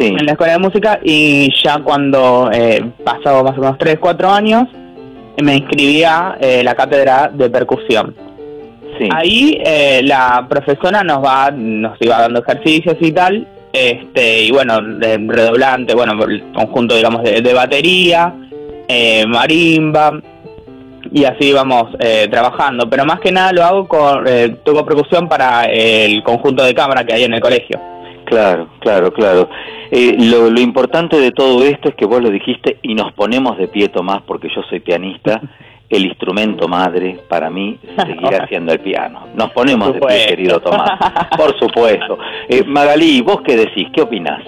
en 0.00 0.26
la 0.26 0.32
escuela 0.32 0.54
de 0.54 0.58
música 0.58 1.00
y 1.02 1.52
ya 1.62 1.78
cuando 1.78 2.50
eh, 2.52 2.84
pasado 3.04 3.42
más 3.42 3.56
o 3.58 3.60
menos 3.60 3.78
3, 3.78 3.98
4 4.00 4.30
años 4.30 4.68
me 5.42 5.56
inscribí 5.56 6.02
a 6.04 6.36
eh, 6.40 6.62
la 6.64 6.74
cátedra 6.74 7.30
de 7.32 7.50
percusión. 7.50 8.14
Ahí 9.12 9.60
eh, 9.64 10.00
la 10.02 10.44
profesora 10.48 11.04
nos 11.04 11.24
va, 11.24 11.52
nos 11.52 11.96
iba 12.00 12.18
dando 12.18 12.40
ejercicios 12.40 12.96
y 13.00 13.12
tal, 13.12 13.46
este 13.72 14.44
y 14.44 14.50
bueno, 14.50 14.80
de 14.80 15.18
redoblante, 15.18 15.94
bueno, 15.94 16.22
el 16.24 16.52
conjunto 16.52 16.96
digamos 16.96 17.22
de, 17.22 17.40
de 17.40 17.54
batería, 17.54 18.34
eh, 18.88 19.24
marimba 19.26 20.20
y 21.12 21.24
así 21.24 21.52
vamos 21.52 21.94
eh, 21.98 22.28
trabajando. 22.30 22.88
Pero 22.88 23.04
más 23.04 23.20
que 23.20 23.32
nada 23.32 23.52
lo 23.52 23.64
hago 23.64 23.88
con, 23.88 24.26
eh, 24.26 24.56
toco 24.64 24.84
percusión 24.84 25.28
para 25.28 25.64
el 25.64 26.22
conjunto 26.22 26.64
de 26.64 26.74
cámara 26.74 27.04
que 27.04 27.14
hay 27.14 27.24
en 27.24 27.34
el 27.34 27.40
colegio. 27.40 27.80
Claro, 28.24 28.68
claro, 28.80 29.12
claro. 29.12 29.48
Eh, 29.90 30.16
lo, 30.18 30.50
lo 30.50 30.60
importante 30.60 31.18
de 31.18 31.32
todo 31.32 31.64
esto 31.64 31.88
es 31.88 31.94
que 31.94 32.04
vos 32.04 32.22
lo 32.22 32.30
dijiste 32.30 32.78
y 32.82 32.94
nos 32.94 33.12
ponemos 33.14 33.56
de 33.56 33.68
pie, 33.68 33.88
Tomás, 33.88 34.22
porque 34.26 34.48
yo 34.54 34.62
soy 34.68 34.80
pianista. 34.80 35.40
El 35.88 36.04
instrumento 36.04 36.68
madre 36.68 37.18
para 37.28 37.48
mí 37.48 37.78
seguirá 37.96 38.46
siendo 38.46 38.72
el 38.74 38.80
piano. 38.80 39.26
Nos 39.34 39.50
ponemos 39.52 39.94
de 39.94 40.00
pie, 40.00 40.26
querido 40.26 40.60
Tomás. 40.60 40.90
Por 41.36 41.58
supuesto. 41.58 42.18
Eh, 42.48 42.62
Magalí, 42.66 43.22
¿vos 43.22 43.40
qué 43.42 43.56
decís? 43.56 43.88
¿Qué 43.94 44.02
opinás? 44.02 44.42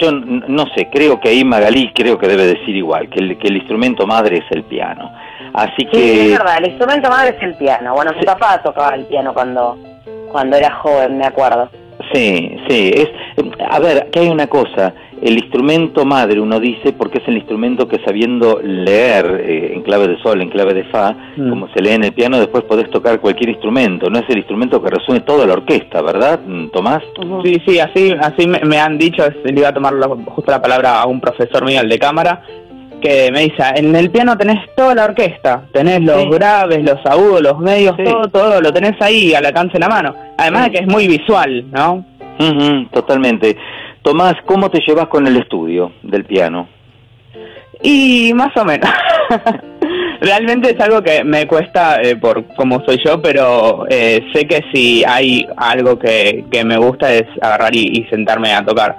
Yo 0.00 0.12
no 0.12 0.64
sé, 0.76 0.88
creo 0.92 1.18
que 1.18 1.30
ahí 1.30 1.42
Magalí 1.44 1.90
creo 1.92 2.18
que 2.18 2.28
debe 2.28 2.44
decir 2.46 2.76
igual, 2.76 3.08
que 3.08 3.18
el, 3.18 3.36
que 3.38 3.48
el 3.48 3.56
instrumento 3.56 4.06
madre 4.06 4.38
es 4.38 4.44
el 4.50 4.62
piano. 4.62 5.10
Así 5.54 5.74
Sí, 5.78 5.86
que... 5.90 6.26
es 6.32 6.38
verdad, 6.38 6.58
el 6.58 6.68
instrumento 6.68 7.08
madre 7.08 7.34
es 7.36 7.42
el 7.42 7.54
piano. 7.56 7.94
Bueno, 7.94 8.12
mi 8.16 8.24
papá 8.24 8.60
tocaba 8.62 8.94
el 8.94 9.06
piano 9.06 9.34
cuando, 9.34 9.76
cuando 10.30 10.56
era 10.56 10.70
joven, 10.76 11.18
me 11.18 11.26
acuerdo. 11.26 11.68
Sí, 12.12 12.56
sí, 12.68 12.92
es, 12.94 13.08
a 13.68 13.80
ver, 13.80 14.08
que 14.10 14.20
hay 14.20 14.28
una 14.28 14.46
cosa, 14.46 14.94
el 15.22 15.34
instrumento 15.38 16.04
madre 16.04 16.40
uno 16.40 16.60
dice 16.60 16.92
porque 16.92 17.18
es 17.18 17.28
el 17.28 17.36
instrumento 17.36 17.88
que 17.88 17.98
sabiendo 18.04 18.60
leer 18.62 19.42
eh, 19.44 19.72
en 19.74 19.82
clave 19.82 20.08
de 20.08 20.18
sol, 20.22 20.40
en 20.40 20.48
clave 20.50 20.74
de 20.74 20.84
fa, 20.84 21.14
Mm. 21.36 21.50
como 21.50 21.68
se 21.72 21.80
lee 21.82 21.90
en 21.92 22.04
el 22.04 22.12
piano, 22.12 22.38
después 22.38 22.64
podés 22.64 22.88
tocar 22.90 23.20
cualquier 23.20 23.50
instrumento, 23.50 24.08
no 24.10 24.18
es 24.18 24.24
el 24.28 24.38
instrumento 24.38 24.82
que 24.82 24.90
resume 24.90 25.20
toda 25.20 25.46
la 25.46 25.52
orquesta, 25.54 26.02
¿verdad, 26.02 26.40
mm, 26.46 26.68
Tomás? 26.68 27.02
Sí, 27.44 27.60
sí, 27.66 27.78
así, 27.80 28.12
así 28.20 28.46
me, 28.46 28.60
me 28.60 28.78
han 28.78 28.98
dicho, 28.98 29.24
es- 29.24 29.36
le 29.44 29.58
iba 29.60 29.68
a 29.68 29.74
tomar 29.74 29.92
la- 29.94 30.08
justo 30.08 30.50
la 30.50 30.60
palabra 30.62 31.00
a 31.00 31.06
un 31.06 31.20
profesor 31.20 31.64
mío, 31.64 31.80
el 31.80 31.88
de 31.88 31.98
cámara, 31.98 32.42
que 33.00 33.30
me 33.32 33.42
dice, 33.42 33.62
en 33.76 33.94
el 33.94 34.10
piano 34.10 34.36
tenés 34.36 34.58
toda 34.76 34.92
la 34.94 35.04
orquesta, 35.04 35.62
tenés 35.72 36.00
los 36.02 36.28
graves, 36.30 36.82
los 36.82 36.98
agudos, 37.06 37.40
los 37.42 37.58
medios, 37.60 37.96
todo, 37.96 38.22
todo, 38.24 38.60
lo 38.60 38.72
tenés 38.72 39.00
ahí 39.00 39.34
al 39.34 39.46
alcance 39.46 39.74
de 39.74 39.78
la 39.78 39.88
mano. 39.88 40.14
Además 40.36 40.64
de 40.64 40.70
que 40.72 40.78
es 40.78 40.86
muy 40.88 41.06
visual, 41.06 41.64
¿no? 41.70 42.04
Ujú, 42.40 42.86
totalmente. 42.92 43.56
Tomás, 44.08 44.36
¿cómo 44.46 44.70
te 44.70 44.80
llevas 44.86 45.08
con 45.08 45.26
el 45.26 45.36
estudio 45.36 45.92
del 46.02 46.24
piano? 46.24 46.66
Y 47.82 48.32
más 48.34 48.56
o 48.56 48.64
menos. 48.64 48.88
Realmente 50.22 50.70
es 50.70 50.80
algo 50.80 51.02
que 51.02 51.22
me 51.24 51.46
cuesta 51.46 52.00
eh, 52.00 52.16
por 52.16 52.42
cómo 52.56 52.82
soy 52.86 52.98
yo, 53.04 53.20
pero 53.20 53.84
eh, 53.90 54.24
sé 54.32 54.46
que 54.48 54.64
si 54.72 55.04
hay 55.06 55.46
algo 55.58 55.98
que, 55.98 56.46
que 56.50 56.64
me 56.64 56.78
gusta 56.78 57.12
es 57.12 57.24
agarrar 57.42 57.76
y, 57.76 57.98
y 57.98 58.04
sentarme 58.08 58.50
a 58.54 58.64
tocar. 58.64 58.96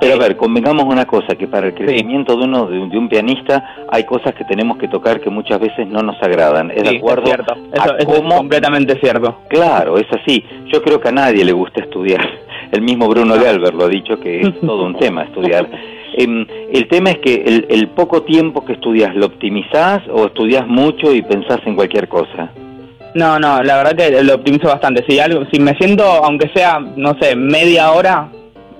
Pero 0.00 0.14
a 0.14 0.18
ver, 0.18 0.36
convengamos 0.36 0.84
una 0.84 1.04
cosa, 1.04 1.34
que 1.34 1.48
para 1.48 1.66
el 1.66 1.74
crecimiento 1.74 2.36
de 2.36 2.44
uno, 2.44 2.66
de, 2.66 2.78
un- 2.78 2.88
de 2.90 2.96
un 2.96 3.08
pianista, 3.08 3.74
hay 3.90 4.04
cosas 4.04 4.32
que 4.36 4.44
tenemos 4.44 4.78
que 4.78 4.86
tocar 4.86 5.20
que 5.20 5.30
muchas 5.30 5.58
veces 5.58 5.88
no 5.88 6.00
nos 6.02 6.22
agradan. 6.22 6.70
¿Es 6.70 6.84
Sí, 6.86 6.90
de 6.92 6.96
acuerdo? 6.98 7.22
es 7.24 7.28
cierto. 7.30 7.54
Eso, 7.72 7.92
a 7.92 7.96
eso 7.98 8.06
cómo- 8.06 8.28
es 8.34 8.36
completamente 8.36 8.96
cierto. 9.00 9.40
Claro, 9.48 9.98
es 9.98 10.06
así. 10.12 10.44
Yo 10.72 10.80
creo 10.80 11.00
que 11.00 11.08
a 11.08 11.12
nadie 11.12 11.44
le 11.44 11.50
gusta 11.50 11.80
estudiar. 11.80 12.24
El 12.72 12.82
mismo 12.82 13.08
Bruno 13.08 13.34
Galver 13.36 13.74
lo 13.74 13.84
ha 13.84 13.88
dicho 13.88 14.18
que 14.20 14.40
es 14.40 14.60
todo 14.66 14.84
un 14.84 14.98
tema 14.98 15.22
estudiar. 15.24 15.68
Em, 16.16 16.46
el 16.72 16.88
tema 16.88 17.10
es 17.10 17.18
que 17.18 17.34
el, 17.34 17.66
el 17.68 17.88
poco 17.88 18.22
tiempo 18.22 18.64
que 18.64 18.72
estudias, 18.74 19.14
¿lo 19.14 19.26
optimizás 19.26 20.00
o 20.12 20.26
estudias 20.26 20.66
mucho 20.66 21.12
y 21.14 21.22
pensás 21.22 21.60
en 21.66 21.76
cualquier 21.76 22.08
cosa? 22.08 22.50
No, 23.14 23.38
no, 23.38 23.62
la 23.62 23.76
verdad 23.82 23.96
que 23.96 24.22
lo 24.22 24.34
optimizo 24.34 24.68
bastante. 24.68 25.04
Si 25.08 25.18
algo, 25.18 25.44
si 25.52 25.60
me 25.60 25.74
siento, 25.76 26.04
aunque 26.04 26.50
sea, 26.54 26.78
no 26.78 27.14
sé, 27.20 27.34
media 27.36 27.92
hora, 27.92 28.28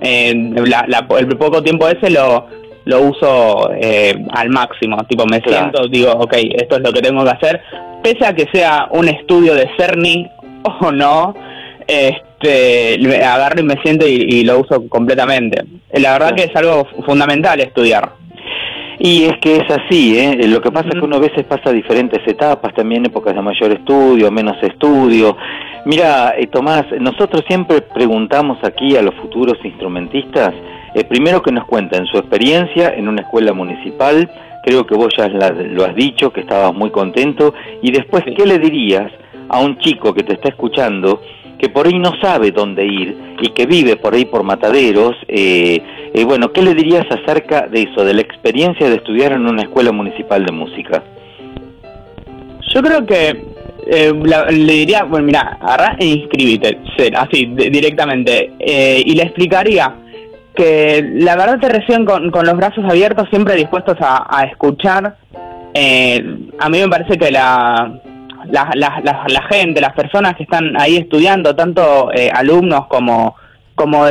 eh, 0.01 0.33
la- 0.67 0.85
la- 0.87 1.07
el 1.17 1.27
poco 1.37 1.61
tiempo 1.63 1.87
ese 1.87 2.09
lo, 2.11 2.45
lo 2.85 3.01
uso 3.01 3.71
eh, 3.73 4.13
al 4.31 4.49
máximo. 4.49 4.97
Tipo, 5.07 5.25
me 5.25 5.41
Claro. 5.41 5.71
siento, 5.71 5.87
digo, 5.89 6.11
ok, 6.11 6.33
esto 6.55 6.75
es 6.77 6.81
lo 6.83 6.91
que 6.93 7.01
tengo 7.01 7.23
que 7.23 7.31
hacer. 7.31 7.61
Pese 8.03 8.25
a 8.25 8.33
que 8.33 8.45
sea 8.53 8.87
un 8.91 9.07
estudio 9.07 9.55
de 9.55 9.67
Cerny 9.77 10.27
o 10.81 10.91
no, 10.91 11.33
este, 11.87 12.21
me 12.47 13.15
agarro 13.17 13.59
y 13.59 13.63
me 13.63 13.75
siento 13.83 14.07
y, 14.07 14.25
y 14.29 14.43
lo 14.43 14.59
uso 14.59 14.87
completamente. 14.87 15.63
La 15.93 16.13
verdad 16.13 16.35
que 16.35 16.43
es 16.43 16.55
algo 16.55 16.87
fundamental 17.05 17.59
estudiar. 17.59 18.13
Y 19.01 19.23
es 19.25 19.37
que 19.39 19.55
es 19.57 19.63
así, 19.71 20.17
¿eh? 20.19 20.37
Lo 20.47 20.59
que 20.59 20.71
pasa 20.71 20.89
es 20.89 20.95
que 20.95 21.05
uno 21.05 21.15
a 21.15 21.19
veces 21.19 21.45
pasa 21.45 21.71
diferentes 21.71 22.19
etapas, 22.27 22.73
también 22.73 23.05
épocas 23.05 23.33
de 23.33 23.41
mayor 23.41 23.71
estudio, 23.71 24.29
menos 24.29 24.57
estudio. 24.61 25.37
Mira, 25.85 26.33
eh, 26.37 26.47
Tomás, 26.47 26.83
nosotros 26.99 27.43
siempre 27.47 27.81
preguntamos 27.81 28.57
aquí 28.61 28.97
a 28.97 29.01
los 29.01 29.15
futuros 29.15 29.57
instrumentistas, 29.63 30.53
eh, 30.93 31.05
primero 31.05 31.41
que 31.41 31.53
nos 31.53 31.65
cuenten 31.65 32.05
su 32.07 32.17
experiencia 32.17 32.89
en 32.89 33.07
una 33.07 33.21
escuela 33.21 33.53
municipal, 33.53 34.29
creo 34.65 34.85
que 34.85 34.95
vos 34.95 35.13
ya 35.17 35.29
la- 35.29 35.51
lo 35.51 35.85
has 35.85 35.95
dicho, 35.95 36.33
que 36.33 36.41
estabas 36.41 36.73
muy 36.73 36.89
contento, 36.91 37.53
y 37.81 37.91
después, 37.91 38.25
¿qué 38.35 38.45
le 38.45 38.59
dirías 38.59 39.09
a 39.47 39.61
un 39.61 39.77
chico 39.79 40.13
que 40.13 40.23
te 40.23 40.33
está 40.33 40.49
escuchando 40.49 41.21
que 41.59 41.69
por 41.69 41.87
ahí 41.87 41.99
no 41.99 42.13
sabe 42.21 42.51
dónde 42.51 42.85
ir 42.85 43.17
y 43.41 43.49
que 43.49 43.65
vive 43.65 43.97
por 43.97 44.13
ahí 44.15 44.25
por 44.25 44.43
mataderos, 44.43 45.15
eh, 45.27 45.81
eh, 46.13 46.23
bueno, 46.23 46.51
¿qué 46.53 46.61
le 46.61 46.73
dirías 46.73 47.05
acerca 47.11 47.67
de 47.67 47.83
eso, 47.83 48.03
de 48.05 48.13
la 48.13 48.21
experiencia 48.21 48.89
de 48.89 48.95
estudiar 48.95 49.33
en 49.33 49.45
una 49.45 49.63
escuela 49.63 49.91
municipal 49.91 50.45
de 50.45 50.51
música? 50.51 51.03
Yo 52.73 52.81
creo 52.81 53.05
que 53.05 53.45
eh, 53.91 54.13
la- 54.23 54.45
le 54.51 54.73
diría, 54.73 55.03
bueno, 55.03 55.25
mira, 55.25 55.57
agarrá 55.61 55.95
e 55.99 56.05
inscríbete, 56.05 56.77
ser- 56.95 57.15
así, 57.17 57.45
de- 57.47 57.69
directamente. 57.69 58.51
Eh, 58.59 59.01
y 59.05 59.15
le 59.15 59.23
explicaría 59.23 59.95
que 60.55 61.03
la 61.15 61.35
verdad 61.35 61.59
te 61.59 61.69
reciben 61.69 62.05
con, 62.05 62.29
con 62.31 62.45
los 62.45 62.55
brazos 62.55 62.83
abiertos, 62.85 63.27
siempre 63.29 63.55
dispuestos 63.55 63.95
a, 63.99 64.27
a 64.29 64.43
escuchar. 64.43 65.15
Eh, 65.73 66.23
a 66.59 66.69
mí 66.69 66.79
me 66.79 66.87
parece 66.87 67.17
que 67.17 67.31
la, 67.31 67.99
la, 68.51 68.69
la, 68.75 69.01
la- 69.03 69.25
la 69.27 69.41
gente, 69.51 69.81
las 69.81 69.93
personas 69.93 70.35
que 70.35 70.43
están 70.43 70.79
ahí 70.79 70.97
estudiando, 70.97 71.55
tanto 71.55 72.11
eh, 72.13 72.29
alumnos 72.33 72.87
como 72.87 73.35
como, 73.75 74.03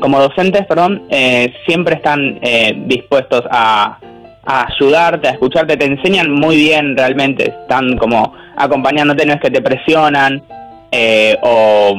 como 0.00 0.18
docentes, 0.18 0.64
perdón, 0.66 1.02
eh, 1.10 1.52
siempre 1.66 1.96
están 1.96 2.38
eh, 2.40 2.72
dispuestos 2.86 3.42
a, 3.50 3.98
a 4.46 4.66
ayudarte, 4.66 5.28
a 5.28 5.32
escucharte, 5.32 5.76
te 5.76 5.84
enseñan 5.84 6.30
muy 6.32 6.56
bien 6.56 6.96
realmente, 6.96 7.50
están 7.50 7.98
como 7.98 8.32
acompañándote, 8.56 9.26
no 9.26 9.34
es 9.34 9.40
que 9.42 9.50
te 9.50 9.60
presionan 9.60 10.42
eh, 10.90 11.36
o, 11.42 11.94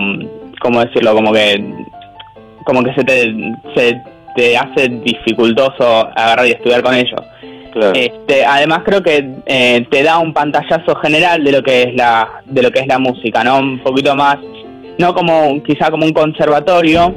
¿cómo 0.62 0.84
decirlo? 0.84 1.14
Como 1.14 1.32
que 1.32 1.64
como 2.66 2.84
que 2.84 2.94
se 2.96 3.04
te, 3.04 3.34
se 3.76 4.02
te 4.36 4.58
hace 4.58 4.88
dificultoso 4.90 6.10
agarrar 6.16 6.48
y 6.48 6.52
estudiar 6.52 6.82
con 6.82 6.96
ellos. 6.96 7.22
Este, 7.94 8.46
además 8.46 8.82
creo 8.86 9.02
que 9.02 9.30
eh, 9.46 9.86
te 9.90 10.04
da 10.04 10.20
un 10.20 10.34
pantallazo 10.34 10.96
general 10.96 11.44
de 11.44 11.52
lo 11.52 11.64
que 11.64 11.84
es 11.84 11.96
la 11.96 12.42
de 12.46 12.62
lo 12.62 12.72
que 12.72 12.80
es 12.80 12.88
la 12.88 13.00
música, 13.00 13.44
¿no? 13.44 13.60
Un 13.60 13.80
poquito 13.80 14.16
más 14.16 14.38
no 14.98 15.14
como 15.14 15.62
quizá 15.64 15.90
como 15.90 16.06
un 16.06 16.14
conservatorio, 16.14 17.14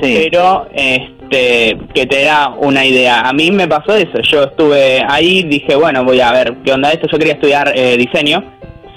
pero 0.00 0.66
este 0.74 1.78
que 1.94 2.06
te 2.06 2.24
da 2.24 2.50
una 2.50 2.84
idea. 2.84 3.20
A 3.20 3.32
mí 3.32 3.50
me 3.50 3.66
pasó 3.66 3.94
eso, 3.94 4.20
yo 4.20 4.44
estuve 4.44 5.02
ahí, 5.08 5.42
dije, 5.44 5.74
bueno, 5.76 6.04
voy 6.04 6.20
a 6.20 6.32
ver 6.32 6.56
qué 6.64 6.72
onda 6.72 6.92
esto, 6.92 7.08
yo 7.10 7.18
quería 7.18 7.34
estudiar 7.34 7.72
eh, 7.74 7.96
diseño. 7.96 8.42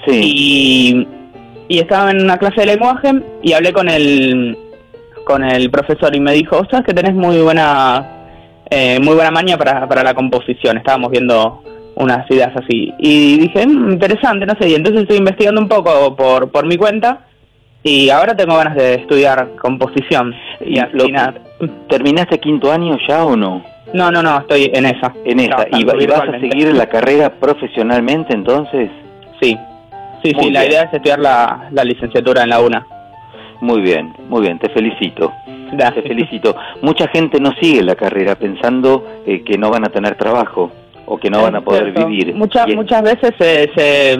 Y 0.08 1.06
y 1.68 1.78
estaba 1.80 2.12
en 2.12 2.22
una 2.22 2.38
clase 2.38 2.60
de 2.60 2.66
lenguaje 2.66 3.10
y 3.42 3.52
hablé 3.52 3.72
con 3.72 3.88
el 3.88 4.56
con 5.24 5.42
el 5.42 5.68
profesor 5.70 6.14
y 6.14 6.20
me 6.20 6.32
dijo, 6.32 6.62
"¿Sabes 6.70 6.86
que 6.86 6.94
tenés 6.94 7.14
muy 7.14 7.38
buena 7.38 8.04
eh, 8.70 8.98
muy 9.00 9.14
buena 9.14 9.30
maña 9.30 9.56
para, 9.56 9.88
para 9.88 10.02
la 10.02 10.14
composición. 10.14 10.78
Estábamos 10.78 11.10
viendo 11.10 11.62
unas 11.96 12.30
ideas 12.30 12.52
así. 12.56 12.92
Y 12.98 13.38
dije, 13.38 13.66
"Mm, 13.66 13.92
interesante, 13.92 14.46
no 14.46 14.54
sé. 14.60 14.68
Y 14.68 14.74
entonces 14.74 15.02
estoy 15.02 15.16
investigando 15.16 15.60
un 15.60 15.68
poco 15.68 16.14
por, 16.14 16.50
por 16.50 16.66
mi 16.66 16.76
cuenta 16.76 17.26
y 17.82 18.10
ahora 18.10 18.36
tengo 18.36 18.56
ganas 18.56 18.74
de 18.74 18.94
estudiar 18.94 19.50
composición. 19.62 20.34
Y 20.60 20.74
nada. 21.10 21.34
¿Terminaste 21.88 22.38
quinto 22.38 22.72
año 22.72 22.98
ya 23.08 23.24
o 23.24 23.36
no? 23.36 23.62
No, 23.92 24.10
no, 24.10 24.22
no, 24.22 24.40
estoy 24.40 24.70
en 24.74 24.86
esa. 24.86 25.14
En 25.24 25.38
esa. 25.40 25.66
¿Y, 25.70 25.84
vas 25.84 26.28
a 26.28 26.40
seguir 26.40 26.74
la 26.74 26.86
carrera 26.88 27.30
profesionalmente 27.30 28.34
entonces? 28.34 28.90
Sí. 29.40 29.56
Sí, 30.24 30.34
Muy 30.34 30.44
sí, 30.44 30.50
la 30.50 30.66
idea 30.66 30.82
es 30.82 30.94
estudiar 30.94 31.20
la, 31.20 31.68
la 31.70 31.84
licenciatura 31.84 32.42
en 32.42 32.50
la 32.50 32.60
UNA. 32.60 32.84
Muy 33.60 33.80
bien, 33.80 34.12
muy 34.28 34.42
bien, 34.42 34.58
te 34.58 34.68
felicito. 34.70 35.32
Gracias. 35.72 36.02
Te 36.04 36.08
felicito. 36.08 36.54
Mucha 36.82 37.08
gente 37.08 37.40
no 37.40 37.52
sigue 37.60 37.82
la 37.82 37.94
carrera 37.94 38.34
pensando 38.36 39.04
eh, 39.26 39.42
que 39.44 39.58
no 39.58 39.70
van 39.70 39.84
a 39.84 39.88
tener 39.88 40.16
trabajo 40.16 40.70
o 41.06 41.18
que 41.18 41.30
no 41.30 41.42
van 41.42 41.54
a 41.56 41.60
poder 41.60 41.92
Cierto. 41.92 42.06
vivir. 42.08 42.34
Muchas, 42.34 42.66
es- 42.68 42.74
muchas 42.76 43.02
veces 43.02 43.30
se, 43.38 43.70
se, 43.76 44.18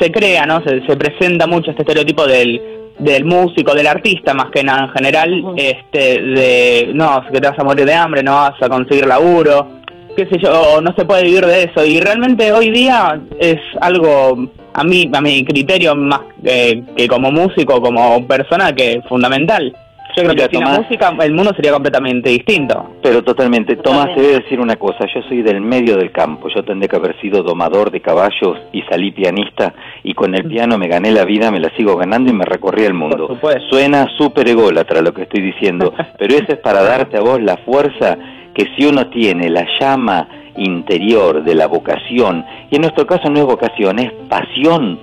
se 0.00 0.10
crea, 0.12 0.46
¿no? 0.46 0.62
Se, 0.64 0.80
se 0.86 0.96
presenta 0.96 1.46
mucho 1.46 1.70
este 1.70 1.82
estereotipo 1.82 2.26
del, 2.26 2.60
del 2.98 3.24
músico, 3.26 3.74
del 3.74 3.86
artista 3.86 4.32
más 4.34 4.46
que 4.50 4.62
nada 4.64 4.84
en 4.84 4.90
general, 4.90 5.44
este, 5.56 6.22
de, 6.22 6.90
no, 6.94 7.22
que 7.30 7.40
te 7.40 7.48
vas 7.48 7.58
a 7.58 7.64
morir 7.64 7.84
de 7.84 7.94
hambre, 7.94 8.22
no 8.22 8.32
vas 8.36 8.54
a 8.62 8.68
conseguir 8.70 9.06
laburo, 9.06 9.68
qué 10.16 10.26
sé 10.26 10.38
yo, 10.38 10.50
o 10.50 10.80
no 10.80 10.94
se 10.96 11.04
puede 11.04 11.24
vivir 11.24 11.44
de 11.44 11.64
eso. 11.64 11.84
Y 11.84 12.00
realmente 12.00 12.52
hoy 12.52 12.70
día 12.70 13.20
es 13.38 13.58
algo, 13.82 14.48
a 14.72 14.82
mí, 14.84 15.10
a 15.12 15.20
mi 15.20 15.44
criterio, 15.44 15.94
más 15.94 16.20
eh, 16.42 16.82
que 16.96 17.06
como 17.06 17.30
músico, 17.32 17.82
como 17.82 18.26
persona, 18.26 18.72
que 18.74 18.92
es 18.94 19.04
fundamental. 19.08 19.76
Yo 20.16 20.22
creo 20.22 20.34
Mira, 20.34 20.48
que 20.48 20.56
sin 20.56 20.64
la 20.64 20.78
música 20.78 21.12
el 21.20 21.32
mundo 21.32 21.52
sería 21.56 21.72
completamente 21.72 22.30
distinto. 22.30 22.90
Pero 23.02 23.22
totalmente. 23.22 23.76
Tomás, 23.76 24.14
te 24.14 24.20
voy 24.22 24.32
a 24.32 24.38
decir 24.40 24.60
una 24.60 24.76
cosa. 24.76 25.06
Yo 25.12 25.22
soy 25.28 25.42
del 25.42 25.60
medio 25.60 25.96
del 25.96 26.12
campo. 26.12 26.48
Yo 26.54 26.62
tendré 26.62 26.88
que 26.88 26.96
haber 26.96 27.20
sido 27.20 27.42
domador 27.42 27.90
de 27.90 28.00
caballos 28.00 28.58
y 28.72 28.82
salí 28.82 29.10
pianista 29.10 29.74
y 30.04 30.14
con 30.14 30.34
el 30.34 30.44
piano 30.44 30.78
me 30.78 30.86
gané 30.86 31.10
la 31.10 31.24
vida, 31.24 31.50
me 31.50 31.58
la 31.58 31.70
sigo 31.76 31.96
ganando 31.96 32.30
y 32.30 32.34
me 32.34 32.44
recorrí 32.44 32.84
el 32.84 32.94
mundo. 32.94 33.38
Suena 33.70 34.06
súper 34.16 34.48
ególatra 34.48 35.02
lo 35.02 35.12
que 35.12 35.22
estoy 35.22 35.42
diciendo, 35.42 35.92
pero 36.18 36.34
eso 36.34 36.46
es 36.48 36.58
para 36.58 36.82
darte 36.82 37.16
a 37.16 37.20
vos 37.20 37.40
la 37.40 37.56
fuerza 37.58 38.16
que 38.54 38.66
si 38.76 38.86
uno 38.86 39.08
tiene 39.08 39.50
la 39.50 39.66
llama 39.80 40.28
interior 40.56 41.42
de 41.42 41.54
la 41.54 41.66
vocación, 41.66 42.44
y 42.70 42.76
en 42.76 42.82
nuestro 42.82 43.06
caso 43.06 43.28
no 43.28 43.40
es 43.40 43.46
vocación, 43.46 43.98
es 43.98 44.12
pasión, 44.28 44.98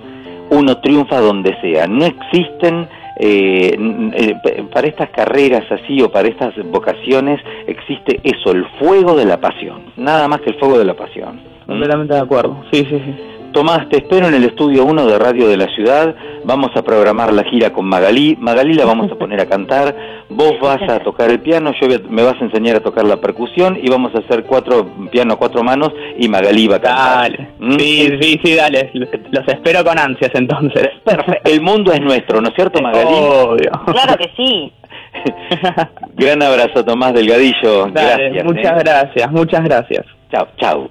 uno 0.50 0.78
triunfa 0.78 1.20
donde 1.20 1.54
sea. 1.60 1.86
No 1.86 2.04
existen 2.04 2.88
eh, 3.16 3.76
eh, 4.14 4.64
para 4.72 4.86
estas 4.86 5.10
carreras 5.10 5.64
así 5.70 6.00
o 6.02 6.10
para 6.10 6.28
estas 6.28 6.54
vocaciones 6.70 7.40
existe 7.66 8.20
eso, 8.22 8.52
el 8.52 8.64
fuego 8.78 9.14
de 9.16 9.26
la 9.26 9.40
pasión, 9.40 9.92
nada 9.96 10.28
más 10.28 10.40
que 10.40 10.50
el 10.50 10.58
fuego 10.58 10.78
de 10.78 10.84
la 10.84 10.94
pasión. 10.94 11.40
Completamente 11.66 12.14
de 12.14 12.20
acuerdo. 12.20 12.64
Sí, 12.72 12.84
sí, 12.88 12.98
sí. 12.98 13.41
Tomás, 13.52 13.88
te 13.90 13.98
espero 13.98 14.28
en 14.28 14.34
el 14.34 14.44
estudio 14.44 14.84
1 14.84 15.06
de 15.06 15.18
Radio 15.18 15.46
de 15.48 15.56
la 15.56 15.66
Ciudad. 15.74 16.14
Vamos 16.44 16.70
a 16.74 16.82
programar 16.82 17.32
la 17.32 17.44
gira 17.44 17.70
con 17.72 17.84
Magalí. 17.86 18.36
Magalí 18.40 18.74
la 18.74 18.84
vamos 18.86 19.10
a 19.12 19.14
poner 19.16 19.40
a 19.40 19.46
cantar. 19.46 19.94
Vos 20.30 20.54
vas 20.60 20.80
a 20.88 21.00
tocar 21.00 21.30
el 21.30 21.40
piano, 21.40 21.72
yo 21.80 21.86
voy 21.86 21.96
a- 21.96 22.08
me 22.08 22.22
vas 22.22 22.34
a 22.40 22.44
enseñar 22.44 22.76
a 22.76 22.80
tocar 22.80 23.04
la 23.04 23.18
percusión 23.18 23.78
y 23.80 23.90
vamos 23.90 24.12
a 24.14 24.18
hacer 24.20 24.44
cuatro 24.44 24.86
piano 25.10 25.34
a 25.34 25.36
cuatro 25.36 25.62
manos 25.62 25.90
y 26.18 26.28
Magalí 26.28 26.66
va 26.66 26.76
a 26.76 26.80
cantar. 26.80 27.16
Dale. 27.30 27.48
Sí, 27.78 28.18
sí, 28.20 28.40
sí, 28.42 28.54
dale. 28.54 28.90
Los 29.30 29.46
espero 29.48 29.84
con 29.84 29.98
ansias 29.98 30.30
entonces. 30.34 30.88
Perfecto. 31.04 31.50
El 31.50 31.60
mundo 31.60 31.92
es 31.92 32.00
nuestro, 32.00 32.40
¿no 32.40 32.48
es 32.48 32.54
cierto, 32.54 32.80
Magalí? 32.80 33.14
Obvio. 33.14 33.70
Claro 33.86 34.16
que 34.16 34.30
sí. 34.36 34.72
Gran 36.16 36.42
abrazo, 36.42 36.84
Tomás 36.84 37.12
Delgadillo. 37.12 37.86
Dale, 37.92 38.30
gracias. 38.30 38.44
muchas 38.44 38.72
¿eh? 38.72 38.84
gracias, 38.84 39.30
muchas 39.30 39.64
gracias. 39.64 40.06
Chao, 40.32 40.48
chao. 40.58 40.88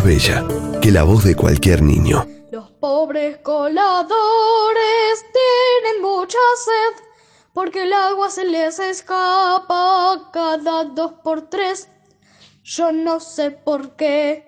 Bella 0.00 0.44
que 0.80 0.90
la 0.90 1.02
voz 1.02 1.24
de 1.24 1.34
cualquier 1.34 1.82
niño. 1.82 2.26
Los 2.50 2.70
pobres 2.70 3.38
coladores 3.38 5.24
tienen 5.32 6.02
mucha 6.02 6.38
sed 6.64 7.04
porque 7.52 7.82
el 7.82 7.92
agua 7.92 8.30
se 8.30 8.44
les 8.44 8.78
escapa 8.78 10.30
cada 10.32 10.84
dos 10.84 11.12
por 11.24 11.50
tres. 11.50 11.88
Yo 12.62 12.92
no 12.92 13.20
sé 13.20 13.50
por 13.50 13.96
qué. 13.96 14.47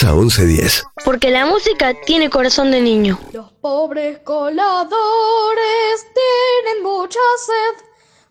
Plaza 0.00 0.12
1110. 0.12 0.84
Porque 1.04 1.30
la 1.30 1.46
música 1.46 1.94
tiene 2.04 2.28
corazón 2.28 2.72
de 2.72 2.80
niño. 2.80 3.16
Los 3.32 3.52
pobres 3.52 4.18
coladores 4.24 4.86
tienen 6.12 6.82
mucha 6.82 7.20
sed 7.46 7.84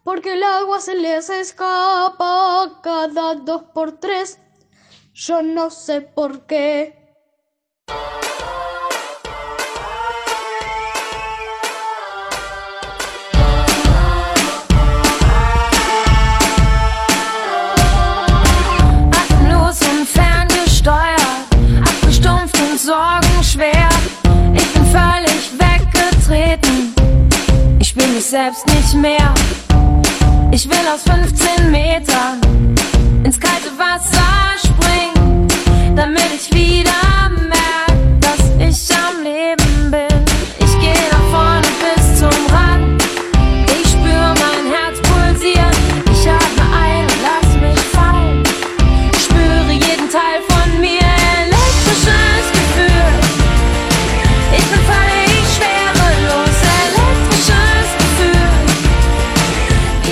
porque 0.03 0.33
el 0.33 0.43
agua 0.43 0.81
se 0.81 0.95
les 0.95 1.29
escapa 1.29 2.81
cada 2.83 3.35
dos 3.35 3.63
por 3.73 3.93
tres. 3.93 4.39
Yo 5.13 5.41
no 5.41 5.69
sé 5.69 6.01
por 6.01 6.45
qué. 6.47 7.02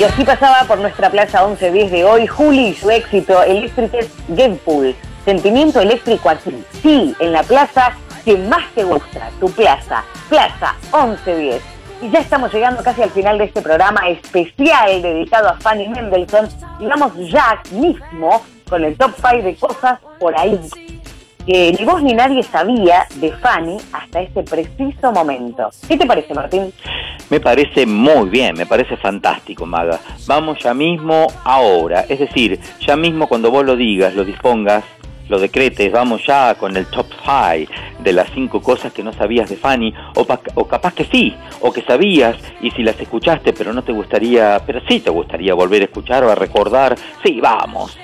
Y 0.02 0.04
así 0.04 0.24
pasaba 0.24 0.64
por 0.64 0.80
nuestra 0.80 1.12
Plaza 1.12 1.46
1110 1.46 1.92
de 1.92 2.04
hoy. 2.04 2.26
Juli 2.26 2.70
y 2.70 2.74
su 2.74 2.90
éxito 2.90 3.44
Electric 3.44 4.10
Pool. 4.66 4.96
Sentimiento 5.26 5.80
eléctrico 5.80 6.28
aquí, 6.28 6.64
sí, 6.82 7.16
en 7.20 7.32
la 7.32 7.44
plaza 7.44 7.94
que 8.26 8.36
más 8.36 8.64
te 8.74 8.84
gusta, 8.84 9.30
tu 9.40 9.52
plaza, 9.52 10.04
Plaza 10.28 10.74
1110. 10.92 11.62
Y 12.02 12.10
ya 12.10 12.18
estamos 12.18 12.52
llegando 12.52 12.82
casi 12.82 13.04
al 13.04 13.12
final 13.12 13.38
de 13.38 13.44
este 13.44 13.62
programa 13.62 14.10
especial 14.10 15.04
dedicado 15.04 15.50
a 15.50 15.60
Fanny 15.60 15.88
Mendelssohn. 15.88 16.50
Y 16.80 16.88
vamos 16.88 17.12
ya 17.30 17.62
mismo 17.70 18.42
con 18.68 18.84
el 18.84 18.98
top 18.98 19.12
5 19.18 19.44
de 19.44 19.56
cosas 19.56 20.00
por 20.20 20.36
ahí 20.36 20.60
que 21.46 21.74
ni 21.78 21.86
vos 21.86 22.02
ni 22.02 22.14
nadie 22.14 22.44
sabía 22.44 23.08
de 23.16 23.32
Fanny 23.32 23.78
hasta 23.92 24.22
este 24.22 24.44
preciso 24.44 25.12
momento. 25.12 25.70
¿Qué 25.88 25.98
te 25.98 26.06
parece, 26.06 26.34
Martín? 26.34 26.74
Me 27.30 27.40
parece 27.40 27.86
muy 27.86 28.30
bien, 28.30 28.56
me 28.58 28.66
parece 28.66 28.98
fantástico, 28.98 29.66
Maga. 29.66 30.00
Vamos 30.28 30.60
ya 30.60 30.74
mismo 30.74 31.28
ahora, 31.44 32.06
es 32.08 32.20
decir, 32.20 32.60
ya 32.86 32.96
mismo 32.96 33.28
cuando 33.28 33.52
vos 33.52 33.66
lo 33.66 33.76
digas, 33.76 34.14
lo 34.14 34.26
dispongas, 34.26 34.84
lo 35.30 35.40
decretes, 35.40 35.92
vamos 35.92 36.26
ya 36.28 36.56
con 36.56 36.76
el 36.76 36.88
top 36.88 37.08
5 37.24 37.72
de 38.00 38.14
las 38.14 38.30
cinco 38.32 38.62
cosas 38.62 38.92
que 38.92 39.02
no 39.02 39.14
sabías 39.14 39.50
de 39.50 39.56
Fanny, 39.56 39.94
o, 40.16 40.28
o 40.56 40.68
capaz 40.68 40.94
que 40.94 41.06
sí, 41.06 41.34
o 41.62 41.72
que 41.72 41.82
sabías 41.84 42.36
y 42.62 42.72
si 42.72 42.84
las 42.84 43.00
escuchaste 43.00 43.54
pero 43.54 43.72
no 43.72 43.82
te 43.82 43.94
gustaría, 43.94 44.62
pero 44.66 44.82
sí 44.90 45.00
te 45.00 45.10
gustaría 45.10 45.54
volver 45.54 45.84
a 45.84 45.86
escuchar 45.86 46.24
o 46.26 46.32
a 46.32 46.36
recordar, 46.36 46.98
sí, 47.24 47.40
vamos. 47.40 47.98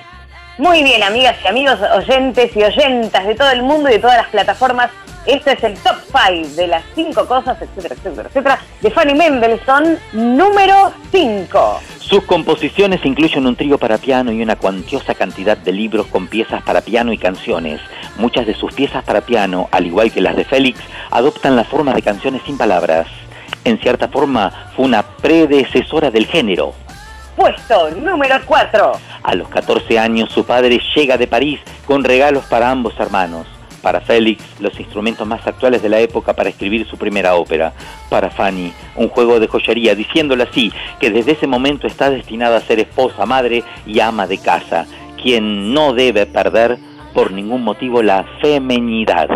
Muy 0.58 0.82
bien, 0.82 1.04
amigas 1.04 1.36
y 1.44 1.46
amigos, 1.46 1.78
oyentes 1.94 2.50
y 2.56 2.64
oyentas 2.64 3.24
de 3.24 3.36
todo 3.36 3.48
el 3.52 3.62
mundo 3.62 3.88
y 3.88 3.92
de 3.92 3.98
todas 4.00 4.16
las 4.16 4.26
plataformas. 4.26 4.90
Este 5.24 5.52
es 5.52 5.62
el 5.62 5.74
top 5.74 5.94
5 6.06 6.56
de 6.56 6.66
las 6.66 6.82
5 6.96 7.26
cosas, 7.26 7.62
etcétera, 7.62 7.94
etcétera, 7.94 8.28
etcétera, 8.28 8.58
de 8.80 8.90
Fanny 8.90 9.14
Mendelssohn, 9.14 9.96
número 10.12 10.92
5. 11.12 11.80
Sus 12.00 12.24
composiciones 12.24 13.04
incluyen 13.04 13.46
un 13.46 13.54
trío 13.54 13.78
para 13.78 13.98
piano 13.98 14.32
y 14.32 14.42
una 14.42 14.56
cuantiosa 14.56 15.14
cantidad 15.14 15.56
de 15.56 15.70
libros 15.70 16.08
con 16.08 16.26
piezas 16.26 16.60
para 16.64 16.80
piano 16.80 17.12
y 17.12 17.18
canciones. 17.18 17.80
Muchas 18.16 18.44
de 18.44 18.54
sus 18.54 18.74
piezas 18.74 19.04
para 19.04 19.20
piano, 19.20 19.68
al 19.70 19.86
igual 19.86 20.10
que 20.10 20.20
las 20.20 20.34
de 20.34 20.44
Félix, 20.44 20.80
adoptan 21.12 21.54
la 21.54 21.62
forma 21.62 21.94
de 21.94 22.02
canciones 22.02 22.42
sin 22.44 22.58
palabras. 22.58 23.06
En 23.62 23.78
cierta 23.78 24.08
forma, 24.08 24.72
fue 24.74 24.86
una 24.86 25.04
predecesora 25.04 26.10
del 26.10 26.26
género. 26.26 26.74
Puesto 27.38 27.90
número 27.92 28.34
4. 28.44 28.92
A 29.22 29.34
los 29.36 29.48
14 29.48 29.96
años, 29.96 30.28
su 30.32 30.44
padre 30.44 30.80
llega 30.96 31.16
de 31.16 31.28
París 31.28 31.60
con 31.86 32.02
regalos 32.02 32.44
para 32.46 32.68
ambos 32.68 32.98
hermanos. 32.98 33.46
Para 33.80 34.00
Félix, 34.00 34.42
los 34.58 34.78
instrumentos 34.80 35.24
más 35.24 35.46
actuales 35.46 35.80
de 35.80 35.88
la 35.88 36.00
época 36.00 36.32
para 36.32 36.48
escribir 36.48 36.84
su 36.88 36.98
primera 36.98 37.36
ópera. 37.36 37.74
Para 38.10 38.30
Fanny, 38.30 38.72
un 38.96 39.08
juego 39.08 39.38
de 39.38 39.46
joyería, 39.46 39.94
diciéndole 39.94 40.42
así 40.42 40.72
que 40.98 41.12
desde 41.12 41.32
ese 41.32 41.46
momento 41.46 41.86
está 41.86 42.10
destinada 42.10 42.56
a 42.56 42.60
ser 42.60 42.80
esposa, 42.80 43.24
madre 43.24 43.62
y 43.86 44.00
ama 44.00 44.26
de 44.26 44.38
casa, 44.38 44.86
quien 45.22 45.72
no 45.72 45.92
debe 45.92 46.26
perder 46.26 46.76
por 47.14 47.30
ningún 47.30 47.62
motivo 47.62 48.02
la 48.02 48.24
femenidad. 48.42 49.28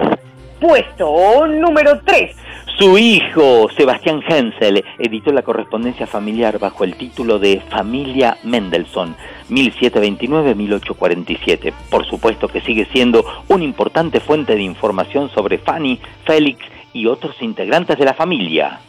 Puesto 0.61 1.47
número 1.47 2.01
3. 2.05 2.37
Su 2.79 2.97
hijo, 2.99 3.69
Sebastián 3.77 4.23
Hensel, 4.27 4.83
editó 4.99 5.31
la 5.31 5.43
correspondencia 5.43 6.07
familiar 6.07 6.59
bajo 6.59 6.85
el 6.85 6.97
título 6.97 7.39
de 7.39 7.61
Familia 7.71 8.39
Mendelssohn, 8.43 9.15
1729-1847. 9.51 11.71
Por 11.91 12.07
supuesto 12.07 12.49
que 12.49 12.63
sigue 12.63 12.89
siendo 12.93 13.27
una 13.49 13.65
importante 13.65 14.21
fuente 14.21 14.55
de 14.55 14.63
información 14.63 15.29
sobre 15.31 15.59
Fanny, 15.59 16.01
Félix 16.25 16.65
y 16.93 17.07
otros 17.07 17.41
integrantes 17.43 17.99
de 17.99 18.07
la 18.07 18.15
familia. 18.15 18.81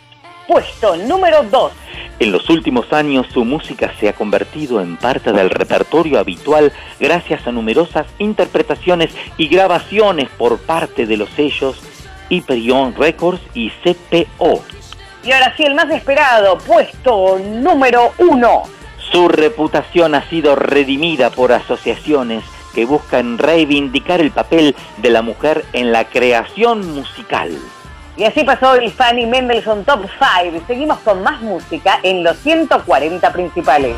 Puesto 0.47 0.95
número 0.95 1.43
2. 1.43 1.71
En 2.19 2.31
los 2.31 2.49
últimos 2.49 2.93
años 2.93 3.27
su 3.33 3.43
música 3.43 3.91
se 3.99 4.07
ha 4.09 4.13
convertido 4.13 4.81
en 4.81 4.97
parte 4.97 5.33
del 5.33 5.49
repertorio 5.49 6.19
habitual 6.19 6.71
gracias 6.99 7.47
a 7.47 7.51
numerosas 7.51 8.05
interpretaciones 8.19 9.09
y 9.37 9.47
grabaciones 9.47 10.29
por 10.29 10.59
parte 10.59 11.05
de 11.05 11.17
los 11.17 11.29
sellos 11.29 11.81
Hyperion 12.33 12.95
Records 12.95 13.41
y 13.53 13.69
CPO. 13.69 14.63
Y 15.23 15.31
ahora 15.31 15.53
sí, 15.55 15.63
el 15.63 15.75
más 15.75 15.89
esperado, 15.91 16.57
puesto 16.57 17.39
número 17.39 18.11
1. 18.17 18.63
Su 19.11 19.27
reputación 19.27 20.15
ha 20.15 20.27
sido 20.29 20.55
redimida 20.55 21.29
por 21.29 21.53
asociaciones 21.53 22.43
que 22.73 22.85
buscan 22.85 23.37
reivindicar 23.37 24.19
el 24.19 24.31
papel 24.31 24.75
de 24.97 25.09
la 25.11 25.21
mujer 25.21 25.63
en 25.73 25.91
la 25.91 26.05
creación 26.05 26.93
musical. 26.93 27.51
Y 28.17 28.25
así 28.25 28.43
pasó 28.43 28.75
el 28.75 28.91
Fanny 28.91 29.25
Mendelssohn 29.25 29.85
Top 29.85 30.05
5. 30.43 30.65
Seguimos 30.67 30.99
con 30.99 31.23
más 31.23 31.41
música 31.41 31.99
en 32.03 32.23
los 32.23 32.37
140 32.37 33.31
principales. 33.31 33.95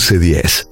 1110. 0.00 0.69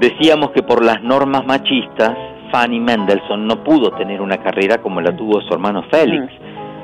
Decíamos 0.00 0.50
que 0.52 0.62
por 0.62 0.84
las 0.84 1.02
normas 1.02 1.44
machistas, 1.44 2.16
Fanny 2.52 2.78
Mendelssohn 2.78 3.46
no 3.46 3.64
pudo 3.64 3.90
tener 3.92 4.20
una 4.20 4.38
carrera 4.38 4.78
como 4.78 5.00
la 5.00 5.14
tuvo 5.16 5.40
su 5.40 5.52
hermano 5.52 5.82
Félix. 5.90 6.32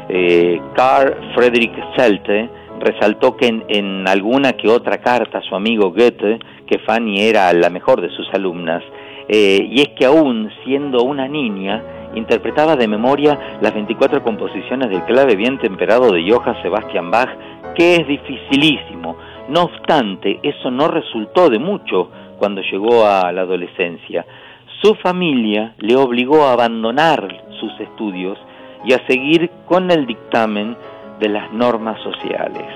Eh, 0.09 0.61
Carl 0.75 1.33
Friedrich 1.35 1.73
Celte 1.97 2.51
resaltó 2.81 3.37
que 3.37 3.47
en, 3.47 3.65
en, 3.69 4.09
alguna 4.09 4.55
que 4.55 4.69
otra 4.69 4.99
carta 4.99 5.39
a 5.39 5.43
su 5.43 5.55
amigo 5.55 5.93
Goethe, 5.93 6.39
que 6.67 6.79
Fanny 6.81 7.21
era 7.23 7.53
la 7.53 7.71
mejor 7.71 8.01
de 8.01 8.11
sus 8.11 8.29
alumnas, 8.35 8.83
eh, 9.29 9.65
y 9.71 9.81
es 9.81 9.89
que 9.91 10.07
aún 10.07 10.51
siendo 10.65 11.03
una 11.05 11.29
niña, 11.29 11.83
interpretaba 12.15 12.77
de 12.77 12.89
memoria 12.89 13.39
las 13.61 13.75
24 13.75 14.23
composiciones 14.23 14.91
del 14.91 15.05
clave 15.05 15.37
bien 15.37 15.59
temperado 15.59 16.13
de 16.13 16.29
Johann 16.29 16.61
Sebastian 16.63 17.11
Bach, 17.11 17.31
que 17.75 17.97
es 17.97 18.09
dificilísimo. 18.09 19.17
No 19.49 19.65
obstante, 19.65 20.41
eso 20.43 20.71
no 20.71 20.89
resultó 20.89 21.49
de 21.49 21.59
mucho 21.59 22.11
cuando 22.39 22.63
llegó 22.63 23.07
a 23.07 23.31
la 23.33 23.43
adolescencia. 23.43 24.25
Su 24.83 24.95
familia 24.97 25.75
le 25.79 25.97
obligó 25.97 26.45
a 26.45 26.53
abandonar 26.53 27.27
sus 27.61 27.79
estudios 27.81 28.39
y 28.85 28.93
a 28.93 29.07
seguir 29.07 29.51
con 29.67 29.91
el 29.91 30.07
dictamen 30.07 30.77
de 31.21 31.29
las 31.29 31.53
normas 31.53 32.01
sociales. 32.03 32.67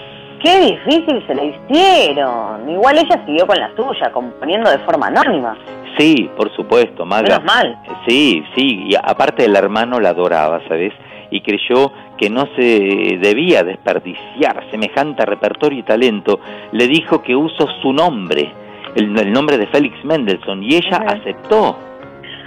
Qué 0.42 0.60
difícil 0.60 1.24
se 1.26 1.34
le 1.34 1.46
hicieron. 1.46 2.70
Igual 2.70 2.98
ella 2.98 3.24
siguió 3.26 3.46
con 3.46 3.58
la 3.58 3.70
suya, 3.74 4.12
componiendo 4.12 4.70
de 4.70 4.78
forma 4.78 5.08
anónima. 5.08 5.56
Sí, 5.98 6.30
por 6.36 6.54
supuesto, 6.54 7.04
Maga. 7.04 7.40
Menos 7.40 7.44
mal. 7.44 7.78
Sí, 8.06 8.42
sí, 8.54 8.84
y 8.88 8.94
aparte 8.94 9.44
el 9.44 9.56
hermano 9.56 9.98
la 9.98 10.10
adoraba, 10.10 10.60
¿sabes? 10.68 10.92
Y 11.30 11.40
creyó 11.40 11.92
que 12.16 12.30
no 12.30 12.46
se 12.56 13.18
debía 13.20 13.64
desperdiciar 13.64 14.64
semejante 14.70 15.26
repertorio 15.26 15.80
y 15.80 15.82
talento. 15.82 16.38
Le 16.72 16.86
dijo 16.86 17.20
que 17.20 17.34
usó 17.34 17.66
su 17.82 17.92
nombre, 17.92 18.50
el, 18.94 19.18
el 19.18 19.32
nombre 19.32 19.58
de 19.58 19.66
Félix 19.68 20.04
Mendelssohn, 20.04 20.62
y 20.62 20.76
ella 20.76 20.98
aceptó. 21.06 21.76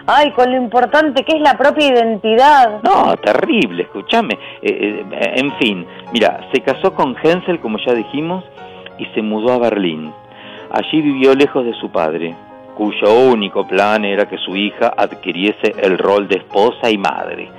Ay, 0.07 0.31
con 0.31 0.51
lo 0.51 0.57
importante 0.57 1.23
que 1.23 1.37
es 1.37 1.41
la 1.41 1.57
propia 1.57 1.87
identidad. 1.87 2.81
No, 2.83 3.15
terrible, 3.17 3.83
escúchame. 3.83 4.33
Eh, 4.61 5.05
eh, 5.11 5.33
en 5.35 5.51
fin, 5.57 5.85
mira, 6.11 6.49
se 6.51 6.61
casó 6.61 6.93
con 6.93 7.15
Hensel, 7.21 7.59
como 7.59 7.77
ya 7.85 7.93
dijimos, 7.93 8.43
y 8.97 9.05
se 9.13 9.21
mudó 9.21 9.53
a 9.53 9.59
Berlín. 9.59 10.11
Allí 10.71 11.01
vivió 11.01 11.35
lejos 11.35 11.65
de 11.65 11.73
su 11.73 11.91
padre, 11.91 12.35
cuyo 12.75 13.13
único 13.31 13.67
plan 13.67 14.03
era 14.03 14.27
que 14.27 14.37
su 14.37 14.55
hija 14.55 14.93
adquiriese 14.97 15.75
el 15.81 15.97
rol 15.97 16.27
de 16.27 16.37
esposa 16.37 16.89
y 16.89 16.97
madre. 16.97 17.49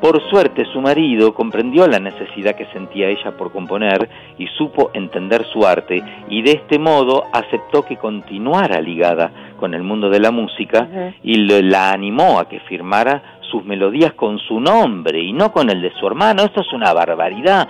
Por 0.00 0.18
suerte 0.30 0.64
su 0.72 0.80
marido 0.80 1.34
comprendió 1.34 1.86
la 1.86 1.98
necesidad 1.98 2.54
que 2.54 2.64
sentía 2.72 3.08
ella 3.08 3.32
por 3.36 3.52
componer 3.52 4.08
y 4.38 4.46
supo 4.56 4.90
entender 4.94 5.44
su 5.52 5.66
arte 5.66 6.02
y 6.30 6.40
de 6.42 6.52
este 6.52 6.78
modo 6.78 7.24
aceptó 7.32 7.82
que 7.84 7.96
continuara 7.98 8.80
ligada 8.80 9.30
con 9.58 9.74
el 9.74 9.82
mundo 9.82 10.08
de 10.08 10.20
la 10.20 10.30
música 10.30 10.88
y 11.22 11.34
le- 11.36 11.62
la 11.62 11.92
animó 11.92 12.38
a 12.38 12.48
que 12.48 12.60
firmara 12.60 13.36
sus 13.50 13.62
melodías 13.64 14.14
con 14.14 14.38
su 14.38 14.58
nombre 14.58 15.20
y 15.20 15.32
no 15.34 15.52
con 15.52 15.68
el 15.68 15.82
de 15.82 15.92
su 15.98 16.06
hermano. 16.06 16.44
Esto 16.44 16.62
es 16.62 16.72
una 16.72 16.94
barbaridad. 16.94 17.68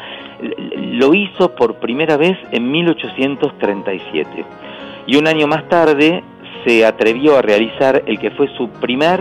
Lo 0.77 1.13
hizo 1.15 1.55
por 1.57 1.77
primera 1.81 2.17
vez 2.17 2.37
en 2.53 2.71
1837 2.71 4.45
y 5.07 5.17
un 5.17 5.27
año 5.27 5.47
más 5.49 5.69
tarde 5.69 6.23
se 6.65 6.85
atrevió 6.87 7.39
a 7.39 7.43
realizar 7.43 8.03
el 8.07 8.19
que 8.19 8.31
fue 8.33 8.47
su 8.57 8.69
primer 8.81 9.21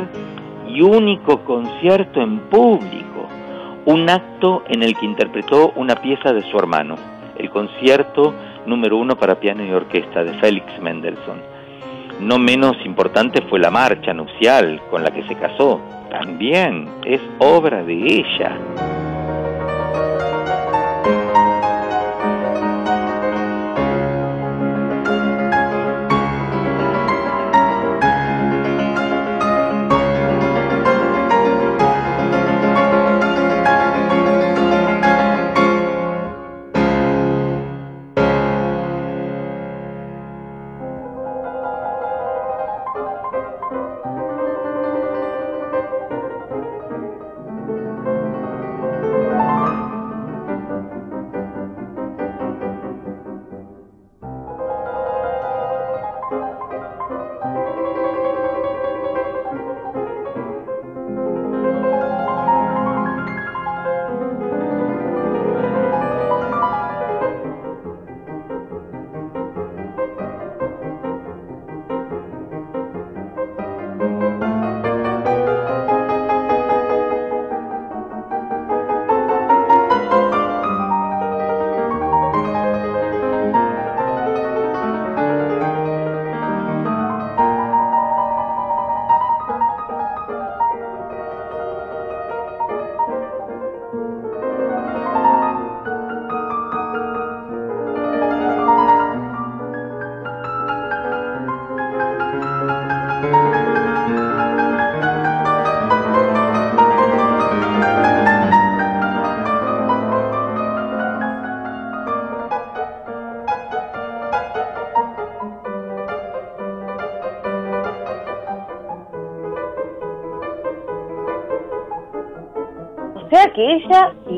y 0.80 0.82
único 0.82 1.44
concierto 1.44 2.22
en 2.22 2.40
público, 2.50 3.28
un 3.86 4.10
acto 4.10 4.64
en 4.70 4.82
el 4.82 4.96
que 4.96 5.06
interpretó 5.06 5.74
una 5.76 5.96
pieza 5.96 6.32
de 6.32 6.42
su 6.50 6.58
hermano, 6.58 6.96
el 7.38 7.50
concierto 7.50 8.34
número 8.66 8.96
uno 8.96 9.18
para 9.18 9.42
piano 9.42 9.66
y 9.66 9.72
orquesta 9.72 10.24
de 10.24 10.34
Félix 10.36 10.66
Mendelssohn. 10.82 11.42
No 12.22 12.40
menos 12.40 12.78
importante 12.86 13.42
fue 13.50 13.60
la 13.60 13.70
marcha 13.70 14.14
nupcial 14.14 14.82
con 14.90 15.04
la 15.04 15.12
que 15.12 15.28
se 15.28 15.36
casó, 15.36 15.82
también 16.10 16.88
es 17.04 17.20
obra 17.40 17.84
de 17.84 17.96
ella. 17.96 18.58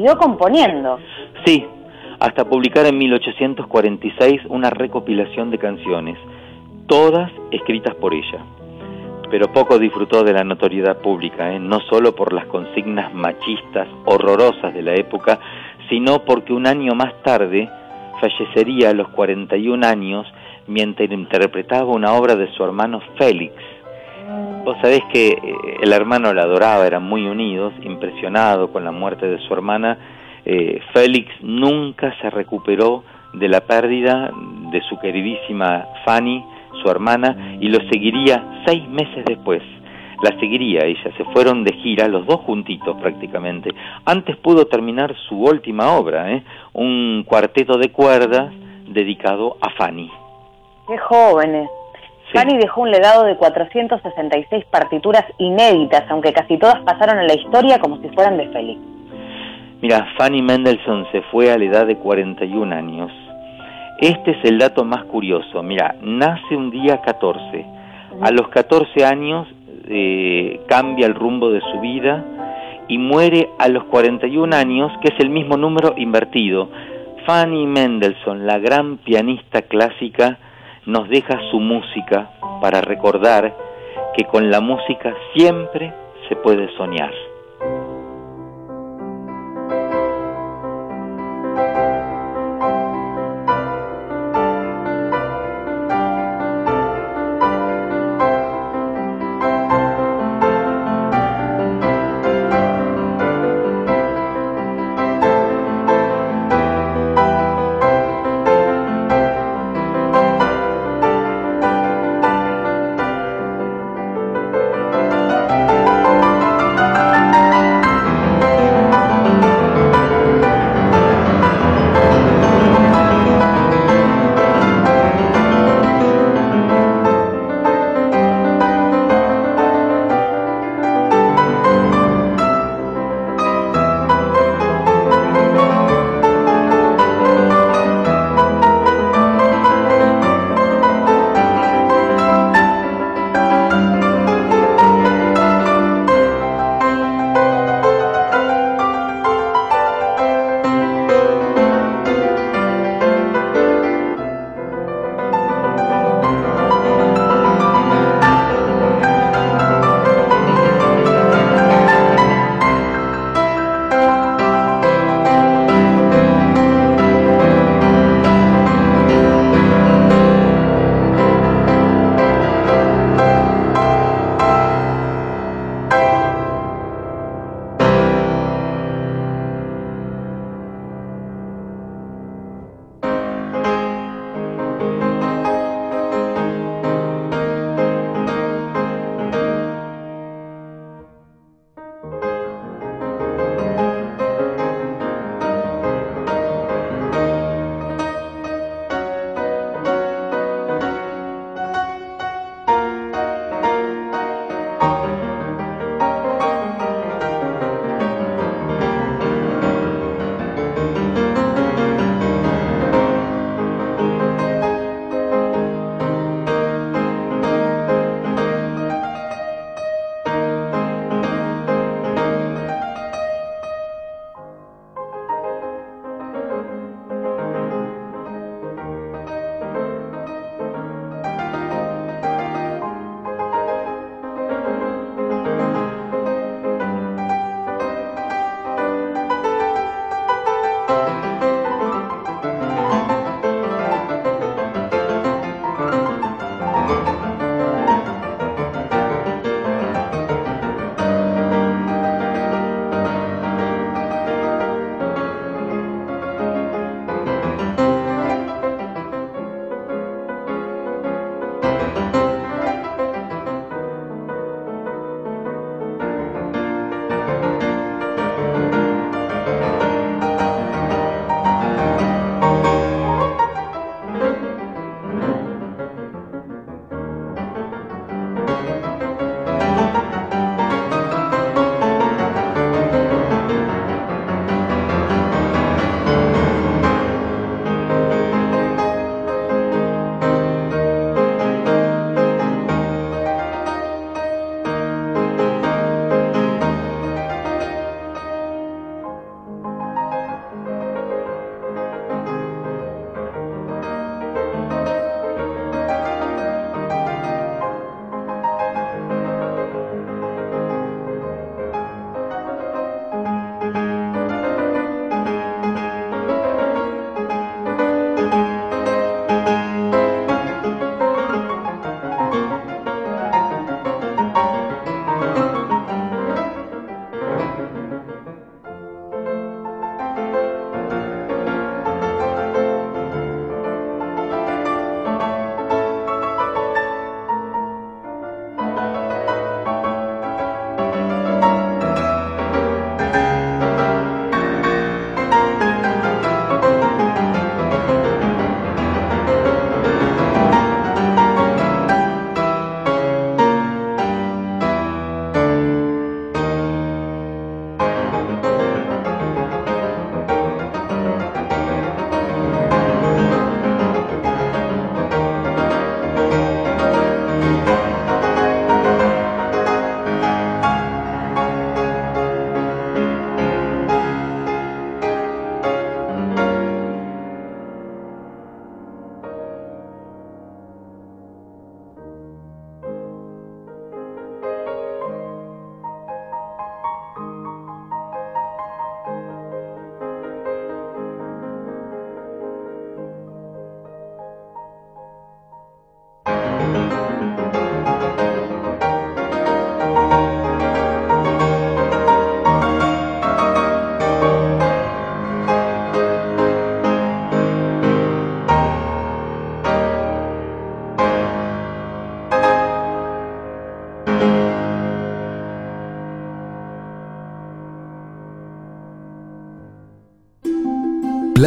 Siguió 0.01 0.17
componiendo. 0.17 0.97
Sí, 1.45 1.63
hasta 2.19 2.45
publicar 2.45 2.87
en 2.87 2.97
1846 2.97 4.41
una 4.49 4.71
recopilación 4.71 5.51
de 5.51 5.59
canciones, 5.59 6.17
todas 6.87 7.31
escritas 7.51 7.93
por 7.95 8.13
ella. 8.13 8.39
Pero 9.29 9.53
poco 9.53 9.77
disfrutó 9.77 10.23
de 10.23 10.33
la 10.33 10.43
notoriedad 10.43 10.97
pública, 10.97 11.53
¿eh? 11.53 11.59
no 11.59 11.79
solo 11.81 12.15
por 12.15 12.33
las 12.33 12.47
consignas 12.47 13.13
machistas 13.13 13.87
horrorosas 14.05 14.73
de 14.73 14.81
la 14.81 14.95
época, 14.95 15.39
sino 15.87 16.25
porque 16.25 16.51
un 16.51 16.65
año 16.65 16.95
más 16.95 17.13
tarde 17.21 17.69
fallecería 18.19 18.89
a 18.89 18.93
los 18.93 19.07
41 19.09 19.85
años 19.85 20.25
mientras 20.67 21.11
interpretaba 21.11 21.91
una 21.91 22.13
obra 22.13 22.35
de 22.35 22.51
su 22.53 22.63
hermano 22.63 23.01
Félix. 23.17 23.53
Vos 24.63 24.77
sabés 24.79 25.01
que 25.11 25.29
eh, 25.29 25.37
el 25.81 25.91
hermano 25.91 26.33
la 26.33 26.43
adoraba, 26.43 26.85
eran 26.85 27.03
muy 27.03 27.25
unidos, 27.25 27.73
impresionado 27.81 28.71
con 28.71 28.83
la 28.83 28.91
muerte 28.91 29.27
de 29.27 29.39
su 29.39 29.53
hermana. 29.53 29.97
Eh, 30.45 30.79
Félix 30.93 31.31
nunca 31.41 32.13
se 32.21 32.29
recuperó 32.29 33.03
de 33.33 33.47
la 33.47 33.61
pérdida 33.61 34.31
de 34.71 34.81
su 34.81 34.99
queridísima 34.99 35.87
Fanny, 36.05 36.45
su 36.83 36.89
hermana, 36.91 37.57
y 37.59 37.69
lo 37.69 37.79
seguiría 37.89 38.61
seis 38.67 38.87
meses 38.87 39.25
después. 39.25 39.63
La 40.21 40.39
seguiría 40.39 40.85
ella, 40.85 41.11
se 41.17 41.23
fueron 41.33 41.63
de 41.63 41.73
gira, 41.73 42.07
los 42.07 42.27
dos 42.27 42.41
juntitos 42.41 42.95
prácticamente. 43.01 43.71
Antes 44.05 44.37
pudo 44.37 44.65
terminar 44.65 45.15
su 45.27 45.41
última 45.41 45.93
obra, 45.93 46.31
¿eh? 46.31 46.43
un 46.73 47.23
cuarteto 47.27 47.79
de 47.79 47.91
cuerdas 47.91 48.53
dedicado 48.87 49.57
a 49.59 49.71
Fanny. 49.71 50.11
Qué 50.87 50.97
jóvenes. 50.99 51.67
Fanny 52.33 52.57
dejó 52.57 52.81
un 52.81 52.91
legado 52.91 53.25
de 53.25 53.35
466 53.35 54.65
partituras 54.65 55.25
inéditas, 55.37 56.03
aunque 56.09 56.31
casi 56.33 56.57
todas 56.57 56.79
pasaron 56.83 57.19
a 57.19 57.23
la 57.23 57.33
historia 57.33 57.79
como 57.79 57.97
si 58.01 58.09
fueran 58.09 58.37
de 58.37 58.47
Félix. 58.49 58.79
Mira, 59.81 60.07
Fanny 60.17 60.41
Mendelssohn 60.41 61.07
se 61.11 61.21
fue 61.23 61.51
a 61.51 61.57
la 61.57 61.65
edad 61.65 61.87
de 61.87 61.97
41 61.97 62.75
años. 62.75 63.11
Este 63.99 64.31
es 64.31 64.37
el 64.45 64.59
dato 64.59 64.85
más 64.85 65.03
curioso. 65.05 65.61
Mira, 65.63 65.95
nace 66.01 66.55
un 66.55 66.69
día 66.71 67.01
14. 67.01 67.65
A 68.21 68.31
los 68.31 68.47
14 68.49 69.05
años 69.05 69.47
eh, 69.87 70.61
cambia 70.67 71.07
el 71.07 71.15
rumbo 71.15 71.49
de 71.49 71.61
su 71.71 71.79
vida 71.79 72.23
y 72.87 72.97
muere 72.97 73.49
a 73.57 73.67
los 73.67 73.85
41 73.85 74.55
años, 74.55 74.91
que 75.01 75.13
es 75.13 75.19
el 75.19 75.29
mismo 75.29 75.57
número 75.57 75.95
invertido. 75.97 76.69
Fanny 77.25 77.65
Mendelssohn, 77.65 78.45
la 78.45 78.59
gran 78.59 78.97
pianista 78.97 79.63
clásica, 79.63 80.37
nos 80.85 81.07
deja 81.09 81.39
su 81.51 81.59
música 81.59 82.31
para 82.61 82.81
recordar 82.81 83.55
que 84.15 84.25
con 84.25 84.49
la 84.49 84.61
música 84.61 85.13
siempre 85.35 85.93
se 86.27 86.35
puede 86.35 86.69
soñar. 86.77 87.30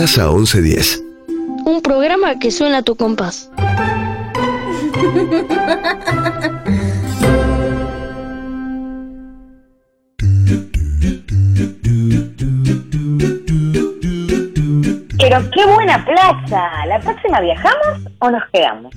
Plaza 0.05 0.29
1110. 0.29 1.03
Un 1.65 1.81
programa 1.81 2.39
que 2.39 2.51
suena 2.51 2.77
a 2.77 2.83
tu 2.83 2.95
compás. 2.95 3.51
Pero 15.19 15.51
qué 15.51 15.65
buena 15.75 16.05
plaza. 16.05 16.85
¿La 16.87 17.01
próxima 17.01 17.41
viajamos 17.41 18.07
o 18.19 18.31
nos 18.31 18.43
quedamos? 18.53 18.95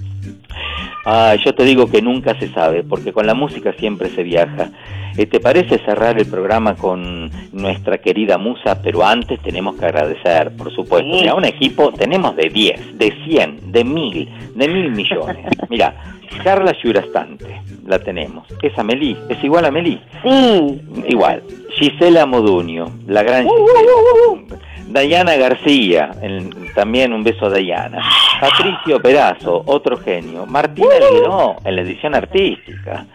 Ah, 1.06 1.36
yo 1.36 1.56
te 1.56 1.64
digo 1.64 1.90
que 1.90 2.02
nunca 2.02 2.38
se 2.38 2.52
sabe, 2.54 2.84
porque 2.84 3.14
con 3.14 3.26
la 3.26 3.34
música 3.34 3.72
siempre 3.80 4.10
se 4.10 4.24
viaja. 4.24 4.72
Eh, 5.16 5.26
¿Te 5.26 5.40
parece 5.40 5.80
cerrar 5.86 6.20
el 6.20 6.26
programa 6.26 6.76
con 6.76 7.32
nuestra 7.58 7.98
querida 7.98 8.38
musa? 8.38 8.82
Pero 8.82 9.04
antes 9.06 9.40
tenemos 9.42 9.76
que 9.78 9.86
agradecer, 9.86 10.56
por 10.56 10.72
supuesto. 10.74 11.08
Mira, 11.08 11.34
un 11.36 11.46
equipo 11.46 11.92
tenemos 11.92 12.36
de 12.36 12.50
10, 12.50 12.98
de 12.98 13.14
100, 13.26 13.72
de 13.72 13.84
1000, 13.84 14.30
de 14.56 14.68
mil 14.68 14.92
millones. 14.92 15.38
Mira, 15.70 15.94
Carla 16.44 16.74
Yurastante, 16.84 17.62
la 17.86 18.00
tenemos. 18.00 18.48
Es 18.62 18.78
Amelie, 18.78 19.18
es 19.30 19.44
igual 19.44 19.66
a 19.66 19.70
Amelie. 19.70 20.00
Sí. 20.24 20.82
Igual. 21.08 21.44
Gisela 21.78 22.26
Moduño, 22.26 22.86
la 23.08 23.24
gran 23.24 23.46
Uh, 23.46 23.50
Gisela. 24.38 24.60
Dayana 24.90 25.36
García, 25.36 26.12
el- 26.22 26.50
también 26.74 27.12
un 27.12 27.24
beso 27.24 27.48
a 27.48 27.50
Dayana. 27.50 28.02
Patricio 28.40 29.00
Perazo, 29.02 29.64
otro 29.66 29.98
genio. 29.98 30.46
Martina 30.46 30.88
Ligueró, 31.12 31.56
en 31.66 31.76
la 31.76 31.82
edición 31.82 32.16
artística. 32.16 33.06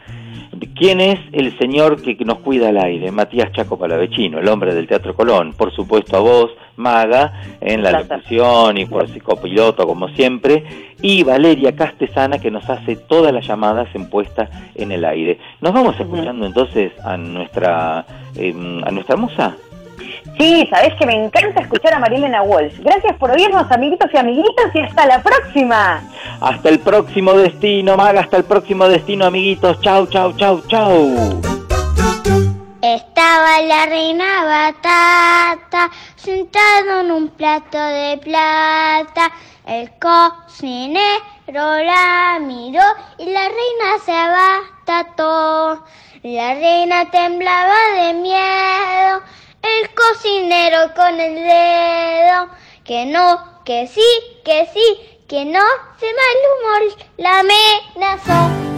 ¿Quién 0.75 1.01
es 1.01 1.21
el 1.33 1.57
señor 1.59 2.03
que 2.03 2.17
nos 2.25 2.39
cuida 2.39 2.69
al 2.69 2.79
aire? 2.79 3.11
Matías 3.13 3.53
Chaco 3.53 3.79
Palavecino, 3.79 4.39
el 4.39 4.49
hombre 4.49 4.75
del 4.75 4.87
Teatro 4.87 5.15
Colón. 5.15 5.53
Por 5.53 5.73
supuesto 5.73 6.17
a 6.17 6.21
vos, 6.21 6.51
Maga, 6.77 7.33
en 7.61 7.83
la 7.83 7.93
locución 7.93 8.79
y 8.79 8.87
por 8.87 9.09
psicopiloto, 9.09 9.87
como 9.87 10.09
siempre. 10.09 10.65
Y 11.01 11.23
Valeria 11.23 11.77
Castesana, 11.77 12.39
que 12.39 12.51
nos 12.51 12.69
hace 12.69 12.97
todas 12.97 13.33
las 13.33 13.47
llamadas 13.47 13.89
en 13.95 14.09
puesta 14.09 14.49
en 14.75 14.93
el 14.93 15.05
aire. 15.05 15.39
Nos 15.61 15.73
vamos 15.73 15.99
escuchando 15.99 16.47
entonces 16.47 16.93
a 17.05 17.17
nuestra, 17.17 18.05
em, 18.37 18.83
a 18.85 18.91
nuestra 18.91 19.17
musa. 19.17 19.57
Sí, 20.39 20.67
sabes 20.71 20.95
que 20.99 21.07
me 21.07 21.15
encanta 21.15 21.61
escuchar 21.61 21.95
a 21.95 21.99
Marilena 21.99 22.43
Walsh. 22.43 22.79
Gracias 22.81 23.17
por 23.17 23.31
oírnos, 23.31 23.71
amiguitos 23.71 24.11
y 24.13 24.17
amiguitas, 24.17 24.75
y 24.75 24.81
hasta 24.81 25.07
la 25.07 25.23
próxima. 25.23 26.03
Hasta 26.41 26.69
el 26.69 26.81
próximo 26.81 27.35
destino, 27.35 27.97
Maga, 27.97 28.21
hasta 28.23 28.39
el 28.39 28.45
próximo 28.45 28.89
destino, 28.89 29.27
amiguitos. 29.27 29.81
Chau, 29.81 30.07
chau, 30.07 30.33
chau, 30.37 30.63
chau. 30.67 31.41
Estaba 32.83 33.63
la 33.63 33.87
reina 33.87 34.45
batata 34.45 35.89
sentado 36.17 37.01
en 37.01 37.13
un 37.13 37.29
plato 37.29 37.79
de 37.79 38.19
plata. 38.19 39.31
El 39.65 39.89
cocinero 40.01 41.05
la 41.49 42.41
miró 42.41 42.83
y 43.19 43.27
la 43.27 43.43
reina 43.43 43.99
se 44.05 44.13
abastató. 44.13 45.85
La 46.25 46.55
reina 46.55 47.11
temblaba 47.11 47.77
de 47.97 48.15
miedo. 48.15 49.23
El 49.63 49.95
cocinero 49.95 50.95
con 50.95 51.21
el 51.21 51.35
dedo. 51.35 52.49
Que 52.85 53.07
no, 53.07 53.63
que 53.65 53.87
sí, 53.87 54.05
que 54.45 54.69
sí, 54.73 55.21
que 55.29 55.45
no. 55.45 55.63
De 56.01 56.07
mal 56.07 56.37
humor 56.51 56.97
la 57.17 57.41
amenazó. 57.41 58.72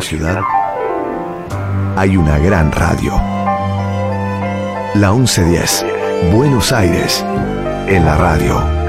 Ciudad 0.00 0.40
hay 1.96 2.16
una 2.16 2.38
gran 2.38 2.70
radio. 2.72 3.12
La 4.94 5.12
1110, 5.12 5.86
Buenos 6.32 6.72
Aires, 6.72 7.24
en 7.88 8.04
la 8.04 8.16
radio. 8.16 8.85